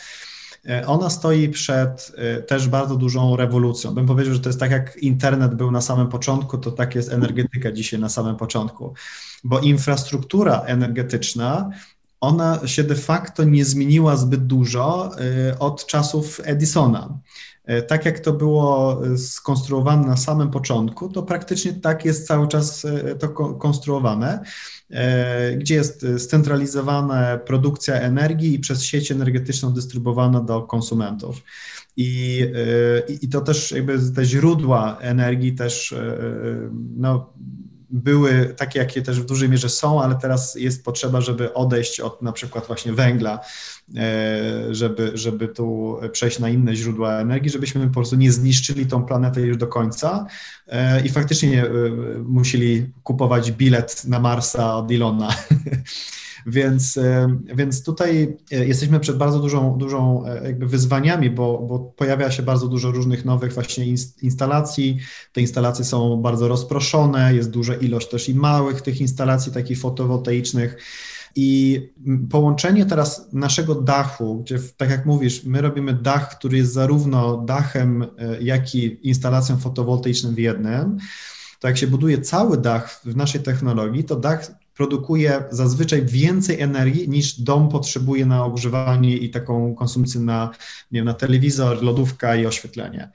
e, 0.69 0.87
ona 0.87 1.09
stoi 1.09 1.49
przed 1.49 2.11
e, 2.17 2.41
też 2.41 2.67
bardzo 2.67 2.95
dużą 2.95 3.35
rewolucją. 3.35 3.93
Bym 3.93 4.05
powiedział, 4.05 4.33
że 4.33 4.39
to 4.39 4.49
jest 4.49 4.59
tak 4.59 4.71
jak 4.71 4.97
internet 4.97 5.55
był 5.55 5.71
na 5.71 5.81
samym 5.81 6.07
początku, 6.07 6.57
to 6.57 6.71
tak 6.71 6.95
jest 6.95 7.11
energetyka 7.11 7.71
dzisiaj 7.71 7.99
na 7.99 8.09
samym 8.09 8.35
początku, 8.35 8.93
bo 9.43 9.59
infrastruktura 9.59 10.61
energetyczna 10.61 11.69
ona 12.21 12.67
się 12.67 12.83
de 12.83 12.95
facto 12.95 13.43
nie 13.43 13.65
zmieniła 13.65 14.17
zbyt 14.17 14.47
dużo 14.47 15.11
y, 15.51 15.59
od 15.59 15.85
czasów 15.85 16.41
Edisona. 16.43 17.19
Y, 17.69 17.81
tak 17.81 18.05
jak 18.05 18.19
to 18.19 18.33
było 18.33 19.01
skonstruowane 19.17 20.07
na 20.07 20.17
samym 20.17 20.51
początku, 20.51 21.09
to 21.09 21.23
praktycznie 21.23 21.73
tak 21.73 22.05
jest 22.05 22.27
cały 22.27 22.47
czas 22.47 22.85
to 23.19 23.29
konstruowane, 23.29 24.43
gdzie 25.57 25.75
jest 25.75 26.05
scentralizowana 26.17 27.37
produkcja 27.37 27.95
energii 27.95 28.53
i 28.53 28.59
przez 28.59 28.83
sieć 28.83 29.11
energetyczną 29.11 29.73
dystrybuowana 29.73 30.41
do 30.41 30.61
konsumentów. 30.61 31.43
I, 31.97 32.45
i 33.21 33.29
to 33.29 33.41
też 33.41 33.71
jakby 33.71 33.99
te 34.15 34.25
źródła 34.25 34.97
energii 34.99 35.55
też 35.55 35.95
no, 36.97 37.33
były 37.89 38.53
takie, 38.57 38.79
jakie 38.79 39.01
też 39.01 39.21
w 39.21 39.25
dużej 39.25 39.49
mierze 39.49 39.69
są, 39.69 40.01
ale 40.01 40.15
teraz 40.15 40.55
jest 40.55 40.85
potrzeba, 40.85 41.21
żeby 41.21 41.53
odejść 41.53 41.99
od 41.99 42.21
na 42.21 42.31
przykład 42.31 42.67
właśnie 42.67 42.93
węgla, 42.93 43.39
e, 43.95 44.75
żeby, 44.75 45.11
żeby 45.13 45.47
tu 45.47 45.97
przejść 46.11 46.39
na 46.39 46.49
inne 46.49 46.75
źródła 46.75 47.19
energii, 47.19 47.51
żebyśmy 47.51 47.87
po 47.87 47.93
prostu 47.93 48.15
nie 48.15 48.31
zniszczyli 48.31 48.85
tą 48.85 49.05
planetę 49.05 49.41
już 49.41 49.57
do 49.57 49.67
końca 49.67 50.25
e, 50.67 51.05
i 51.05 51.09
faktycznie 51.09 51.63
e, 51.63 51.69
musieli 52.23 52.89
kupować 53.03 53.51
bilet 53.51 54.05
na 54.05 54.19
Marsa 54.19 54.77
od 54.77 54.91
Ilona. 54.91 55.35
Więc, 56.45 56.97
e, 56.97 57.37
więc 57.55 57.83
tutaj 57.83 58.37
e, 58.51 58.65
jesteśmy 58.65 58.99
przed 58.99 59.17
bardzo 59.17 59.39
dużą, 59.39 59.77
dużą 59.77 60.25
e, 60.25 60.43
jakby 60.43 60.67
wyzwaniami, 60.67 61.29
bo, 61.29 61.59
bo 61.59 61.79
pojawia 61.79 62.31
się 62.31 62.43
bardzo 62.43 62.67
dużo 62.67 62.91
różnych 62.91 63.25
nowych 63.25 63.53
właśnie 63.53 63.85
instalacji. 64.21 64.97
Te 65.33 65.41
instalacje 65.41 65.85
są 65.85 66.21
bardzo 66.21 66.47
rozproszone, 66.47 67.35
jest 67.35 67.51
duża 67.51 67.75
ilość 67.75 68.09
też 68.09 68.29
i 68.29 68.35
małych 68.35 68.81
tych 68.81 69.01
instalacji 69.01 69.51
takich 69.51 69.79
fotowoltaicznych. 69.79 70.77
I 71.37 71.81
połączenie 72.29 72.85
teraz 72.85 73.33
naszego 73.33 73.75
dachu, 73.75 74.39
gdzie, 74.39 74.59
tak 74.77 74.89
jak 74.89 75.05
mówisz, 75.05 75.43
my 75.43 75.61
robimy 75.61 75.93
dach, 75.93 76.37
który 76.37 76.57
jest 76.57 76.73
zarówno 76.73 77.37
dachem, 77.37 78.05
jak 78.41 78.75
i 78.75 79.07
instalacją 79.07 79.57
fotowoltaiczną 79.57 80.35
w 80.35 80.39
jednym, 80.39 80.97
to 81.59 81.67
jak 81.67 81.77
się 81.77 81.87
buduje 81.87 82.21
cały 82.21 82.57
dach 82.57 83.01
w 83.05 83.15
naszej 83.15 83.41
technologii, 83.41 84.03
to 84.03 84.15
dach 84.15 84.51
produkuje 84.75 85.43
zazwyczaj 85.49 86.05
więcej 86.05 86.61
energii 86.61 87.09
niż 87.09 87.41
dom 87.41 87.69
potrzebuje 87.69 88.25
na 88.25 88.45
ogrzewanie 88.45 89.17
i 89.17 89.29
taką 89.29 89.75
konsumpcję 89.75 90.21
na, 90.21 90.49
nie 90.91 90.99
wiem, 90.99 91.05
na 91.05 91.13
telewizor, 91.13 91.83
lodówka 91.83 92.35
i 92.35 92.45
oświetlenie. 92.45 93.09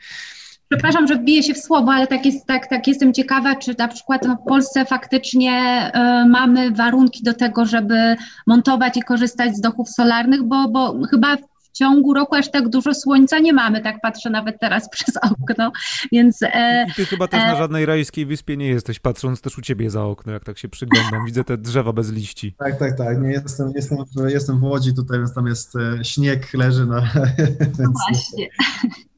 Przepraszam, 0.69 1.07
że 1.07 1.17
wbiję 1.17 1.43
się 1.43 1.55
w 1.55 1.59
słowo, 1.59 1.93
ale 1.93 2.07
tak, 2.07 2.27
jest, 2.27 2.47
tak, 2.47 2.69
tak 2.69 2.89
jestem 2.89 3.15
ciekawa, 3.15 3.57
czy 3.57 3.75
na 3.79 3.89
przykład 3.89 4.27
w 4.27 4.49
Polsce 4.49 4.85
faktycznie 4.85 5.87
y, 5.95 6.29
mamy 6.29 6.71
warunki 6.71 7.23
do 7.23 7.35
tego, 7.35 7.67
żeby 7.67 8.17
montować 8.47 8.97
i 8.97 9.03
korzystać 9.03 9.57
z 9.57 9.61
dochów 9.61 9.89
solarnych, 9.89 10.43
bo, 10.43 10.69
bo 10.69 11.07
chyba 11.11 11.37
ciągu 11.81 12.15
roku 12.15 12.35
aż 12.35 12.51
tak 12.51 12.69
dużo 12.69 12.95
słońca 12.95 13.39
nie 13.39 13.53
mamy, 13.53 13.83
tak 13.83 14.01
patrzę 14.01 14.31
nawet 14.31 14.61
teraz 14.61 14.89
przez 14.95 15.17
okno, 15.17 15.73
więc... 16.13 16.43
E, 16.43 16.87
I 16.89 16.95
ty 16.95 17.07
chyba 17.07 17.29
też 17.29 17.41
e, 17.43 17.47
na 17.47 17.57
żadnej 17.57 17.87
rajskiej 17.87 18.27
wyspie 18.27 18.57
nie 18.57 18.69
jesteś, 18.69 18.99
patrząc 18.99 19.41
też 19.41 19.59
u 19.59 19.63
ciebie 19.63 19.91
za 19.91 20.05
okno, 20.05 20.33
jak 20.33 20.45
tak 20.45 20.59
się 20.59 20.69
przyglądam, 20.69 21.25
widzę 21.27 21.45
te 21.45 21.59
drzewa 21.59 21.93
bez 21.93 22.13
liści. 22.13 22.55
Tak, 22.59 22.79
tak, 22.79 22.99
tak, 22.99 23.23
nie, 23.23 23.31
jestem, 23.31 23.73
jestem, 23.75 23.99
jestem 24.29 24.61
w 24.61 24.63
Łodzi 24.63 24.95
tutaj, 24.95 25.19
więc 25.19 25.35
tam 25.35 25.47
jest 25.47 25.77
e, 25.77 26.05
śnieg, 26.05 26.55
leży 26.55 26.87
na... 26.87 27.01
No 27.79 27.93
właśnie. 28.09 28.49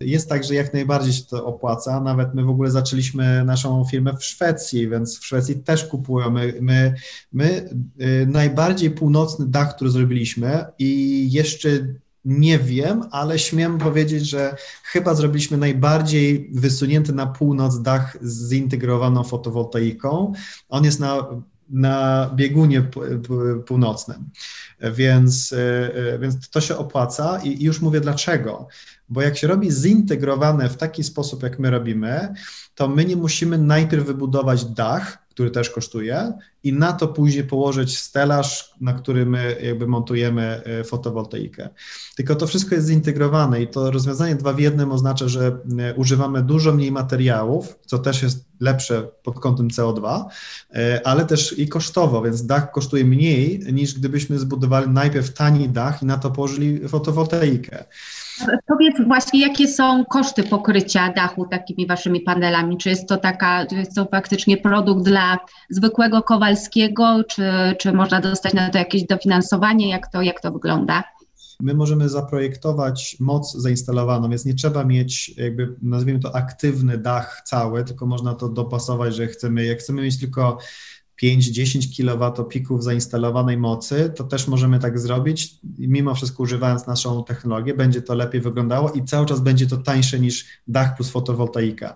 Jest 0.00 0.28
tak, 0.28 0.44
że 0.44 0.54
jak 0.54 0.74
najbardziej 0.74 1.12
się 1.12 1.22
to 1.24 1.46
opłaca. 1.46 2.00
Nawet 2.00 2.34
my 2.34 2.44
w 2.44 2.50
ogóle 2.50 2.70
zaczęliśmy 2.70 3.44
naszą 3.44 3.84
firmę 3.90 4.16
w 4.16 4.24
Szwecji, 4.24 4.88
więc 4.88 5.18
w 5.18 5.26
Szwecji 5.26 5.54
też 5.54 5.84
kupują. 5.84 6.30
My, 6.30 6.54
my, 6.60 6.94
my 7.32 7.70
y, 8.00 8.26
najbardziej 8.26 8.90
północny 8.90 9.46
dach, 9.46 9.74
który 9.74 9.90
zrobiliśmy 9.90 10.64
i 10.78 11.28
jeszcze 11.32 11.68
nie 12.24 12.58
wiem, 12.58 13.04
ale 13.10 13.38
śmiem 13.38 13.78
powiedzieć, 13.78 14.28
że 14.28 14.56
chyba 14.82 15.14
zrobiliśmy 15.14 15.56
najbardziej 15.56 16.50
wysunięty 16.52 17.12
na 17.12 17.26
północ 17.26 17.82
dach 17.82 18.16
z 18.22 18.50
zintegrowaną 18.50 19.24
fotowoltaiką. 19.24 20.32
On 20.68 20.84
jest 20.84 21.00
na, 21.00 21.26
na 21.70 22.30
biegunie 22.34 22.88
północnym, 23.66 24.30
więc, 24.80 25.52
y, 25.52 25.56
y, 26.14 26.18
więc 26.18 26.48
to 26.48 26.60
się 26.60 26.76
opłaca 26.76 27.40
i 27.42 27.64
już 27.64 27.80
mówię 27.80 28.00
dlaczego 28.00 28.68
bo 29.08 29.22
jak 29.22 29.38
się 29.38 29.46
robi 29.46 29.70
zintegrowane 29.70 30.68
w 30.68 30.76
taki 30.76 31.04
sposób, 31.04 31.42
jak 31.42 31.58
my 31.58 31.70
robimy, 31.70 32.34
to 32.74 32.88
my 32.88 33.04
nie 33.04 33.16
musimy 33.16 33.58
najpierw 33.58 34.06
wybudować 34.06 34.64
dach, 34.64 35.18
który 35.34 35.50
też 35.50 35.70
kosztuje, 35.70 36.32
i 36.62 36.72
na 36.72 36.92
to 36.92 37.08
później 37.08 37.44
położyć 37.44 37.98
stelaż, 37.98 38.74
na 38.80 38.92
który 38.92 39.26
my 39.26 39.56
jakby 39.62 39.86
montujemy 39.86 40.62
e, 40.64 40.84
fotowoltaikę. 40.84 41.68
Tylko 42.16 42.34
to 42.34 42.46
wszystko 42.46 42.74
jest 42.74 42.86
zintegrowane 42.86 43.62
i 43.62 43.68
to 43.68 43.90
rozwiązanie 43.90 44.34
dwa 44.34 44.52
w 44.52 44.58
jednym 44.58 44.92
oznacza, 44.92 45.28
że 45.28 45.58
e, 45.78 45.94
używamy 45.94 46.42
dużo 46.42 46.72
mniej 46.72 46.92
materiałów, 46.92 47.78
co 47.86 47.98
też 47.98 48.22
jest 48.22 48.44
lepsze 48.60 49.08
pod 49.22 49.40
kątem 49.40 49.68
CO2, 49.68 50.24
e, 50.74 51.00
ale 51.06 51.26
też 51.26 51.58
i 51.58 51.68
kosztowo, 51.68 52.22
więc 52.22 52.46
dach 52.46 52.70
kosztuje 52.70 53.04
mniej 53.04 53.60
niż 53.72 53.94
gdybyśmy 53.94 54.38
zbudowali 54.38 54.88
najpierw 54.88 55.34
tani 55.34 55.68
dach 55.68 56.02
i 56.02 56.06
na 56.06 56.18
to 56.18 56.30
położyli 56.30 56.88
fotowoltaikę. 56.88 57.84
Powiedz 58.66 58.94
właśnie, 59.06 59.40
jakie 59.40 59.68
są 59.68 60.04
koszty 60.04 60.42
pokrycia 60.42 61.12
dachu 61.12 61.46
takimi 61.46 61.86
waszymi 61.86 62.20
panelami? 62.20 62.78
Czy 62.78 62.88
jest 62.88 63.08
to 63.08 63.16
taka, 63.16 63.66
czy 63.66 63.74
jest 63.74 63.94
to 63.94 64.04
faktycznie 64.04 64.56
produkt 64.56 65.04
dla 65.04 65.38
zwykłego 65.70 66.22
Kowalskiego, 66.22 67.24
czy, 67.28 67.42
czy 67.78 67.92
można 67.92 68.20
dostać 68.20 68.54
na 68.54 68.70
to 68.70 68.78
jakieś 68.78 69.04
dofinansowanie? 69.04 69.88
Jak 69.88 70.08
to, 70.12 70.22
jak 70.22 70.40
to 70.40 70.52
wygląda? 70.52 71.04
My 71.60 71.74
możemy 71.74 72.08
zaprojektować 72.08 73.16
moc 73.20 73.52
zainstalowaną, 73.52 74.28
więc 74.28 74.44
nie 74.44 74.54
trzeba 74.54 74.84
mieć 74.84 75.36
jakby, 75.36 75.76
nazwijmy 75.82 76.20
to 76.20 76.34
aktywny 76.34 76.98
dach 76.98 77.42
cały, 77.44 77.84
tylko 77.84 78.06
można 78.06 78.34
to 78.34 78.48
dopasować, 78.48 79.14
że 79.14 79.26
chcemy, 79.26 79.64
jak 79.64 79.78
chcemy 79.78 80.02
mieć 80.02 80.20
tylko 80.20 80.58
5-10 81.22 81.96
kW 81.96 82.44
pików 82.44 82.84
zainstalowanej 82.84 83.56
mocy, 83.56 84.12
to 84.16 84.24
też 84.24 84.48
możemy 84.48 84.78
tak 84.78 84.98
zrobić. 84.98 85.58
Mimo 85.78 86.14
wszystko 86.14 86.42
używając 86.42 86.86
naszą 86.86 87.24
technologię, 87.24 87.74
będzie 87.74 88.02
to 88.02 88.14
lepiej 88.14 88.40
wyglądało 88.40 88.90
i 88.90 89.04
cały 89.04 89.26
czas 89.26 89.40
będzie 89.40 89.66
to 89.66 89.76
tańsze 89.76 90.20
niż 90.20 90.46
dach 90.68 90.96
plus 90.96 91.10
fotowoltaika. 91.10 91.94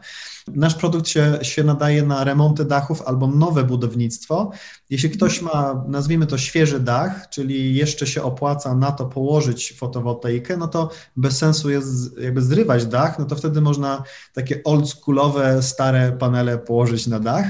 Nasz 0.55 0.75
produkt 0.75 1.09
się, 1.09 1.39
się 1.43 1.65
nadaje 1.65 2.03
na 2.03 2.25
remonty 2.25 2.65
dachów 2.65 3.03
albo 3.03 3.27
nowe 3.27 3.65
budownictwo. 3.65 4.51
Jeśli 4.91 5.11
ktoś 5.11 5.43
ma, 5.43 5.85
nazwijmy 5.89 6.27
to 6.27 6.39
świeży 6.39 6.81
dach, 6.81 7.29
czyli 7.31 7.75
jeszcze 7.75 8.07
się 8.07 8.23
opłaca 8.23 8.75
na 8.75 8.93
to 8.93 9.07
położyć 9.07 9.73
fotowoltaikę, 9.73 10.57
no 10.57 10.69
to 10.69 10.91
bez 11.17 11.39
sensu 11.39 11.71
jest 11.71 12.19
jakby 12.19 12.43
zrywać 12.43 12.87
dach, 12.87 13.19
no 13.19 13.25
to 13.25 13.37
wtedy 13.37 13.61
można 13.61 14.03
takie 14.35 14.65
oldschoolowe, 14.65 15.63
stare 15.63 16.13
panele 16.13 16.59
położyć 16.59 17.07
na 17.07 17.21
dach 17.21 17.47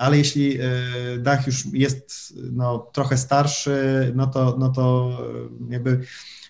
ale 0.00 0.18
jeśli 0.18 0.60
e, 0.60 0.68
dach 1.18 1.46
już 1.46 1.66
jest 1.72 2.34
no, 2.52 2.78
trochę 2.92 3.16
starszy, 3.16 4.12
no 4.16 4.26
to, 4.26 4.56
no 4.58 4.68
to 4.68 5.10
e, 5.68 5.72
jakby 5.72 6.00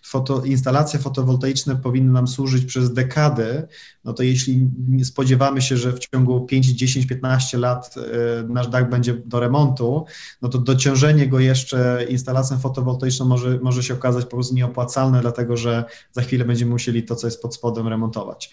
foto, 0.03 0.45
instalacje 0.45 0.99
fotowoltaiczne 0.99 1.77
powinny 1.77 2.13
nam 2.13 2.29
służyć 2.29 2.65
przez 2.65 2.93
dekady, 2.93 3.67
no 4.05 4.13
to 4.13 4.23
jeśli 4.23 4.69
spodziewamy 5.05 5.63
się, 5.63 5.77
że 5.77 5.93
w 5.93 5.99
ciągu 5.99 6.47
5, 6.47 6.67
10, 6.67 7.07
15 7.07 7.59
lat 7.59 7.95
e, 7.97 8.43
nasz 8.49 8.69
dach 8.69 8.91
będzie 8.91 9.15
do 9.15 9.41
remontu, 9.41 10.05
no 10.43 10.49
to 10.49 10.59
dociążenie 10.59 11.29
go 11.29 11.41
jeszcze 11.41 12.07
instalacją 12.09 12.59
fotowoltaiczną 12.59 13.27
może, 13.27 13.59
może 13.63 13.83
się 13.83 13.95
okazać 13.95 14.25
po 14.25 14.31
prostu 14.31 14.55
nieopłacalne, 14.55 15.21
dlatego 15.21 15.57
że 15.57 15.85
za 16.13 16.23
chwilę 16.23 16.45
będziemy 16.45 16.71
musieli 16.71 17.03
to, 17.03 17.17
co 17.17 17.27
jest 17.27 17.43
pod 17.43 17.55
spodem, 17.55 17.89
remontować. 17.89 18.51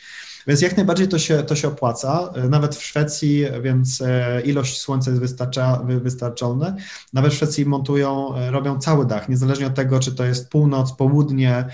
Więc 0.47 0.61
jak 0.61 0.77
najbardziej 0.77 1.07
to 1.07 1.19
się, 1.19 1.43
to 1.43 1.55
się 1.55 1.67
opłaca. 1.67 2.33
Nawet 2.49 2.75
w 2.75 2.83
Szwecji, 2.83 3.45
więc 3.61 4.01
e, 4.01 4.41
ilość 4.41 4.81
słońca 4.81 5.11
jest 5.11 5.21
wystarcza, 5.21 5.81
wystarczalna. 5.85 6.75
Nawet 7.13 7.33
w 7.33 7.35
Szwecji 7.35 7.65
montują, 7.65 8.35
e, 8.35 8.51
robią 8.51 8.79
cały 8.79 9.05
dach, 9.05 9.29
niezależnie 9.29 9.67
od 9.67 9.75
tego, 9.75 9.99
czy 9.99 10.15
to 10.15 10.25
jest 10.25 10.49
północ, 10.49 10.91
południe, 10.91 11.65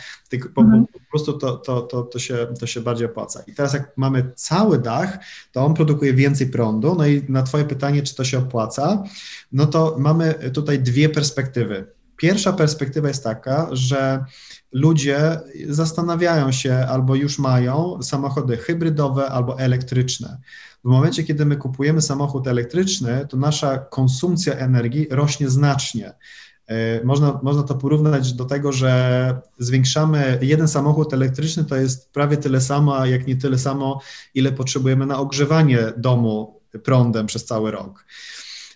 po, 0.55 0.61
mhm. 0.61 0.86
po 0.93 0.99
prostu 1.09 1.34
to, 1.34 1.57
to, 1.57 1.82
to, 1.82 2.03
to, 2.03 2.19
się, 2.19 2.47
to 2.59 2.67
się 2.67 2.82
bardziej 2.82 3.07
opłaca. 3.07 3.43
I 3.47 3.53
teraz 3.53 3.74
jak 3.74 3.97
mamy 3.97 4.32
cały 4.36 4.80
dach, 4.80 5.17
to 5.51 5.65
on 5.65 5.74
produkuje 5.74 6.13
więcej 6.13 6.47
prądu. 6.47 6.95
No 6.97 7.07
i 7.07 7.26
na 7.30 7.43
Twoje 7.43 7.65
pytanie, 7.65 8.01
czy 8.01 8.15
to 8.15 8.24
się 8.24 8.38
opłaca, 8.38 9.03
no 9.51 9.65
to 9.65 9.95
mamy 9.99 10.34
tutaj 10.34 10.80
dwie 10.80 11.09
perspektywy. 11.09 11.88
Pierwsza 12.17 12.53
perspektywa 12.53 13.07
jest 13.07 13.24
taka, 13.24 13.67
że 13.71 14.26
ludzie 14.74 15.39
zastanawiają 15.69 16.51
się 16.51 16.74
albo 16.89 17.15
już 17.15 17.39
mają 17.39 17.99
samochody 18.01 18.57
hybrydowe 18.57 19.30
albo 19.30 19.59
elektryczne. 19.59 20.38
W 20.84 20.88
momencie, 20.88 21.24
kiedy 21.24 21.45
my 21.45 21.57
kupujemy 21.57 22.01
samochód 22.01 22.47
elektryczny, 22.47 23.28
to 23.30 23.38
nasza 23.38 23.78
konsumpcja 23.78 24.53
energii 24.53 25.07
rośnie 25.11 25.49
znacznie. 25.49 26.13
E, 26.67 27.03
można, 27.03 27.39
można 27.43 27.63
to 27.63 27.76
porównać 27.76 28.34
do 28.34 28.45
tego, 28.45 28.71
że 28.71 29.41
zwiększamy 29.59 30.39
jeden 30.41 30.67
samochód 30.67 31.13
elektryczny, 31.13 31.65
to 31.65 31.76
jest 31.76 32.11
prawie 32.11 32.38
tyle 32.38 32.61
samo, 32.61 33.05
jak 33.05 33.28
nie 33.28 33.36
tyle 33.36 33.59
samo, 33.59 34.01
ile 34.34 34.51
potrzebujemy 34.51 35.05
na 35.05 35.19
ogrzewanie 35.19 35.80
domu 35.97 36.59
prądem 36.84 37.26
przez 37.26 37.45
cały 37.45 37.71
rok. 37.71 38.05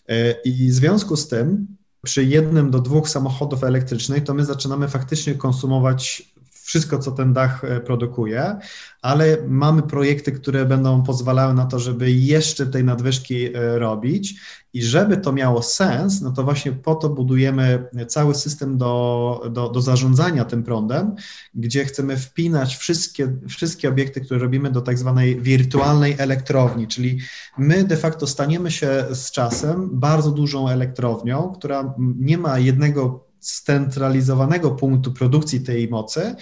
E, 0.10 0.32
I 0.32 0.70
w 0.70 0.74
związku 0.74 1.16
z 1.16 1.28
tym 1.28 1.77
przy 2.08 2.24
jednym 2.24 2.72
do 2.72 2.80
dwóch 2.80 3.10
samochodów 3.10 3.64
elektrycznych, 3.64 4.24
to 4.24 4.34
my 4.34 4.46
zaczynamy 4.46 4.88
faktycznie 4.88 5.36
konsumować 5.36 6.24
wszystko, 6.68 7.00
co 7.00 7.12
ten 7.12 7.34
dach 7.34 7.64
e, 7.64 7.80
produkuje, 7.80 8.58
ale 9.02 9.38
mamy 9.48 9.82
projekty, 9.82 10.32
które 10.32 10.66
będą 10.66 11.04
pozwalały 11.04 11.54
na 11.54 11.66
to, 11.66 11.80
żeby 11.80 12.12
jeszcze 12.12 12.68
tej 12.68 12.84
nadwyżki 12.84 13.46
e, 13.46 13.80
robić. 13.80 14.36
I 14.74 14.84
żeby 14.84 15.18
to 15.18 15.34
miało 15.34 15.62
sens, 15.62 16.22
no 16.22 16.32
to 16.32 16.44
właśnie 16.44 16.72
po 16.72 16.96
to 16.96 17.10
budujemy 17.10 17.88
cały 18.08 18.36
system 18.36 18.78
do, 18.78 19.42
do, 19.52 19.70
do 19.70 19.82
zarządzania 19.82 20.46
tym 20.46 20.64
prądem, 20.64 21.16
gdzie 21.56 21.86
chcemy 21.86 22.18
wpinać 22.18 22.76
wszystkie, 22.76 23.34
wszystkie 23.50 23.90
obiekty, 23.90 24.22
które 24.22 24.40
robimy 24.40 24.72
do 24.72 24.82
tak 24.82 24.98
zwanej 24.98 25.42
wirtualnej 25.42 26.16
elektrowni, 26.18 26.88
czyli 26.88 27.20
my 27.58 27.84
de 27.84 27.98
facto 27.98 28.28
staniemy 28.28 28.72
się 28.72 29.06
z 29.12 29.32
czasem 29.32 29.90
bardzo 30.00 30.32
dużą 30.32 30.70
elektrownią, 30.70 31.54
która 31.56 31.94
nie 31.98 32.38
ma 32.38 32.60
jednego 32.60 33.27
scentralizowanego 33.50 34.72
punktu 34.72 35.14
produkcji 35.14 35.62
tej 35.62 35.90
mocy, 35.90 36.36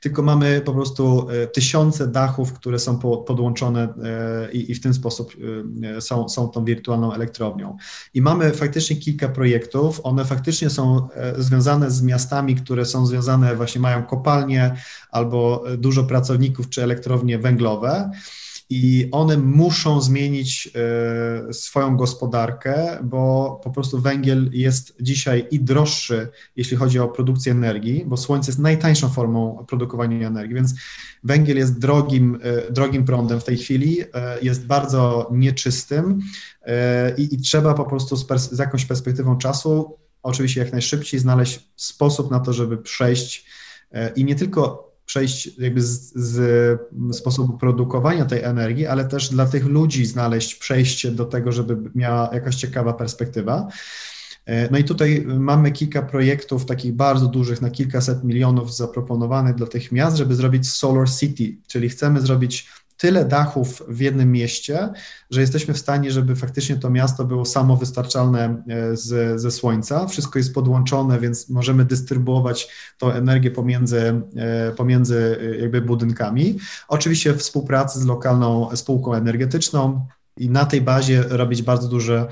tylko 0.00 0.22
mamy 0.22 0.60
po 0.60 0.72
prostu 0.72 1.28
e, 1.30 1.46
tysiące 1.46 2.08
dachów, 2.08 2.52
które 2.52 2.78
są 2.78 2.98
podłączone 2.98 3.82
e, 3.82 4.52
i, 4.52 4.74
w 4.74 4.80
ten 4.80 4.94
sposób 4.94 5.32
e, 5.96 6.00
są, 6.00 6.28
są 6.28 6.48
tą 6.48 6.64
wirtualną 6.64 7.14
elektrownią. 7.14 7.76
I 8.14 8.22
mamy 8.22 8.52
faktycznie 8.52 8.96
kilka 8.96 9.28
projektów, 9.28 10.00
one 10.02 10.24
faktycznie 10.24 10.70
są 10.70 11.08
związane 11.38 11.90
z 11.90 12.02
miastami, 12.02 12.54
które 12.54 12.84
są 12.84 13.06
związane, 13.06 13.56
właśnie 13.56 13.80
mają 13.80 14.02
kopalnie 14.02 14.76
albo 15.10 15.64
dużo 15.78 16.04
pracowników 16.04 16.68
czy 16.68 16.82
elektrownie 16.82 17.38
węglowe 17.38 18.10
i 18.70 19.08
one 19.12 19.36
muszą 19.36 20.00
zmienić 20.00 20.70
e, 21.48 21.52
swoją 21.52 21.96
gospodarkę, 21.96 22.98
bo 23.02 23.60
po 23.64 23.70
prostu 23.70 24.00
węgiel 24.00 24.50
jest 24.52 24.96
dzisiaj 25.00 25.46
i 25.50 25.60
droższy, 25.60 26.28
jeśli 26.56 26.76
chodzi 26.76 26.98
o 26.98 27.08
produkcję 27.08 27.52
energii, 27.52 28.04
bo 28.06 28.16
słońce 28.16 28.50
jest 28.50 28.58
najtańszą 28.58 29.08
formą 29.08 29.64
produkowania 29.68 30.26
energii, 30.26 30.54
więc 30.54 30.74
węgiel 31.24 31.56
jest 31.56 31.78
drogim, 31.78 32.38
e, 32.42 32.72
drogim 32.72 33.04
prądem 33.04 33.40
w 33.40 33.44
tej 33.44 33.56
chwili, 33.56 34.00
e, 34.00 34.06
jest 34.42 34.66
bardzo 34.66 35.28
nieczystym 35.32 36.20
i, 37.16 37.38
trzeba 37.38 37.74
po 37.74 37.84
prostu 37.84 38.16
z, 38.16 38.26
z 38.40 38.58
jakąś 38.58 38.84
perspektywą 38.84 39.36
czasu, 39.36 39.98
oczywiście 40.22 40.60
jak 40.60 40.72
najszybciej, 40.72 41.20
znaleźć 41.20 41.70
sposób 41.76 42.30
na 42.30 42.40
to, 42.40 42.52
żeby 42.52 42.78
przejść 42.78 43.46
i 44.16 44.24
nie 44.24 44.34
tylko 44.34 44.89
przejść 45.10 45.58
jakby 45.58 45.82
z, 45.82 46.12
z, 46.14 46.80
sposobu 47.12 47.58
produkowania 47.58 48.24
tej 48.24 48.42
energii, 48.42 48.86
ale 48.86 49.04
też 49.04 49.28
dla 49.28 49.46
tych 49.46 49.66
ludzi 49.66 50.06
znaleźć 50.06 50.54
przejście 50.54 51.10
do 51.10 51.24
tego, 51.24 51.52
żeby 51.52 51.90
miała 51.94 52.30
jakaś 52.32 52.56
ciekawa 52.56 52.92
perspektywa. 52.92 53.68
E, 54.46 54.70
no 54.70 54.78
i 54.78 54.84
tutaj 54.84 55.24
mamy 55.26 55.72
kilka 55.72 56.02
projektów 56.02 56.66
takich 56.66 56.92
bardzo 56.92 57.26
dużych, 57.26 57.62
na 57.62 57.70
kilkaset 57.70 58.24
milionów 58.24 58.76
zaproponowanych 58.76 59.54
dla 59.54 59.66
tych 59.66 59.92
miast, 59.92 60.16
żeby 60.16 60.34
zrobić 60.34 60.70
Solar 60.70 61.10
City, 61.10 61.56
czyli 61.66 61.88
chcemy 61.88 62.20
zrobić 62.20 62.68
tyle 63.00 63.24
dachów 63.24 63.82
w 63.88 64.00
jednym 64.00 64.32
mieście, 64.32 64.88
że 65.30 65.40
jesteśmy 65.40 65.74
w 65.74 65.78
stanie, 65.78 66.10
żeby 66.10 66.36
faktycznie 66.36 66.76
to 66.76 66.90
miasto 66.90 67.24
było 67.24 67.44
samowystarczalne 67.44 68.62
e, 68.68 68.96
z, 68.96 69.40
ze 69.40 69.50
słońca. 69.50 70.06
Wszystko 70.06 70.38
jest 70.38 70.54
podłączone, 70.54 71.18
więc 71.18 71.48
możemy 71.48 71.84
dystrybuować 71.84 72.68
tą 72.98 73.12
energię 73.12 73.50
pomiędzy, 73.50 74.22
e, 74.36 74.72
pomiędzy 74.72 75.38
e, 75.40 75.56
jakby 75.56 75.80
budynkami. 75.80 76.58
Oczywiście 76.88 77.32
w 77.32 77.38
współpracy 77.38 78.00
z 78.00 78.06
lokalną 78.06 78.76
spółką 78.76 79.14
energetyczną, 79.14 80.06
i 80.36 80.50
na 80.50 80.66
tej 80.66 80.80
bazie 80.80 81.22
robić 81.28 81.62
bardzo 81.62 81.88
duże 81.88 82.26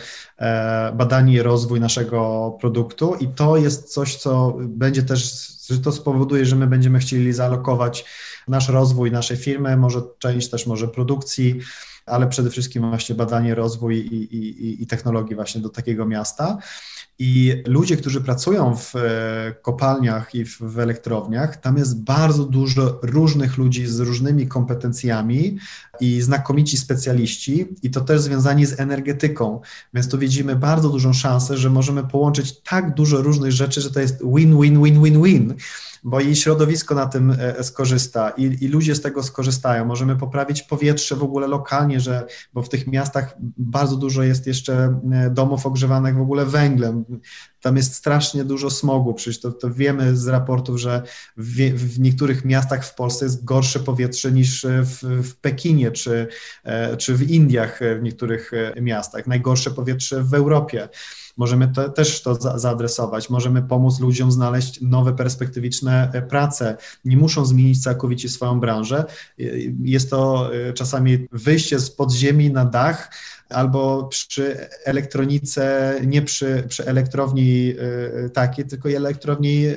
badanie 0.94 1.34
i 1.34 1.42
rozwój 1.42 1.80
naszego 1.80 2.50
produktu. 2.60 3.14
I 3.20 3.28
to 3.28 3.56
jest 3.56 3.92
coś, 3.92 4.16
co 4.16 4.56
będzie 4.60 5.02
też, 5.02 5.48
że 5.70 5.78
to 5.78 5.92
spowoduje, 5.92 6.46
że 6.46 6.56
my 6.56 6.66
będziemy 6.66 6.98
chcieli 6.98 7.32
zalokować 7.32 8.04
nasz 8.48 8.68
rozwój 8.68 9.10
naszej 9.10 9.36
firmy, 9.36 9.76
może 9.76 10.02
część 10.18 10.50
też 10.50 10.66
może 10.66 10.88
produkcji, 10.88 11.60
ale 12.06 12.28
przede 12.28 12.50
wszystkim 12.50 12.88
właśnie 12.88 13.14
badanie, 13.14 13.54
rozwój 13.54 13.96
i, 13.96 14.36
i, 14.36 14.82
i 14.82 14.86
technologii 14.86 15.36
właśnie 15.36 15.60
do 15.60 15.68
takiego 15.68 16.06
miasta. 16.06 16.58
I 17.18 17.62
ludzie, 17.66 17.96
którzy 17.96 18.20
pracują 18.20 18.76
w 18.76 18.96
e, 18.96 19.54
kopalniach 19.62 20.34
i 20.34 20.44
w, 20.44 20.58
w, 20.60 20.78
elektrowniach, 20.78 21.56
tam 21.56 21.76
jest 21.76 22.02
bardzo 22.02 22.44
dużo 22.44 23.00
różnych 23.02 23.58
ludzi 23.58 23.86
z 23.86 24.00
różnymi 24.00 24.48
kompetencjami 24.48 25.58
i 26.00 26.22
znakomici 26.22 26.76
specjaliści, 26.76 27.66
i 27.82 27.90
to 27.90 28.00
też 28.00 28.20
związani 28.20 28.66
z 28.66 28.80
energetyką. 28.80 29.60
Więc 29.94 30.08
tu 30.08 30.18
widzimy 30.18 30.56
bardzo 30.56 30.88
dużą 30.88 31.12
szansę, 31.12 31.56
że 31.56 31.70
możemy 31.70 32.04
połączyć 32.04 32.60
tak 32.60 32.94
dużo 32.94 33.22
różnych 33.22 33.52
rzeczy, 33.52 33.80
że 33.80 33.90
to 33.90 34.00
jest 34.00 34.18
win-win-win-win-win 34.24 35.54
bo 36.04 36.20
i 36.20 36.36
środowisko 36.36 36.94
na 36.94 37.06
tym 37.06 37.30
e, 37.38 37.64
skorzysta 37.64 38.30
i, 38.30 38.64
i, 38.64 38.68
ludzie 38.68 38.94
z 38.94 39.00
tego 39.00 39.22
skorzystają. 39.22 39.84
Możemy 39.84 40.16
poprawić 40.16 40.62
powietrze 40.62 41.16
w 41.16 41.22
ogóle 41.22 41.46
lokalnie, 41.46 42.00
że, 42.00 42.26
bo 42.54 42.62
w 42.62 42.68
tych 42.68 42.86
miastach 42.86 43.36
bardzo 43.58 43.96
dużo 43.96 44.22
jest 44.22 44.46
jeszcze 44.46 45.00
e, 45.12 45.30
domów 45.30 45.66
ogrzewanych 45.66 46.16
w 46.16 46.20
ogóle 46.20 46.46
węglem. 46.46 47.04
Tam 47.60 47.76
jest 47.76 47.94
strasznie 47.94 48.44
dużo 48.44 48.70
smogu, 48.70 49.14
przecież 49.14 49.40
to, 49.40 49.52
to 49.52 49.70
wiemy 49.70 50.16
z 50.16 50.26
raportów, 50.26 50.78
że 50.80 51.02
w, 51.36 51.56
w, 51.56 52.00
niektórych 52.00 52.44
miastach 52.44 52.86
w 52.86 52.94
Polsce 52.94 53.24
jest 53.24 53.44
gorsze 53.44 53.80
powietrze 53.80 54.32
niż 54.32 54.66
w, 54.82 55.22
w 55.22 55.36
Pekinie 55.36 55.90
czy, 55.90 56.26
e, 56.64 56.96
czy 56.96 57.14
w 57.14 57.30
Indiach 57.30 57.80
w 57.98 58.02
niektórych 58.02 58.50
miastach. 58.80 59.26
Najgorsze 59.26 59.70
powietrze 59.70 60.22
w 60.22 60.34
Europie. 60.34 60.88
możemy 61.36 61.68
to, 61.68 61.88
też 61.88 62.22
to 62.22 62.34
za, 62.34 62.58
zaadresować, 62.58 63.30
możemy 63.30 63.62
pomóc 63.62 64.00
ludziom 64.00 64.32
znaleźć 64.32 64.80
nowe 64.80 65.12
perspektywiczne 65.12 66.22
prace, 66.28 66.76
nie 67.04 67.16
muszą 67.16 67.44
zmienić 67.44 67.82
całkowicie 67.82 68.28
swoją 68.28 68.60
branżę. 68.60 69.04
Jest 69.82 70.10
to 70.10 70.50
czasami 70.74 71.26
wyjście 71.32 71.78
z 71.78 71.90
podziemi 71.90 72.50
na 72.50 72.64
dach, 72.64 73.10
albo 73.48 74.04
przy 74.04 74.68
elektronice, 74.84 75.94
nie 76.06 76.22
przy, 76.22 76.64
przy 76.68 76.86
elektrowni 76.86 77.74
y, 78.26 78.30
takiej, 78.30 78.66
tylko 78.66 78.88
elektrowni 78.88 79.66
y, 79.66 79.76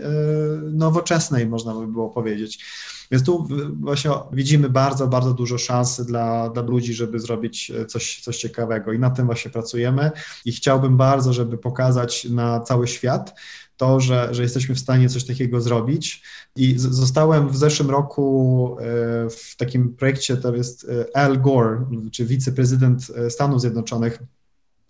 nowoczesnej, 0.73 1.47
można 1.47 1.73
by 1.73 1.87
było 1.87 2.09
powiedzieć. 2.09 2.65
Więc 3.11 3.23
tu 3.23 3.47
właśnie 3.79 4.11
widzimy 4.33 4.69
bardzo, 4.69 5.07
bardzo 5.07 5.33
dużo 5.33 5.57
szansy 5.57 6.05
dla, 6.05 6.49
dla 6.49 6.63
ludzi, 6.63 6.93
żeby 6.93 7.19
zrobić 7.19 7.71
coś, 7.87 8.21
coś 8.21 8.37
ciekawego 8.37 8.93
i 8.93 8.99
na 8.99 9.09
tym 9.09 9.25
właśnie 9.25 9.51
pracujemy 9.51 10.11
i 10.45 10.51
chciałbym 10.51 10.97
bardzo, 10.97 11.33
żeby 11.33 11.57
pokazać 11.57 12.25
na 12.25 12.59
cały 12.59 12.87
świat, 12.87 13.39
to, 13.81 13.99
że, 13.99 14.33
że 14.33 14.43
jesteśmy 14.43 14.75
w 14.75 14.79
stanie 14.79 15.09
coś 15.09 15.23
takiego 15.23 15.61
zrobić. 15.61 16.23
I 16.55 16.73
zostałem 16.77 17.49
w 17.49 17.57
zeszłym 17.57 17.89
roku 17.89 18.77
e, 18.79 18.83
w 19.29 19.55
takim 19.57 19.95
projekcie, 19.95 20.37
to 20.37 20.55
jest 20.55 20.89
e, 20.89 21.17
Al 21.17 21.41
Gore, 21.41 21.85
czy 22.11 22.25
wiceprezydent 22.25 23.07
e, 23.15 23.29
Stanów 23.29 23.61
Zjednoczonych, 23.61 24.19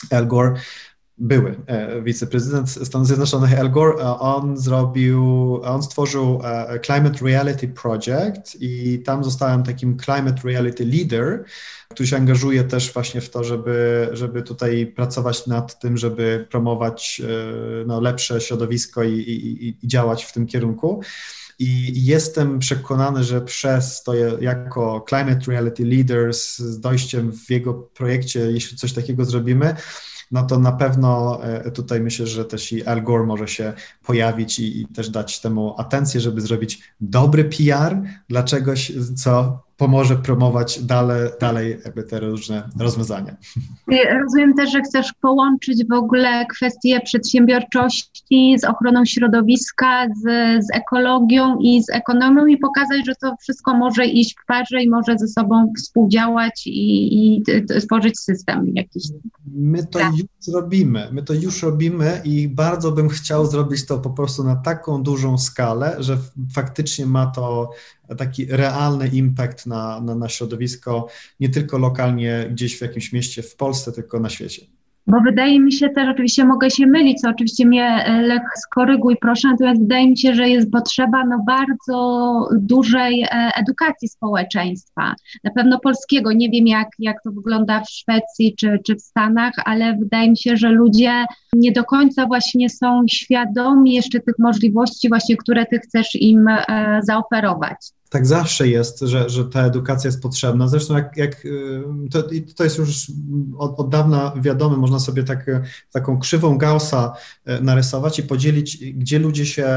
Al 0.09 0.27
Gore, 0.27 0.53
były 1.21 1.55
wiceprezydent 2.03 2.69
Stanów 2.69 3.07
Zjednoczonych 3.07 3.59
Al 3.59 3.71
Gore, 3.71 3.97
on 4.19 4.57
zrobił, 4.57 5.59
on 5.63 5.83
stworzył 5.83 6.41
Climate 6.85 7.25
Reality 7.25 7.67
Project 7.67 8.57
i 8.59 8.99
tam 9.05 9.23
zostałem 9.23 9.63
takim 9.63 9.97
Climate 9.99 10.41
Reality 10.43 10.85
Leader, 10.85 11.43
który 11.89 12.07
się 12.07 12.17
angażuje 12.17 12.63
też 12.63 12.93
właśnie 12.93 13.21
w 13.21 13.29
to, 13.29 13.43
żeby, 13.43 14.09
żeby 14.13 14.43
tutaj 14.43 14.87
pracować 14.87 15.47
nad 15.47 15.79
tym, 15.79 15.97
żeby 15.97 16.47
promować 16.51 17.21
e, 17.23 17.85
no, 17.85 18.01
lepsze 18.01 18.41
środowisko 18.41 19.03
i, 19.03 19.13
i, 19.13 19.67
i 19.67 19.87
działać 19.87 20.23
w 20.23 20.33
tym 20.33 20.47
kierunku. 20.47 21.01
I 21.59 22.05
jestem 22.05 22.59
przekonany, 22.59 23.23
że 23.23 23.41
przez 23.41 24.03
to 24.03 24.13
jako 24.41 25.05
Climate 25.09 25.51
Reality 25.51 25.85
Leaders 25.85 26.57
z 26.57 26.79
dojściem 26.79 27.31
w 27.31 27.49
jego 27.49 27.73
projekcie, 27.73 28.39
jeśli 28.39 28.77
coś 28.77 28.93
takiego 28.93 29.25
zrobimy, 29.25 29.75
no 30.31 30.43
to 30.43 30.59
na 30.59 30.71
pewno 30.71 31.39
e, 31.43 31.71
tutaj 31.71 32.01
myślę, 32.01 32.27
że 32.27 32.45
też 32.45 32.71
i 32.71 32.85
Al 32.85 33.03
Gore 33.03 33.25
może 33.25 33.47
się 33.47 33.73
pojawić 34.05 34.59
i, 34.59 34.81
i 34.81 34.87
też 34.87 35.09
dać 35.09 35.39
temu 35.39 35.75
atencję, 35.77 36.21
żeby 36.21 36.41
zrobić 36.41 36.81
dobry 37.01 37.45
PR 37.45 37.97
dla 38.29 38.43
czegoś, 38.43 38.91
co 39.15 39.63
pomoże 39.81 40.15
promować 40.15 40.83
dalej, 40.83 41.29
dalej 41.39 41.77
jakby 41.85 42.03
te 42.03 42.19
różne 42.19 42.69
rozwiązania. 42.79 43.35
Rozumiem 44.21 44.53
też, 44.53 44.71
że 44.71 44.81
chcesz 44.81 45.13
połączyć 45.21 45.87
w 45.89 45.93
ogóle 45.93 46.45
kwestie 46.45 46.99
przedsiębiorczości 46.99 48.55
z 48.59 48.63
ochroną 48.63 49.05
środowiska, 49.05 50.07
z, 50.07 50.23
z 50.65 50.67
ekologią 50.73 51.57
i 51.59 51.83
z 51.83 51.89
ekonomią 51.89 52.45
i 52.45 52.57
pokazać, 52.57 53.05
że 53.05 53.13
to 53.21 53.35
wszystko 53.41 53.77
może 53.77 54.05
iść 54.05 54.35
w 54.43 54.45
parze 54.45 54.83
i 54.83 54.89
może 54.89 55.17
ze 55.17 55.27
sobą 55.27 55.73
współdziałać 55.77 56.63
i, 56.65 57.37
i 57.37 57.43
tworzyć 57.87 58.19
system 58.19 58.71
jakiś. 58.75 59.03
My 59.55 59.87
to 59.87 59.99
tak. 59.99 60.11
Już 60.47 60.55
robimy, 60.55 61.09
my 61.11 61.23
to 61.23 61.33
już 61.33 61.63
robimy 61.63 62.21
i 62.23 62.47
bardzo 62.47 62.91
bym 62.91 63.09
chciał 63.09 63.45
zrobić 63.45 63.85
to 63.85 63.99
po 63.99 64.09
prostu 64.09 64.43
na 64.43 64.55
taką 64.55 65.03
dużą 65.03 65.37
skalę, 65.37 65.95
że 65.99 66.17
faktycznie 66.53 67.05
ma 67.05 67.27
to 67.27 67.69
taki 68.17 68.45
realny 68.45 69.07
impact 69.07 69.65
na, 69.65 70.01
na, 70.01 70.15
na 70.15 70.29
środowisko, 70.29 71.07
nie 71.39 71.49
tylko 71.49 71.77
lokalnie 71.77 72.49
gdzieś 72.51 72.77
w 72.77 72.81
jakimś 72.81 73.13
mieście 73.13 73.43
w 73.43 73.55
Polsce, 73.55 73.91
tylko 73.91 74.19
na 74.19 74.29
świecie. 74.29 74.80
Bo 75.07 75.21
wydaje 75.21 75.59
mi 75.59 75.71
się 75.71 75.89
też, 75.89 76.09
oczywiście 76.09 76.45
mogę 76.45 76.69
się 76.69 76.87
mylić, 76.87 77.21
co 77.21 77.29
oczywiście 77.29 77.65
mnie 77.65 78.05
e, 78.05 78.21
Lech 78.21 78.41
skoryguj 78.55 79.17
proszę, 79.21 79.47
natomiast 79.47 79.81
wydaje 79.81 80.09
mi 80.09 80.17
się, 80.17 80.35
że 80.35 80.49
jest 80.49 80.71
potrzeba 80.71 81.25
no 81.25 81.43
bardzo 81.47 82.49
dużej 82.59 83.21
e, 83.21 83.51
edukacji 83.55 84.07
społeczeństwa, 84.07 85.15
na 85.43 85.51
pewno 85.51 85.79
polskiego, 85.79 86.31
nie 86.31 86.49
wiem 86.49 86.67
jak, 86.67 86.87
jak 86.99 87.23
to 87.23 87.31
wygląda 87.31 87.81
w 87.81 87.89
Szwecji 87.89 88.55
czy, 88.59 88.79
czy 88.85 88.95
w 88.95 89.01
Stanach, 89.01 89.53
ale 89.65 89.97
wydaje 89.97 90.29
mi 90.29 90.37
się, 90.37 90.57
że 90.57 90.69
ludzie 90.69 91.25
nie 91.53 91.71
do 91.71 91.83
końca 91.83 92.25
właśnie 92.25 92.69
są 92.69 93.01
świadomi 93.09 93.93
jeszcze 93.93 94.19
tych 94.19 94.35
możliwości 94.39 95.09
właśnie, 95.09 95.37
które 95.37 95.65
ty 95.65 95.79
chcesz 95.79 96.15
im 96.15 96.47
e, 96.47 96.99
zaoferować 97.03 97.77
tak 98.11 98.27
zawsze 98.27 98.67
jest, 98.67 98.99
że, 98.99 99.29
że 99.29 99.45
ta 99.45 99.65
edukacja 99.65 100.07
jest 100.07 100.21
potrzebna. 100.21 100.67
Zresztą 100.67 100.95
jak, 100.95 101.17
jak 101.17 101.45
y, 101.45 101.81
to, 102.11 102.23
to 102.55 102.63
jest 102.63 102.77
już 102.77 103.11
od, 103.57 103.79
od 103.79 103.89
dawna 103.89 104.33
wiadome, 104.41 104.77
można 104.77 104.99
sobie 104.99 105.23
tak, 105.23 105.45
taką 105.91 106.19
krzywą 106.19 106.57
Gaussa 106.57 107.13
y, 107.49 107.61
narysować 107.61 108.19
i 108.19 108.23
podzielić, 108.23 108.77
gdzie 108.93 109.19
ludzie 109.19 109.45
się 109.45 109.67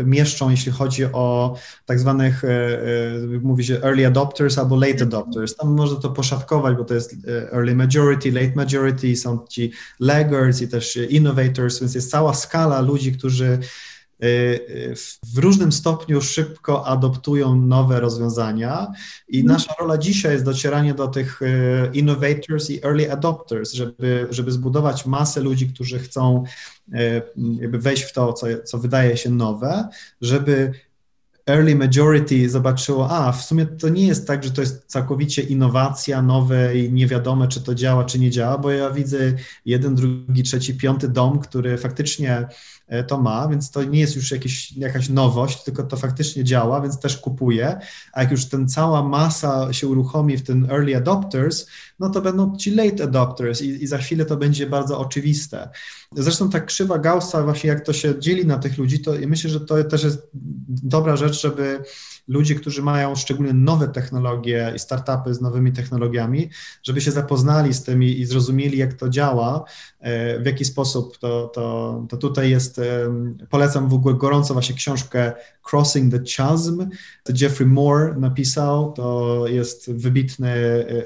y, 0.00 0.04
mieszczą, 0.04 0.50
jeśli 0.50 0.72
chodzi 0.72 1.04
o 1.04 1.56
tak 1.86 2.00
zwanych, 2.00 2.42
mówi 3.42 3.64
się 3.64 3.82
early 3.82 4.06
adopters 4.06 4.58
albo 4.58 4.76
late 4.76 5.02
adopters. 5.02 5.56
Tam 5.56 5.74
można 5.74 6.00
to 6.00 6.10
poszatkować, 6.10 6.76
bo 6.76 6.84
to 6.84 6.94
jest 6.94 7.16
early 7.52 7.74
majority, 7.74 8.32
late 8.32 8.52
majority, 8.54 9.16
są 9.16 9.46
ci 9.48 9.72
laggards 10.00 10.62
i 10.62 10.68
też 10.68 10.96
innovators, 10.96 11.80
więc 11.80 11.94
jest 11.94 12.10
cała 12.10 12.34
skala 12.34 12.80
ludzi, 12.80 13.12
którzy 13.12 13.58
Y, 13.58 13.60
y, 13.60 13.87
w 15.34 15.38
różnym 15.38 15.72
stopniu 15.72 16.20
szybko 16.20 16.86
adoptują 16.86 17.54
nowe 17.54 18.00
rozwiązania 18.00 18.92
i 19.28 19.40
mhm. 19.40 19.56
nasza 19.56 19.74
rola 19.80 19.98
dzisiaj 19.98 20.32
jest 20.32 20.44
docieranie 20.44 20.94
do 20.94 21.08
tych 21.08 21.42
y, 21.42 21.90
innovators 21.92 22.70
i 22.70 22.84
early 22.84 23.12
adopters, 23.12 23.72
żeby, 23.72 24.26
żeby 24.30 24.52
zbudować 24.52 25.06
masę 25.06 25.40
ludzi, 25.40 25.68
którzy 25.68 25.98
chcą 25.98 26.44
jakby 27.60 27.78
wejść 27.78 28.02
w 28.02 28.12
to, 28.12 28.32
co, 28.32 28.46
co 28.64 28.78
wydaje 28.78 29.16
się 29.16 29.30
nowe, 29.30 29.88
żeby 30.20 30.72
early 31.48 31.76
majority 31.76 32.50
zobaczyło, 32.50 33.10
a 33.10 33.32
w 33.32 33.44
sumie 33.44 33.66
to 33.66 33.88
nie 33.88 34.06
jest 34.06 34.26
tak, 34.26 34.44
że 34.44 34.50
to 34.50 34.60
jest 34.60 34.84
całkowicie 34.86 35.42
innowacja 35.42 36.22
nowe 36.22 36.78
i 36.78 36.92
nie 36.92 37.06
wiadomo, 37.06 37.46
czy 37.46 37.60
to 37.60 37.74
działa, 37.74 38.04
czy 38.04 38.18
nie 38.18 38.30
działa, 38.30 38.58
bo 38.58 38.70
ja 38.70 38.90
widzę 38.90 39.18
jeden, 39.64 39.94
drugi, 39.94 40.42
trzeci, 40.42 40.74
piąty 40.74 41.08
dom, 41.08 41.38
który 41.38 41.78
faktycznie 41.78 42.48
to 43.06 43.18
ma, 43.20 43.48
więc 43.48 43.70
to 43.70 43.84
nie 43.84 44.00
jest 44.00 44.16
już 44.16 44.30
jakieś, 44.30 44.72
jakaś 44.72 45.08
nowość, 45.08 45.64
tylko 45.64 45.82
to 45.82 45.96
faktycznie 45.96 46.44
działa, 46.44 46.80
więc 46.80 47.00
też 47.00 47.18
kupuję. 47.18 47.78
A 48.12 48.22
jak 48.22 48.30
już 48.30 48.44
ten 48.44 48.68
cała 48.68 49.02
masa 49.02 49.72
się 49.72 49.86
uruchomi 49.86 50.36
w 50.36 50.42
ten 50.42 50.70
early 50.70 50.96
adopters, 50.96 51.66
no 51.98 52.10
to 52.10 52.22
będą 52.22 52.56
ci 52.56 52.70
late 52.70 53.04
adopters 53.04 53.62
i, 53.62 53.82
i 53.82 53.86
za 53.86 53.98
chwilę 53.98 54.24
to 54.24 54.36
będzie 54.36 54.66
bardzo 54.66 55.00
oczywiste. 55.00 55.68
Zresztą 56.16 56.50
ta 56.50 56.60
krzywa 56.60 56.98
Gaussa, 56.98 57.42
właśnie 57.42 57.70
jak 57.70 57.84
to 57.84 57.92
się 57.92 58.20
dzieli 58.20 58.46
na 58.46 58.58
tych 58.58 58.78
ludzi, 58.78 59.00
to 59.00 59.12
myślę, 59.26 59.50
że 59.50 59.60
to 59.60 59.84
też 59.84 60.04
jest 60.04 60.30
dobra 60.68 61.16
rzecz, 61.16 61.42
żeby 61.42 61.82
ludzie, 62.28 62.54
którzy 62.54 62.82
mają 62.82 63.16
szczególnie 63.16 63.52
nowe 63.52 63.88
technologie 63.88 64.72
i 64.76 64.78
startupy 64.78 65.34
z 65.34 65.40
nowymi 65.40 65.72
technologiami, 65.72 66.50
żeby 66.82 67.00
się 67.00 67.10
zapoznali 67.10 67.74
z 67.74 67.82
tym 67.82 68.02
i 68.02 68.24
zrozumieli, 68.24 68.78
jak 68.78 68.94
to 68.94 69.08
działa, 69.08 69.64
e, 70.00 70.40
w 70.40 70.46
jaki 70.46 70.64
sposób 70.64 71.18
to, 71.18 71.50
to, 71.54 72.06
to 72.08 72.16
tutaj 72.16 72.50
jest. 72.50 72.80
Polecam 73.50 73.88
w 73.88 73.94
ogóle 73.94 74.14
gorąco 74.14 74.54
właśnie 74.54 74.74
książkę 74.74 75.32
Crossing 75.70 76.12
the 76.12 76.20
Chasm. 76.36 76.86
Jeffrey 77.40 77.68
Moore 77.68 78.14
napisał, 78.18 78.92
to 78.92 79.44
jest 79.46 79.92
wybitny 79.92 80.50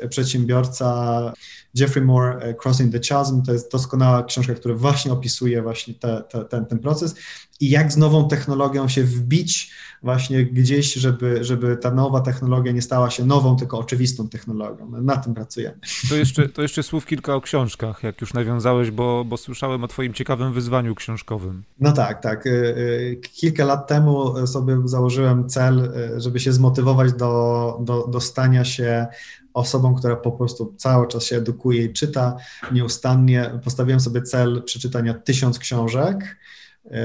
e, 0.00 0.08
przedsiębiorca. 0.08 1.32
Jeffrey 1.74 2.04
Moore, 2.04 2.38
e, 2.38 2.54
Crossing 2.54 2.92
the 2.92 3.00
Chasm, 3.08 3.42
to 3.42 3.52
jest 3.52 3.72
doskonała 3.72 4.22
książka, 4.22 4.54
która 4.54 4.74
właśnie 4.74 5.12
opisuje 5.12 5.62
właśnie 5.62 5.94
te, 5.94 6.22
te, 6.30 6.44
ten, 6.44 6.66
ten 6.66 6.78
proces 6.78 7.14
i 7.62 7.70
jak 7.70 7.92
z 7.92 7.96
nową 7.96 8.28
technologią 8.28 8.88
się 8.88 9.04
wbić 9.04 9.70
właśnie 10.02 10.44
gdzieś, 10.44 10.94
żeby, 10.94 11.44
żeby 11.44 11.76
ta 11.76 11.90
nowa 11.90 12.20
technologia 12.20 12.72
nie 12.72 12.82
stała 12.82 13.10
się 13.10 13.24
nową, 13.24 13.56
tylko 13.56 13.78
oczywistą 13.78 14.28
technologią. 14.28 14.90
Na 14.90 15.16
tym 15.16 15.34
pracujemy. 15.34 15.78
To 16.08 16.16
jeszcze, 16.16 16.48
to 16.48 16.62
jeszcze 16.62 16.82
słów 16.82 17.06
kilka 17.06 17.34
o 17.34 17.40
książkach, 17.40 18.02
jak 18.02 18.20
już 18.20 18.34
nawiązałeś, 18.34 18.90
bo, 18.90 19.24
bo 19.24 19.36
słyszałem 19.36 19.84
o 19.84 19.88
twoim 19.88 20.14
ciekawym 20.14 20.52
wyzwaniu 20.52 20.94
książkowym. 20.94 21.62
No 21.80 21.92
tak, 21.92 22.22
tak. 22.22 22.46
Y, 22.46 22.50
y, 22.50 23.20
kilka 23.34 23.64
lat 23.64 23.88
temu 23.88 24.46
sobie 24.46 24.76
założyłem 24.84 25.48
cel, 25.48 25.92
y, 26.16 26.20
żeby 26.20 26.40
się 26.40 26.52
zmotywować 26.52 27.12
do, 27.12 27.78
do, 27.80 28.06
do 28.06 28.20
stania 28.20 28.64
się 28.64 29.06
osobą, 29.54 29.94
która 29.94 30.16
po 30.16 30.32
prostu 30.32 30.74
cały 30.76 31.08
czas 31.08 31.24
się 31.24 31.36
edukuje 31.36 31.84
i 31.84 31.92
czyta 31.92 32.36
nieustannie. 32.72 33.50
Postawiłem 33.64 34.00
sobie 34.00 34.22
cel 34.22 34.62
przeczytania 34.62 35.14
tysiąc 35.14 35.58
książek 35.58 36.36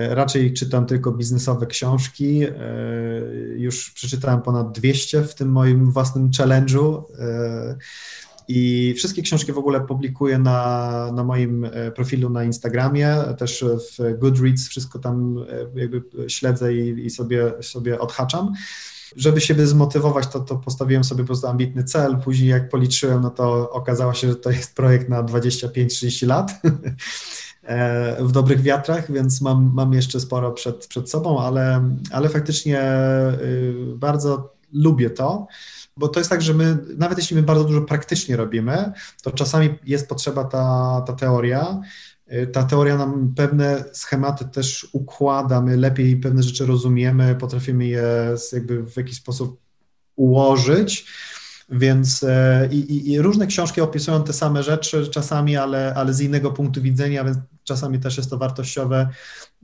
raczej 0.10 0.54
czytam 0.54 0.86
tylko 0.86 1.12
biznesowe 1.12 1.66
książki. 1.68 2.44
E, 2.44 2.52
już 3.56 3.92
przeczytałem 3.92 4.42
ponad 4.42 4.72
200 4.72 5.24
w 5.24 5.36
tym 5.36 5.52
moim 5.52 5.92
własnym 5.92 6.32
challenge'u. 6.32 7.04
E, 7.20 7.78
I 8.48 8.94
wszystkie 8.98 9.22
książki 9.22 9.54
w 9.54 9.58
ogóle 9.58 9.82
publikuję 9.82 10.40
na, 10.40 11.12
na 11.14 11.24
moim 11.24 11.70
profilu 11.96 12.30
na 12.30 12.44
Instagramie, 12.44 13.16
też 13.38 13.66
w 14.00 14.20
Goodreads, 14.20 14.68
wszystko 14.68 15.00
tam 15.00 15.46
jakby 15.76 16.04
śledzę 16.28 16.74
i, 16.74 17.06
i 17.06 17.10
sobie, 17.10 17.54
sobie 17.62 18.00
odhaczam. 18.00 18.54
Żeby 19.16 19.42
siebie 19.42 19.68
zmotywować, 19.68 20.28
to, 20.28 20.40
to 20.40 20.56
postawiłem 20.56 21.04
sobie 21.04 21.24
po 21.24 21.28
prostu 21.28 21.48
ambitny 21.48 21.84
cel. 21.84 22.18
Później 22.18 22.50
jak 22.50 22.70
policzyłem, 22.70 23.22
no 23.22 23.30
to 23.30 23.72
okazało 23.72 24.14
się, 24.14 24.28
że 24.28 24.36
to 24.36 24.52
jest 24.52 24.76
projekt 24.76 25.10
na 25.10 25.24
25-30 25.24 26.28
lat. 26.28 26.52
e, 27.68 28.24
w 28.24 28.32
dobrych 28.32 28.62
wiatrach, 28.62 29.12
więc 29.12 29.42
mam, 29.42 29.72
mam 29.74 29.94
jeszcze 29.94 30.20
sporo 30.20 30.52
przed, 30.52 30.88
przed 30.88 31.10
sobą, 31.10 31.42
ale, 31.42 31.90
ale 32.12 32.30
faktycznie 32.30 32.82
y, 33.42 33.74
bardzo 33.96 34.54
lubię 34.74 35.10
to, 35.10 35.48
bo 35.98 36.08
to 36.08 36.20
jest 36.20 36.30
tak, 36.30 36.42
że 36.42 36.54
my, 36.54 36.78
nawet 36.98 37.18
jeśli 37.18 37.36
my 37.36 37.44
bardzo 37.44 37.64
dużo 37.64 37.82
praktycznie 37.82 38.36
robimy, 38.36 38.92
to 39.24 39.32
czasami 39.32 39.70
jest 39.86 40.10
potrzeba 40.10 40.44
ta, 40.44 41.04
ta 41.08 41.14
teoria. 41.14 41.82
Y, 42.34 42.48
ta 42.48 42.64
teoria 42.64 42.98
nam 42.98 43.34
pewne 43.36 43.84
schematy 43.94 44.46
też 44.46 44.88
układa, 44.94 45.62
my 45.62 45.78
lepiej 45.78 46.18
pewne 46.18 46.44
rzeczy 46.44 46.66
rozumiemy, 46.66 47.36
potrafimy 47.36 47.88
je 47.88 48.36
jakby 48.54 48.84
w 48.84 48.98
jakiś 48.98 49.18
sposób 49.18 49.60
ułożyć. 50.16 51.06
Więc 51.70 52.24
e, 52.24 52.70
i, 52.72 53.12
i, 53.12 53.22
różne 53.22 53.48
książki 53.48 53.82
opisują 53.82 54.24
te 54.24 54.34
same 54.34 54.64
rzeczy 54.64 55.08
czasami, 55.08 55.58
ale, 55.58 55.94
ale 55.94 56.14
z 56.14 56.22
innego 56.22 56.52
punktu 56.52 56.82
widzenia, 56.82 57.24
więc 57.24 57.38
czasami 57.68 58.00
też 58.00 58.18
jest 58.18 58.30
to 58.30 58.38
wartościowe, 58.38 59.10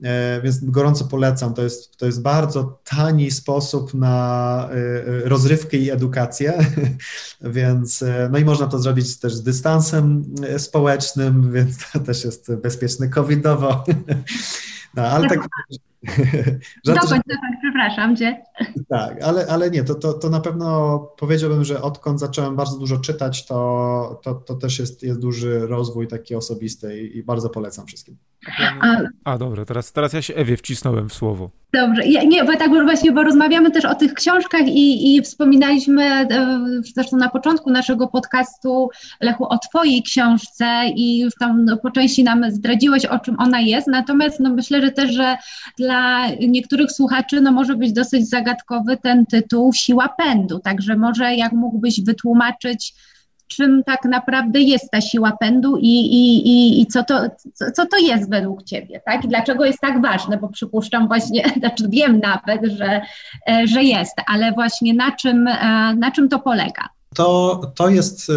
e, 0.04 0.42
więc 0.42 0.60
gorąco 0.64 1.06
polecam. 1.06 1.54
To 1.54 1.64
jest, 1.64 1.98
to 1.98 2.06
jest 2.06 2.22
bardzo 2.22 2.80
tani 2.84 3.32
sposób 3.32 3.94
na 3.94 4.70
e, 4.72 5.30
rozrywkę 5.30 5.78
i 5.78 5.92
edukację, 5.92 6.54
więc 7.42 8.04
no 8.32 8.38
i 8.38 8.46
można 8.46 8.68
to 8.68 8.80
zrobić 8.80 9.20
też 9.20 9.34
z 9.34 9.44
dystansem 9.44 10.36
społecznym, 10.58 11.44
więc 11.54 11.92
to 11.92 12.00
też 12.00 12.24
jest 12.24 12.56
bezpieczne 12.56 13.10
covidowo. 13.10 13.84
No, 14.96 15.04
ale 15.04 15.30
tak 15.30 15.40
Dokończ, 16.86 17.10
dokończ, 17.10 17.58
przepraszam 17.62 18.16
cię. 18.16 18.44
Tak, 18.90 19.24
ale, 19.24 19.48
ale 19.48 19.72
nie, 19.72 19.84
to, 19.84 19.96
to, 19.96 20.14
to 20.14 20.30
na 20.30 20.40
pewno 20.40 21.00
powiedziałbym, 21.18 21.64
że 21.64 21.82
odkąd 21.82 22.20
zacząłem 22.20 22.56
bardzo 22.56 22.78
dużo 22.78 22.98
czytać, 22.98 23.46
to, 23.46 24.20
to, 24.24 24.34
to 24.34 24.56
też 24.56 24.80
jest, 24.80 25.04
jest 25.04 25.20
duży 25.20 25.68
rozwój 25.68 26.08
taki 26.08 26.36
osobisty 26.36 27.02
i, 27.02 27.18
i 27.18 27.24
bardzo 27.24 27.50
polecam 27.50 27.86
wszystkim. 27.86 27.93
A, 28.82 28.98
A 29.24 29.38
dobra, 29.38 29.66
teraz, 29.66 29.94
teraz 29.94 30.14
ja 30.14 30.22
się 30.22 30.36
Ewie 30.36 30.58
wcisnąłem 30.58 31.10
w 31.10 31.14
słowo. 31.14 31.50
Dobrze, 31.74 32.06
ja, 32.06 32.24
nie, 32.24 32.44
bo 32.44 32.58
tak 32.58 32.70
właśnie, 32.70 33.12
bo 33.12 33.24
rozmawiamy 33.24 33.72
też 33.72 33.86
o 33.86 33.96
tych 33.96 34.14
książkach 34.14 34.68
i, 34.68 35.16
i 35.16 35.22
wspominaliśmy 35.22 36.04
e, 36.04 36.58
zresztą 36.96 37.18
na 37.18 37.30
początku 37.30 37.72
naszego 37.72 38.08
podcastu, 38.08 38.90
Lechu, 39.22 39.46
o 39.46 39.58
Twojej 39.58 40.04
książce 40.04 40.66
i 40.96 41.20
już 41.20 41.34
tam 41.40 41.66
no, 41.66 41.78
po 41.78 41.92
części 41.92 42.24
nam 42.24 42.52
zdradziłeś, 42.52 43.06
o 43.06 43.20
czym 43.20 43.36
ona 43.40 43.60
jest, 43.60 43.88
natomiast 43.88 44.40
no, 44.40 44.50
myślę, 44.50 44.82
że 44.82 44.92
też, 44.92 45.12
że 45.14 45.38
dla 45.78 46.28
niektórych 46.30 46.92
słuchaczy 46.92 47.42
no, 47.42 47.52
może 47.52 47.76
być 47.76 47.94
dosyć 47.94 48.30
zagadkowy 48.30 48.98
ten 48.98 49.26
tytuł 49.26 49.74
Siła 49.74 50.10
Pędu, 50.10 50.60
także 50.60 50.96
może 50.96 51.36
jak 51.36 51.52
mógłbyś 51.52 52.02
wytłumaczyć, 52.02 52.94
czym 53.48 53.84
tak 53.84 54.06
naprawdę 54.06 54.62
jest 54.62 54.92
ta 54.92 55.02
siła 55.02 55.38
pędu 55.40 55.78
i, 55.78 55.88
i, 55.88 56.48
i, 56.48 56.82
i 56.82 56.88
co, 56.88 57.04
to, 57.04 57.20
co, 57.54 57.72
co 57.72 57.86
to 57.86 57.98
jest 57.98 58.30
według 58.30 58.64
Ciebie, 58.64 59.02
tak? 59.06 59.26
I 59.26 59.28
dlaczego 59.28 59.66
jest 59.66 59.80
tak 59.80 60.02
ważne, 60.02 60.38
bo 60.38 60.50
przypuszczam 60.50 61.08
właśnie, 61.08 61.50
znaczy 61.60 61.84
wiem 61.90 62.20
nawet, 62.20 62.72
że, 62.78 63.02
e, 63.50 63.68
że 63.68 63.84
jest, 63.84 64.16
ale 64.28 64.52
właśnie 64.52 64.94
na 64.94 65.12
czym, 65.12 65.48
e, 65.48 65.96
na 65.96 66.12
czym 66.12 66.30
to 66.30 66.40
polega? 66.40 66.90
To, 67.16 67.62
to 67.76 67.90
jest 67.90 68.30
e, 68.30 68.34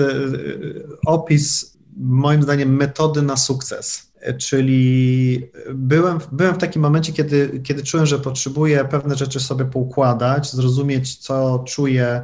opis, 1.06 1.76
moim 1.96 2.42
zdaniem, 2.42 2.76
metody 2.76 3.22
na 3.22 3.36
sukces 3.36 4.12
czyli 4.34 5.50
byłem, 5.74 6.18
byłem 6.32 6.54
w 6.54 6.58
takim 6.58 6.82
momencie, 6.82 7.12
kiedy, 7.12 7.60
kiedy 7.64 7.82
czułem, 7.82 8.06
że 8.06 8.18
potrzebuję 8.18 8.84
pewne 8.84 9.16
rzeczy 9.16 9.40
sobie 9.40 9.64
poukładać, 9.64 10.52
zrozumieć, 10.52 11.16
co 11.16 11.64
czuję, 11.66 12.22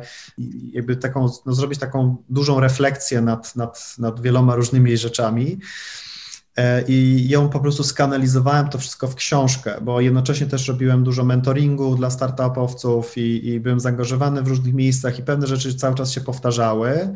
jakby 0.73 0.97
taką, 0.97 1.29
no, 1.47 1.55
zrobić 1.55 1.79
taką 1.79 2.17
dużą 2.29 2.61
refleksję 2.61 3.21
nad, 3.21 3.57
nad, 3.57 3.95
nad 3.99 4.21
wieloma 4.21 4.57
różnymi 4.57 4.97
rzeczami. 4.97 5.59
E, 6.57 6.83
I 6.89 7.29
ją 7.29 7.49
po 7.49 7.61
prostu 7.61 7.85
skanalizowałem 7.85 8.69
to 8.69 8.79
wszystko 8.79 9.09
w 9.09 9.15
książkę, 9.15 9.75
bo 9.83 10.01
jednocześnie 10.01 10.47
też 10.47 10.69
robiłem 10.69 11.05
dużo 11.05 11.25
mentoringu 11.25 11.97
dla 11.97 12.11
startupowców 12.11 13.19
i, 13.19 13.49
i 13.49 13.61
byłem 13.61 13.81
zaangażowany 13.81 14.43
w 14.43 14.49
różnych 14.49 14.75
miejscach 14.75 15.19
i 15.19 15.23
pewne 15.23 15.47
rzeczy 15.47 15.75
cały 15.75 15.95
czas 15.95 16.11
się 16.11 16.21
powtarzały. 16.21 17.15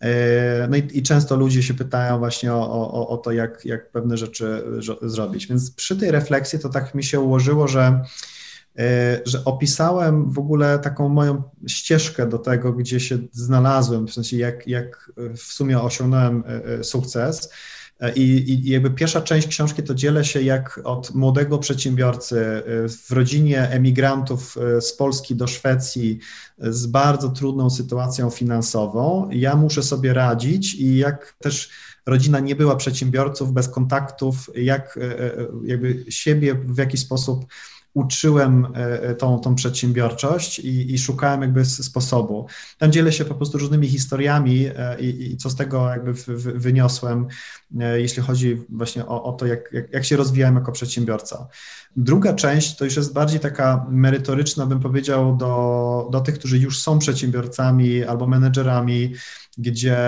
E, 0.00 0.68
no 0.68 0.76
i, 0.76 0.88
i, 0.92 1.02
często 1.02 1.36
ludzie 1.36 1.62
się 1.62 1.74
pytają 1.74 2.18
właśnie 2.18 2.52
o, 2.52 2.92
o, 2.92 3.08
o 3.08 3.16
to, 3.16 3.32
jak, 3.32 3.64
jak 3.64 3.90
pewne 3.90 4.16
rzeczy 4.16 4.64
zrobić. 5.02 5.46
Więc 5.46 5.70
przy 5.70 5.96
tej 5.96 6.10
refleksji 6.10 6.58
to 6.58 6.68
tak 6.68 6.94
mi 6.94 7.04
się 7.04 7.20
ułożyło, 7.20 7.68
że, 7.68 8.00
e, 8.78 9.20
że 9.24 9.44
opisałem 9.44 10.30
w 10.30 10.38
ogóle 10.38 10.78
taką 10.78 11.08
moją 11.08 11.42
ścieżkę 11.66 12.28
do 12.28 12.38
tego, 12.38 12.72
gdzie 12.72 13.00
się 13.00 13.18
znalazłem, 13.32 14.06
w 14.06 14.12
sensie 14.12 14.36
jak, 14.36 14.68
jak 14.68 15.12
w 15.36 15.42
sumie 15.42 15.80
osiągnąłem 15.80 16.44
e, 16.46 16.84
sukces. 16.84 17.52
I, 18.16 18.20
I, 18.22 18.70
jakby 18.70 18.90
pierwsza 18.90 19.20
część 19.20 19.48
książki 19.48 19.82
to 19.82 19.94
dzielę 19.94 20.24
się 20.24 20.42
jak 20.42 20.80
od 20.84 21.14
młodego 21.14 21.58
przedsiębiorcy 21.58 22.36
y, 22.36 22.88
w 22.88 23.10
rodzinie 23.10 23.68
emigrantów 23.70 24.56
y, 24.78 24.80
z 24.80 24.92
Polski 24.92 25.36
do 25.36 25.46
Szwecji 25.46 26.18
z 26.58 26.86
bardzo 26.86 27.28
trudną 27.28 27.70
sytuacją 27.70 28.30
finansową. 28.30 29.28
Ja 29.32 29.56
muszę 29.56 29.82
sobie 29.82 30.14
radzić 30.14 30.74
i 30.74 30.96
jak 30.96 31.36
też 31.38 31.70
rodzina 32.06 32.40
nie 32.40 32.56
była 32.56 32.76
przedsiębiorców 32.76 33.52
bez 33.52 33.68
kontaktów, 33.68 34.50
jak 34.54 34.98
jakby 35.64 36.04
siebie 36.08 36.54
w 36.54 36.78
jakiś 36.78 37.00
sposób 37.00 37.46
uczyłem 37.94 38.66
e, 38.74 39.02
e, 39.02 39.14
tą, 39.14 39.40
tą 39.40 39.54
przedsiębiorczość 39.54 40.58
i, 40.58 40.94
i, 40.94 40.98
szukałem 40.98 41.42
jakby 41.42 41.64
sposobu. 41.64 42.46
Tam 42.78 42.92
dzielę 42.92 43.12
się 43.12 43.24
po 43.24 43.34
prostu 43.34 43.58
różnymi 43.58 43.88
historiami 43.88 44.66
e, 44.76 45.00
i, 45.00 45.32
i 45.32 45.36
co 45.36 45.50
z 45.50 45.56
tego 45.56 45.88
jakby 45.88 46.14
w, 46.14 46.26
w, 46.26 46.42
wyniosłem, 46.42 47.26
jeśli 47.94 48.22
chodzi 48.22 48.62
właśnie 48.68 49.06
o, 49.06 49.22
o 49.22 49.32
to, 49.32 49.46
jak, 49.46 49.72
jak, 49.72 49.92
jak 49.92 50.04
się 50.04 50.16
rozwijałem 50.16 50.54
jako 50.54 50.72
przedsiębiorca. 50.72 51.48
Druga 51.96 52.32
część 52.32 52.76
to 52.76 52.84
już 52.84 52.96
jest 52.96 53.12
bardziej 53.12 53.40
taka 53.40 53.86
merytoryczna, 53.90 54.66
bym 54.66 54.80
powiedział, 54.80 55.36
do, 55.36 56.08
do 56.12 56.20
tych, 56.20 56.38
którzy 56.38 56.58
już 56.58 56.82
są 56.82 56.98
przedsiębiorcami 56.98 58.04
albo 58.04 58.26
menedżerami, 58.26 59.14
gdzie 59.58 59.98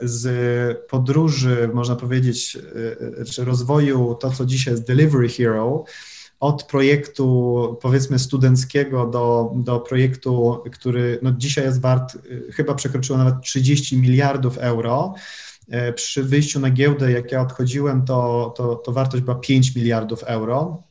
z 0.00 0.88
podróży, 0.88 1.70
można 1.74 1.96
powiedzieć, 1.96 2.58
czy 3.30 3.44
rozwoju 3.44 4.14
to, 4.20 4.30
co 4.30 4.46
dzisiaj 4.46 4.74
jest 4.74 4.86
Delivery 4.86 5.28
Hero, 5.28 5.84
od 6.44 6.62
projektu 6.62 7.78
powiedzmy 7.82 8.18
studenckiego 8.18 9.06
do, 9.06 9.52
do 9.54 9.80
projektu, 9.80 10.62
który 10.72 11.18
no, 11.22 11.32
dzisiaj 11.32 11.64
jest 11.64 11.80
wart, 11.80 12.14
y, 12.14 12.52
chyba 12.52 12.74
przekroczyło 12.74 13.18
nawet 13.18 13.34
30 13.42 13.98
miliardów 13.98 14.58
euro. 14.58 15.14
E, 15.70 15.92
przy 15.92 16.24
wyjściu 16.24 16.60
na 16.60 16.70
giełdę, 16.70 17.12
jak 17.12 17.32
ja 17.32 17.40
odchodziłem, 17.40 18.04
to, 18.04 18.54
to, 18.56 18.74
to 18.76 18.92
wartość 18.92 19.22
była 19.22 19.36
5 19.36 19.74
miliardów 19.74 20.22
euro. 20.22 20.82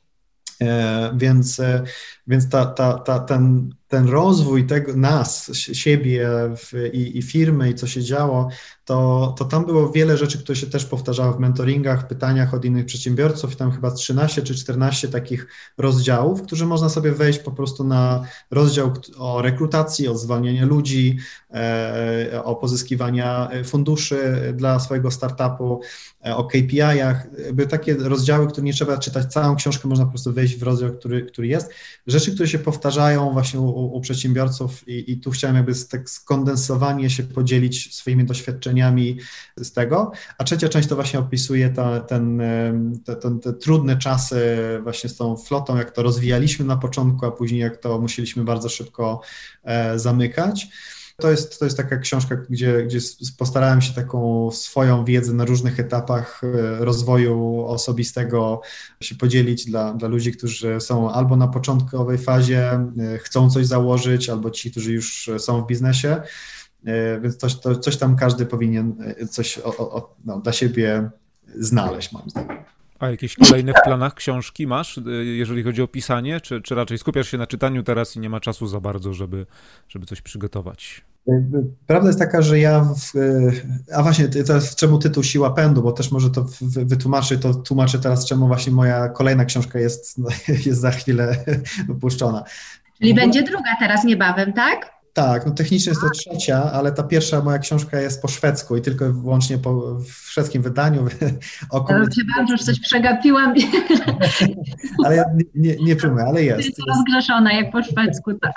E, 0.61 1.13
więc, 1.17 1.59
e, 1.59 1.83
więc 2.27 2.49
ta, 2.49 2.65
ta, 2.65 2.99
ta, 2.99 3.19
ten, 3.19 3.73
ten 3.87 4.07
rozwój 4.07 4.67
tego, 4.67 4.95
nas, 4.95 5.51
siebie 5.53 6.29
w, 6.57 6.89
i, 6.93 7.17
i 7.17 7.21
firmy 7.21 7.69
i 7.69 7.75
co 7.75 7.87
się 7.87 8.03
działo, 8.03 8.49
to, 8.85 9.35
to 9.37 9.45
tam 9.45 9.65
było 9.65 9.89
wiele 9.89 10.17
rzeczy, 10.17 10.37
które 10.37 10.55
się 10.55 10.67
też 10.67 10.85
powtarzały 10.85 11.33
w 11.33 11.39
mentoringach, 11.39 12.07
pytaniach 12.07 12.53
od 12.53 12.65
innych 12.65 12.85
przedsiębiorców 12.85 13.53
i 13.53 13.55
tam 13.55 13.71
chyba 13.71 13.91
13 13.91 14.41
czy 14.41 14.55
14 14.55 15.07
takich 15.07 15.47
rozdziałów, 15.77 16.41
którzy 16.41 16.65
można 16.65 16.89
sobie 16.89 17.11
wejść 17.11 17.39
po 17.39 17.51
prostu 17.51 17.83
na 17.83 18.23
rozdział 18.51 18.93
o 19.17 19.41
rekrutacji, 19.41 20.07
o 20.07 20.17
zwalnianiu 20.17 20.67
ludzi, 20.67 21.17
e, 21.53 22.41
o 22.43 22.55
pozyskiwania 22.55 23.49
funduszy 23.65 24.53
dla 24.55 24.79
swojego 24.79 25.11
startupu, 25.11 25.81
e, 26.25 26.35
o 26.35 26.43
KPI-ach. 26.43 27.27
Były 27.53 27.67
takie 27.67 27.95
rozdziały, 27.95 28.47
które 28.47 28.65
nie 28.65 28.73
trzeba 28.73 28.97
czytać 28.97 29.33
całą 29.33 29.55
książkę, 29.55 29.87
można 29.87 30.05
po 30.05 30.11
prostu 30.11 30.33
wejść 30.33 30.57
w 30.57 30.63
rozdział, 30.63 30.91
który, 30.91 31.25
który 31.25 31.47
jest. 31.47 31.73
Rzeczy, 32.13 32.33
które 32.33 32.49
się 32.49 32.59
powtarzają 32.59 33.31
właśnie 33.31 33.59
u, 33.59 33.95
u 33.95 34.01
przedsiębiorców 34.01 34.87
i, 34.87 35.11
i 35.11 35.17
tu 35.17 35.31
chciałem 35.31 35.55
jakby 35.55 35.73
tak 35.91 36.09
skondensowanie 36.09 37.09
się 37.09 37.23
podzielić 37.23 37.95
swoimi 37.95 38.25
doświadczeniami 38.25 39.17
z 39.57 39.71
tego, 39.71 40.11
a 40.37 40.43
trzecia 40.43 40.69
część 40.69 40.89
to 40.89 40.95
właśnie 40.95 41.19
opisuje 41.19 41.69
ta, 41.69 41.99
ten, 41.99 42.41
te, 43.05 43.15
te, 43.15 43.53
trudne 43.53 43.97
czasy 43.97 44.57
właśnie 44.83 45.09
z 45.09 45.17
tą 45.17 45.37
flotą, 45.37 45.77
jak 45.77 45.91
to 45.91 46.03
rozwijaliśmy 46.03 46.65
na 46.65 46.77
początku, 46.77 47.25
a 47.25 47.31
później 47.31 47.61
jak 47.61 47.77
to 47.77 48.01
musieliśmy 48.01 48.43
bardzo 48.43 48.69
szybko 48.69 49.21
e, 49.63 49.99
zamykać. 49.99 50.67
To 51.23 51.31
jest, 51.31 51.59
to 51.59 51.65
jest 51.65 51.77
taka 51.77 51.97
książka, 51.97 52.35
gdzie, 52.49 52.83
gdzie 52.83 52.99
postarałem 53.37 53.81
się 53.81 53.93
taką 53.93 54.51
swoją 54.51 55.05
wiedzę 55.05 55.33
na 55.33 55.45
różnych 55.45 55.79
etapach 55.79 56.41
e, 56.43 56.85
rozwoju 56.85 57.65
osobistego 57.65 58.61
się 59.01 59.15
podzielić 59.15 59.65
dla, 59.65 59.93
dla 59.93 60.07
ludzi, 60.07 60.31
którzy 60.31 60.81
są 60.81 61.11
albo 61.11 61.35
na 61.35 61.47
początkowej 61.47 62.17
fazie, 62.17 62.71
e, 62.71 63.17
chcą 63.17 63.49
coś 63.49 63.65
założyć, 63.65 64.29
albo 64.29 64.49
ci, 64.49 64.71
którzy 64.71 64.93
już 64.93 65.29
są 65.37 65.61
w 65.61 65.67
biznesie. 65.67 66.21
E, 66.85 67.19
więc 67.21 67.37
coś, 67.37 67.59
to, 67.59 67.75
coś 67.75 67.97
tam 67.97 68.15
każdy 68.15 68.45
powinien 68.45 68.95
coś 69.29 69.57
o, 69.57 69.77
o, 69.77 70.15
no, 70.25 70.39
dla 70.39 70.53
siebie 70.53 71.09
znaleźć, 71.55 72.11
moim 72.11 72.29
zdaniem. 72.29 72.57
A 72.99 73.09
jakieś 73.09 73.35
kolejne 73.35 73.73
w 73.73 73.83
planach 73.83 74.13
książki 74.13 74.67
masz, 74.67 74.99
jeżeli 75.23 75.63
chodzi 75.63 75.81
o 75.81 75.87
pisanie, 75.87 76.41
czy, 76.41 76.61
czy 76.61 76.75
raczej 76.75 76.97
skupiasz 76.97 77.27
się 77.31 77.37
na 77.37 77.47
czytaniu 77.47 77.83
teraz 77.83 78.15
i 78.15 78.19
nie 78.19 78.29
ma 78.29 78.39
czasu 78.39 78.67
za 78.67 78.79
bardzo, 78.79 79.13
żeby, 79.13 79.45
żeby 79.89 80.05
coś 80.05 80.21
przygotować? 80.21 81.03
Prawda 81.87 82.07
jest 82.07 82.19
taka, 82.19 82.41
że 82.41 82.59
ja, 82.59 82.81
w, 82.83 83.11
a 83.93 84.03
właśnie 84.03 84.27
teraz 84.27 84.75
czemu 84.75 84.99
tytuł 84.99 85.23
Siła 85.23 85.51
Pędu, 85.51 85.83
bo 85.83 85.91
też 85.91 86.11
może 86.11 86.29
to 86.29 86.45
wytłumaczy, 86.61 87.39
to 87.39 87.53
tłumaczę 87.53 87.99
teraz, 87.99 88.25
czemu 88.25 88.47
właśnie 88.47 88.71
moja 88.71 89.09
kolejna 89.09 89.45
książka 89.45 89.79
jest, 89.79 90.17
jest 90.65 90.81
za 90.81 90.91
chwilę 90.91 91.35
opuszczona. 91.95 92.43
Czyli 92.97 93.13
będzie 93.13 93.43
druga 93.43 93.69
teraz 93.79 94.03
niebawem, 94.03 94.53
tak? 94.53 94.93
Tak, 95.13 95.45
no 95.45 95.51
technicznie 95.51 95.89
jest 95.89 96.01
to 96.01 96.09
trzecia, 96.09 96.71
ale 96.71 96.91
ta 96.91 97.03
pierwsza 97.03 97.41
moja 97.41 97.59
książka 97.59 97.99
jest 97.99 98.21
po 98.21 98.27
szwedzku 98.27 98.77
i 98.77 98.81
tylko 98.81 99.05
i 99.05 99.11
wyłącznie 99.11 99.57
po, 99.57 99.99
szwedzkim 100.09 100.61
wydaniu. 100.61 101.05
O 101.69 101.81
komunikacji... 101.81 102.23
Ja 102.49 102.57
że 102.57 102.63
coś 102.63 102.79
przegapiłam. 102.79 103.53
ale 105.05 105.15
ja 105.15 105.23
nie, 105.55 105.75
nie, 105.75 105.95
nie 105.95 106.25
ale 106.27 106.43
jest. 106.43 106.65
Jest 106.65 106.79
rozgrzeszona 106.87 107.53
jak 107.53 107.71
po 107.71 107.83
szwedzku. 107.83 108.33
Tak. 108.33 108.53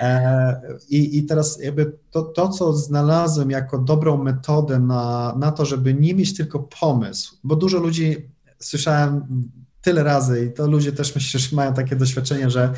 E, 0.00 0.60
I, 0.88 1.18
I 1.18 1.22
teraz 1.26 1.58
jakby 1.62 1.92
to, 2.10 2.22
to, 2.22 2.48
co 2.48 2.72
znalazłem 2.72 3.50
jako 3.50 3.78
dobrą 3.78 4.22
metodę 4.22 4.78
na, 4.78 5.34
na 5.38 5.52
to, 5.52 5.64
żeby 5.64 5.94
nie 5.94 6.14
mieć 6.14 6.36
tylko 6.36 6.58
pomysł, 6.80 7.36
bo 7.44 7.56
dużo 7.56 7.78
ludzi 7.78 8.28
słyszałem 8.58 9.26
tyle 9.82 10.02
razy 10.02 10.46
i 10.46 10.52
to 10.52 10.66
ludzie 10.66 10.92
też 10.92 11.14
myślę, 11.14 11.40
że 11.40 11.56
mają 11.56 11.74
takie 11.74 11.96
doświadczenie, 11.96 12.50
że 12.50 12.72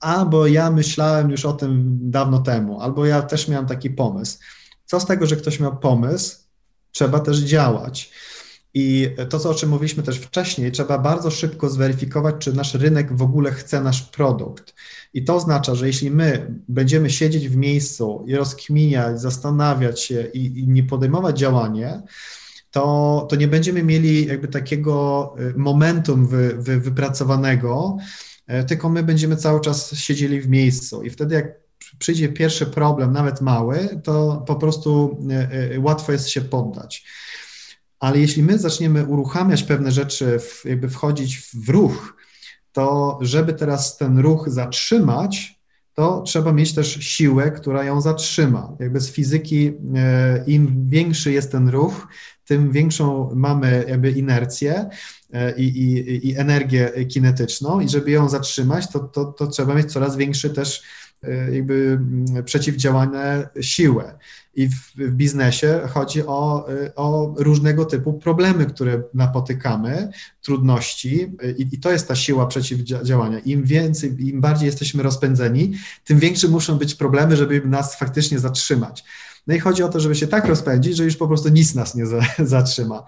albo 0.00 0.46
ja 0.46 0.70
myślałem 0.70 1.30
już 1.30 1.44
o 1.44 1.52
tym 1.52 1.98
dawno 2.10 2.38
temu, 2.38 2.80
albo 2.80 3.06
ja 3.06 3.22
też 3.22 3.48
miałem 3.48 3.66
taki 3.66 3.90
pomysł. 3.90 4.38
Co 4.84 5.00
z 5.00 5.06
tego, 5.06 5.26
że 5.26 5.36
ktoś 5.36 5.60
miał 5.60 5.76
pomysł, 5.76 6.36
trzeba 6.92 7.20
też 7.20 7.38
działać. 7.38 8.12
I 8.74 9.10
to, 9.28 9.38
co 9.38 9.50
o 9.50 9.54
czym 9.54 9.68
mówiliśmy 9.70 10.02
też 10.02 10.18
wcześniej, 10.18 10.72
trzeba 10.72 10.98
bardzo 10.98 11.30
szybko 11.30 11.70
zweryfikować, 11.70 12.34
czy 12.38 12.52
nasz 12.52 12.74
rynek 12.74 13.16
w 13.16 13.22
ogóle 13.22 13.52
chce 13.52 13.80
nasz 13.80 14.02
produkt. 14.02 14.74
I 15.14 15.24
to 15.24 15.34
oznacza, 15.34 15.74
że 15.74 15.86
jeśli 15.86 16.10
my 16.10 16.54
będziemy 16.68 17.10
siedzieć 17.10 17.48
w 17.48 17.56
miejscu 17.56 18.24
i 18.26 18.34
rozkminiać, 18.36 19.20
zastanawiać 19.20 20.00
się 20.00 20.26
i, 20.34 20.58
i 20.58 20.68
nie 20.68 20.82
podejmować 20.82 21.38
działania, 21.38 22.02
to, 22.70 23.26
to 23.30 23.36
nie 23.36 23.48
będziemy 23.48 23.82
mieli 23.82 24.26
jakby 24.26 24.48
takiego 24.48 25.34
y, 25.40 25.54
momentum 25.56 26.26
wy, 26.26 26.54
wy, 26.58 26.80
wypracowanego, 26.80 27.96
e, 28.46 28.64
tylko 28.64 28.88
my 28.88 29.02
będziemy 29.02 29.36
cały 29.36 29.60
czas 29.60 29.94
siedzieli 29.96 30.40
w 30.40 30.48
miejscu. 30.48 31.02
I 31.02 31.10
wtedy, 31.10 31.34
jak 31.34 31.64
przyjdzie 31.98 32.28
pierwszy 32.28 32.66
problem, 32.66 33.12
nawet 33.12 33.40
mały, 33.40 34.00
to 34.04 34.44
po 34.46 34.54
prostu 34.54 35.18
e, 35.30 35.74
e, 35.74 35.80
łatwo 35.80 36.12
jest 36.12 36.28
się 36.28 36.40
poddać. 36.40 37.04
Ale 38.00 38.18
jeśli 38.18 38.42
my 38.42 38.58
zaczniemy 38.58 39.04
uruchamiać 39.04 39.62
pewne 39.62 39.92
rzeczy, 39.92 40.40
jakby 40.64 40.88
wchodzić 40.88 41.38
w 41.54 41.68
ruch, 41.68 42.16
to 42.72 43.18
żeby 43.22 43.52
teraz 43.52 43.96
ten 43.96 44.18
ruch 44.18 44.48
zatrzymać, 44.48 45.60
to 45.94 46.22
trzeba 46.22 46.52
mieć 46.52 46.74
też 46.74 46.94
siłę, 47.00 47.50
która 47.50 47.84
ją 47.84 48.00
zatrzyma. 48.00 48.76
Jakby 48.80 49.00
z 49.00 49.10
fizyki, 49.10 49.72
e, 49.94 50.44
im 50.46 50.88
większy 50.88 51.32
jest 51.32 51.52
ten 51.52 51.68
ruch, 51.68 52.06
tym 52.44 52.72
większą 52.72 53.30
mamy 53.34 53.84
jakby 53.88 54.10
inercję 54.10 54.88
e, 55.32 55.56
i, 55.56 55.64
i, 55.64 56.28
i 56.28 56.36
energię 56.36 57.06
kinetyczną 57.08 57.80
i 57.80 57.88
żeby 57.88 58.10
ją 58.10 58.28
zatrzymać, 58.28 58.92
to, 58.92 58.98
to, 59.00 59.24
to 59.24 59.46
trzeba 59.46 59.74
mieć 59.74 59.92
coraz 59.92 60.16
większy 60.16 60.50
też 60.50 60.82
e, 61.22 61.54
jakby 61.54 62.00
przeciwdziałane 62.44 63.48
siłę 63.60 64.18
i 64.56 64.68
w, 64.68 64.92
w 64.96 65.10
biznesie 65.10 65.80
chodzi 65.88 66.26
o, 66.26 66.66
o, 66.96 67.34
różnego 67.38 67.84
typu 67.84 68.12
problemy, 68.12 68.66
które 68.66 69.02
napotykamy, 69.14 70.08
trudności 70.42 71.32
i, 71.58 71.68
i, 71.72 71.78
to 71.78 71.92
jest 71.92 72.08
ta 72.08 72.16
siła 72.16 72.46
przeciwdziałania. 72.46 73.38
Im 73.38 73.64
więcej, 73.64 74.28
im 74.28 74.40
bardziej 74.40 74.66
jesteśmy 74.66 75.02
rozpędzeni, 75.02 75.72
tym 76.04 76.18
większe 76.18 76.48
muszą 76.48 76.78
być 76.78 76.94
problemy, 76.94 77.36
żeby 77.36 77.62
nas 77.66 77.96
faktycznie 77.96 78.38
zatrzymać. 78.38 79.04
No 79.46 79.54
i 79.54 79.58
chodzi 79.58 79.82
o 79.82 79.88
to, 79.88 80.00
żeby 80.00 80.14
się 80.14 80.26
tak 80.26 80.46
rozpędzić, 80.46 80.96
że 80.96 81.04
już 81.04 81.16
po 81.16 81.28
prostu 81.28 81.48
nic 81.48 81.74
nas 81.74 81.94
nie 81.94 82.06
za, 82.06 82.20
zatrzyma. 82.44 83.04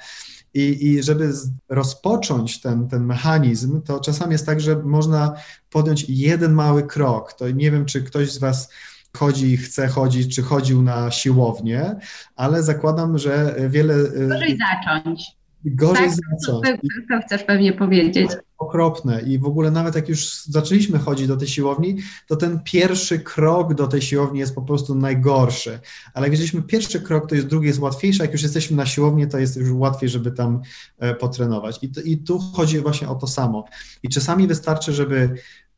I, 0.55 0.87
I 0.87 1.03
żeby 1.03 1.33
rozpocząć 1.69 2.61
ten, 2.61 2.89
ten 2.89 3.05
mechanizm, 3.05 3.83
to 3.83 4.01
czasami 4.01 4.33
jest 4.33 4.47
tak, 4.47 4.61
że 4.61 4.77
można 4.77 5.35
podjąć 5.71 6.05
jeden 6.09 6.53
mały 6.53 6.83
krok. 6.83 7.33
To 7.33 7.51
nie 7.51 7.71
wiem, 7.71 7.85
czy 7.85 8.03
ktoś 8.03 8.33
z 8.33 8.39
Was 8.39 8.69
chodzi, 9.17 9.57
chce 9.57 9.89
chodzić, 9.89 10.35
czy 10.35 10.43
chodził 10.43 10.83
na 10.83 11.11
siłownię, 11.11 11.97
ale 12.37 12.63
zakładam, 12.63 13.19
że 13.19 13.57
wiele. 13.69 13.95
Y, 13.95 14.29
Gorzej 14.29 14.59
zacząć. 14.59 15.37
Gorzej 15.65 16.09
tak, 16.09 16.17
zacząć. 16.41 16.81
To 17.11 17.21
chcesz 17.27 17.43
pewnie 17.43 17.73
powiedzieć. 17.73 18.31
Okropne. 18.59 19.23
I 19.23 19.39
w 19.39 19.45
ogóle 19.45 19.71
nawet 19.71 19.95
jak 19.95 20.09
już 20.09 20.45
zaczęliśmy 20.45 20.99
chodzić 20.99 21.27
do 21.27 21.37
tej 21.37 21.49
siłowni, 21.49 21.97
to 22.27 22.37
ten 22.37 22.61
pierwszy 22.65 23.19
krok 23.19 23.75
do 23.75 23.87
tej 23.87 24.03
siłowni 24.03 24.39
jest 24.39 24.55
po 24.55 24.63
prostu 24.63 24.95
najgorszy. 24.95 25.79
Ale 26.15 26.27
jak 26.27 26.33
wzięliśmy 26.33 26.63
pierwszy 26.63 27.01
krok, 27.01 27.29
to 27.29 27.35
jest 27.35 27.47
drugi 27.47 27.67
jest 27.67 27.79
łatwiejszy. 27.79 28.23
Jak 28.23 28.33
już 28.33 28.43
jesteśmy 28.43 28.77
na 28.77 28.87
siłowni, 28.87 29.29
to 29.29 29.39
jest 29.39 29.57
już 29.57 29.71
łatwiej, 29.71 30.09
żeby 30.09 30.33
tam 30.33 30.61
e, 30.99 31.15
potrenować. 31.15 31.79
I, 31.83 31.89
to, 31.89 32.01
I 32.01 32.17
tu 32.17 32.39
chodzi 32.39 32.81
właśnie 32.81 33.09
o 33.09 33.15
to 33.15 33.27
samo. 33.27 33.65
I 34.03 34.09
czasami 34.09 34.47
wystarczy, 34.47 34.93
żeby 34.93 35.35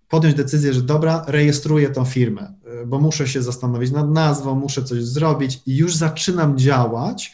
podjąć 0.08 0.34
decyzję, 0.34 0.74
że 0.74 0.82
dobra, 0.82 1.24
rejestruję 1.26 1.90
tą 1.90 2.04
firmę, 2.04 2.54
bo 2.86 3.00
muszę 3.00 3.28
się 3.28 3.42
zastanowić 3.42 3.90
nad 3.90 4.10
nazwą, 4.10 4.54
muszę 4.54 4.84
coś 4.84 5.04
zrobić 5.04 5.60
i 5.66 5.76
już 5.76 5.94
zaczynam 5.94 6.58
działać 6.58 7.32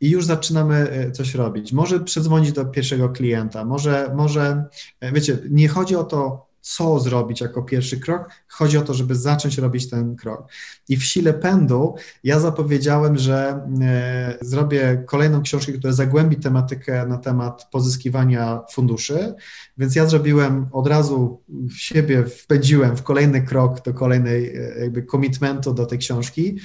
i 0.00 0.10
już 0.10 0.24
zaczynamy 0.24 1.06
y, 1.08 1.12
coś 1.12 1.34
robić. 1.34 1.72
Może 1.72 2.00
przedzwonić 2.00 2.52
do 2.52 2.64
pierwszego 2.64 3.08
klienta, 3.08 3.64
może, 3.64 4.12
może, 4.16 4.64
y, 5.04 5.12
wiecie, 5.12 5.38
nie 5.50 5.68
chodzi 5.68 5.96
o 5.96 6.04
to, 6.04 6.47
co 6.68 7.00
zrobić 7.00 7.40
jako 7.40 7.62
pierwszy 7.62 8.00
krok. 8.00 8.28
Chodzi 8.48 8.78
o 8.78 8.82
to, 8.82 8.94
żeby 8.94 9.14
zacząć 9.14 9.58
robić 9.58 9.90
ten 9.90 10.16
krok. 10.16 10.48
I 10.88 10.96
w 10.96 11.04
sile 11.04 11.34
pędu 11.34 11.94
ja 12.24 12.40
zapowiedziałem, 12.40 13.18
że 13.18 13.66
e, 13.80 14.38
zrobię 14.40 15.04
kolejną 15.06 15.42
książkę, 15.42 15.72
która 15.72 15.92
zagłębi 15.92 16.36
tematykę 16.36 17.06
na 17.06 17.18
temat 17.18 17.68
pozyskiwania 17.70 18.60
funduszy, 18.72 19.34
więc 19.78 19.96
ja 19.96 20.06
zrobiłem 20.06 20.66
od 20.72 20.86
razu 20.86 21.42
siebie, 21.76 22.24
wpędziłem 22.26 22.96
w 22.96 23.02
kolejny 23.02 23.42
krok 23.42 23.82
do 23.82 23.94
kolejnej 23.94 24.56
e, 24.56 24.78
jakby 24.80 25.02
commitmentu 25.02 25.74
do 25.74 25.86
tej 25.86 25.98
książki. 25.98 26.58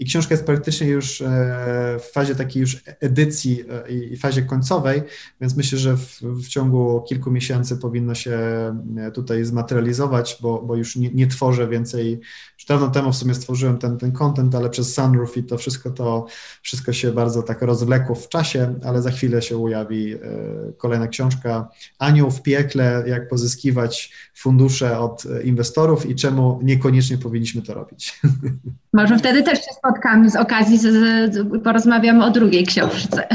I 0.00 0.04
książka 0.04 0.34
jest 0.34 0.46
praktycznie 0.46 0.86
już 0.86 1.20
e, 1.20 1.26
w 2.00 2.12
fazie 2.12 2.34
takiej 2.34 2.60
już 2.60 2.82
edycji 3.00 3.64
e, 3.70 3.90
i 3.90 4.16
fazie 4.16 4.42
końcowej, 4.42 5.02
więc 5.40 5.56
myślę, 5.56 5.78
że 5.78 5.96
w, 5.96 6.20
w 6.20 6.48
ciągu 6.48 7.04
kilku 7.08 7.30
miesięcy 7.30 7.76
powinno 7.76 8.14
się 8.14 8.32
e, 8.96 9.10
tutaj 9.14 9.44
zmaterializować, 9.44 10.38
bo, 10.40 10.62
bo 10.62 10.76
już 10.76 10.96
nie, 10.96 11.10
nie 11.10 11.26
tworzę 11.26 11.68
więcej. 11.68 12.20
Już 12.58 12.66
dawno 12.68 12.88
temu 12.88 13.12
w 13.12 13.16
sumie 13.16 13.34
stworzyłem 13.34 13.78
ten, 13.78 13.98
ten 13.98 14.12
content, 14.12 14.54
ale 14.54 14.70
przez 14.70 14.94
Sunroof 14.94 15.36
i 15.36 15.44
to 15.44 15.58
wszystko 15.58 15.90
to 15.90 16.26
wszystko 16.62 16.92
się 16.92 17.12
bardzo 17.12 17.42
tak 17.42 17.62
rozwlekło 17.62 18.14
w 18.14 18.28
czasie, 18.28 18.74
ale 18.84 19.02
za 19.02 19.10
chwilę 19.10 19.42
się 19.42 19.56
ujawi 19.56 20.14
kolejna 20.76 21.08
książka 21.08 21.68
Anioł 21.98 22.30
w 22.30 22.42
piekle, 22.42 23.04
jak 23.06 23.28
pozyskiwać 23.28 24.12
fundusze 24.34 24.98
od 24.98 25.24
inwestorów 25.44 26.06
i 26.10 26.14
czemu 26.14 26.60
niekoniecznie 26.62 27.18
powinniśmy 27.18 27.62
to 27.62 27.74
robić. 27.74 28.20
Może 28.92 29.18
wtedy 29.18 29.42
też 29.42 29.58
się 29.58 29.72
spotkamy 29.90 30.30
z 30.30 30.36
okazji, 30.36 30.78
z, 30.78 30.82
z, 31.34 31.62
porozmawiamy 31.64 32.24
o 32.24 32.30
drugiej 32.30 32.66
książce. 32.66 33.28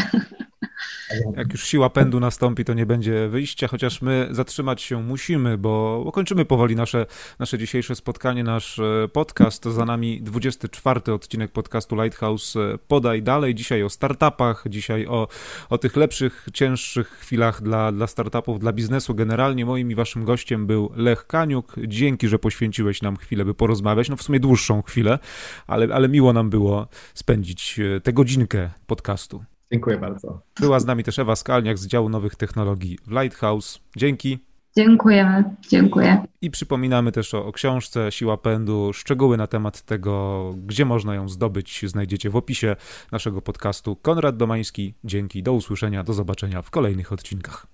Jak 1.37 1.51
już 1.51 1.63
siła 1.63 1.89
pędu 1.89 2.19
nastąpi, 2.19 2.65
to 2.65 2.73
nie 2.73 2.85
będzie 2.85 3.27
wyjścia, 3.27 3.67
chociaż 3.67 4.01
my 4.01 4.27
zatrzymać 4.31 4.81
się 4.81 5.03
musimy, 5.03 5.57
bo 5.57 6.11
kończymy 6.13 6.45
powoli 6.45 6.75
nasze, 6.75 7.05
nasze 7.39 7.57
dzisiejsze 7.57 7.95
spotkanie, 7.95 8.43
nasz 8.43 8.79
e, 8.79 9.07
podcast. 9.13 9.63
To 9.63 9.71
za 9.71 9.85
nami 9.85 10.21
24 10.21 11.13
odcinek 11.13 11.51
podcastu 11.51 11.95
Lighthouse 11.95 12.55
e, 12.55 12.77
Podaj 12.87 13.23
Dalej. 13.23 13.55
Dzisiaj 13.55 13.83
o 13.83 13.89
startupach, 13.89 14.63
dzisiaj 14.69 15.07
o, 15.07 15.27
o 15.69 15.77
tych 15.77 15.95
lepszych, 15.95 16.47
cięższych 16.53 17.09
chwilach 17.09 17.61
dla, 17.61 17.91
dla 17.91 18.07
startupów, 18.07 18.59
dla 18.59 18.73
biznesu 18.73 19.15
generalnie. 19.15 19.65
Moim 19.65 19.91
i 19.91 19.95
waszym 19.95 20.25
gościem 20.25 20.67
był 20.67 20.91
Lech 20.95 21.27
Kaniuk. 21.27 21.75
Dzięki, 21.87 22.27
że 22.27 22.39
poświęciłeś 22.39 23.01
nam 23.01 23.17
chwilę, 23.17 23.45
by 23.45 23.53
porozmawiać. 23.53 24.09
No 24.09 24.15
w 24.15 24.23
sumie 24.23 24.39
dłuższą 24.39 24.81
chwilę, 24.81 25.19
ale, 25.67 25.95
ale 25.95 26.09
miło 26.09 26.33
nam 26.33 26.49
było 26.49 26.87
spędzić 27.13 27.79
e, 27.79 28.01
tę 28.01 28.13
godzinkę 28.13 28.69
podcastu. 28.87 29.43
Dziękuję 29.75 29.97
bardzo. 29.97 30.41
Była 30.59 30.79
z 30.79 30.85
nami 30.85 31.03
też 31.03 31.19
Ewa 31.19 31.35
Skalniak 31.35 31.77
z 31.77 31.87
działu 31.87 32.09
nowych 32.09 32.35
technologii 32.35 32.97
w 33.07 33.11
Lighthouse. 33.11 33.79
Dzięki. 33.97 34.39
Dziękujemy, 34.77 35.43
dziękuję. 35.69 36.23
I 36.41 36.51
przypominamy 36.51 37.11
też 37.11 37.33
o, 37.33 37.45
o, 37.45 37.51
książce 37.51 38.11
Siła 38.11 38.37
Pędu. 38.37 38.93
Szczegóły 38.93 39.37
na 39.37 39.47
temat 39.47 39.81
tego, 39.81 40.53
gdzie 40.65 40.85
można 40.85 41.15
ją 41.15 41.29
zdobyć, 41.29 41.81
znajdziecie 41.87 42.29
w 42.29 42.35
opisie 42.35 42.75
naszego 43.11 43.41
podcastu. 43.41 43.95
Konrad 43.95 44.37
Domański, 44.37 44.93
dzięki, 45.03 45.43
do 45.43 45.53
usłyszenia, 45.53 46.03
do 46.03 46.13
zobaczenia 46.13 46.61
w 46.61 46.69
kolejnych 46.69 47.11
odcinkach. 47.11 47.67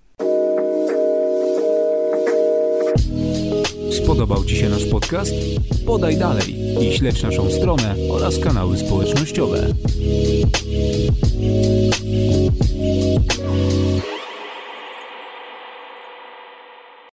Spodobał 4.03 4.43
Ci 4.43 4.55
się 4.55 4.69
nasz 4.69 4.85
podcast? 4.85 5.33
Podaj 5.85 6.17
dalej 6.17 6.55
i 6.81 6.97
śledź 6.97 7.23
naszą 7.23 7.51
stronę 7.51 7.95
oraz 8.11 8.39
kanały 8.39 8.77
społecznościowe. 8.77 9.67
Thank 12.12 14.05
you. 14.05 14.11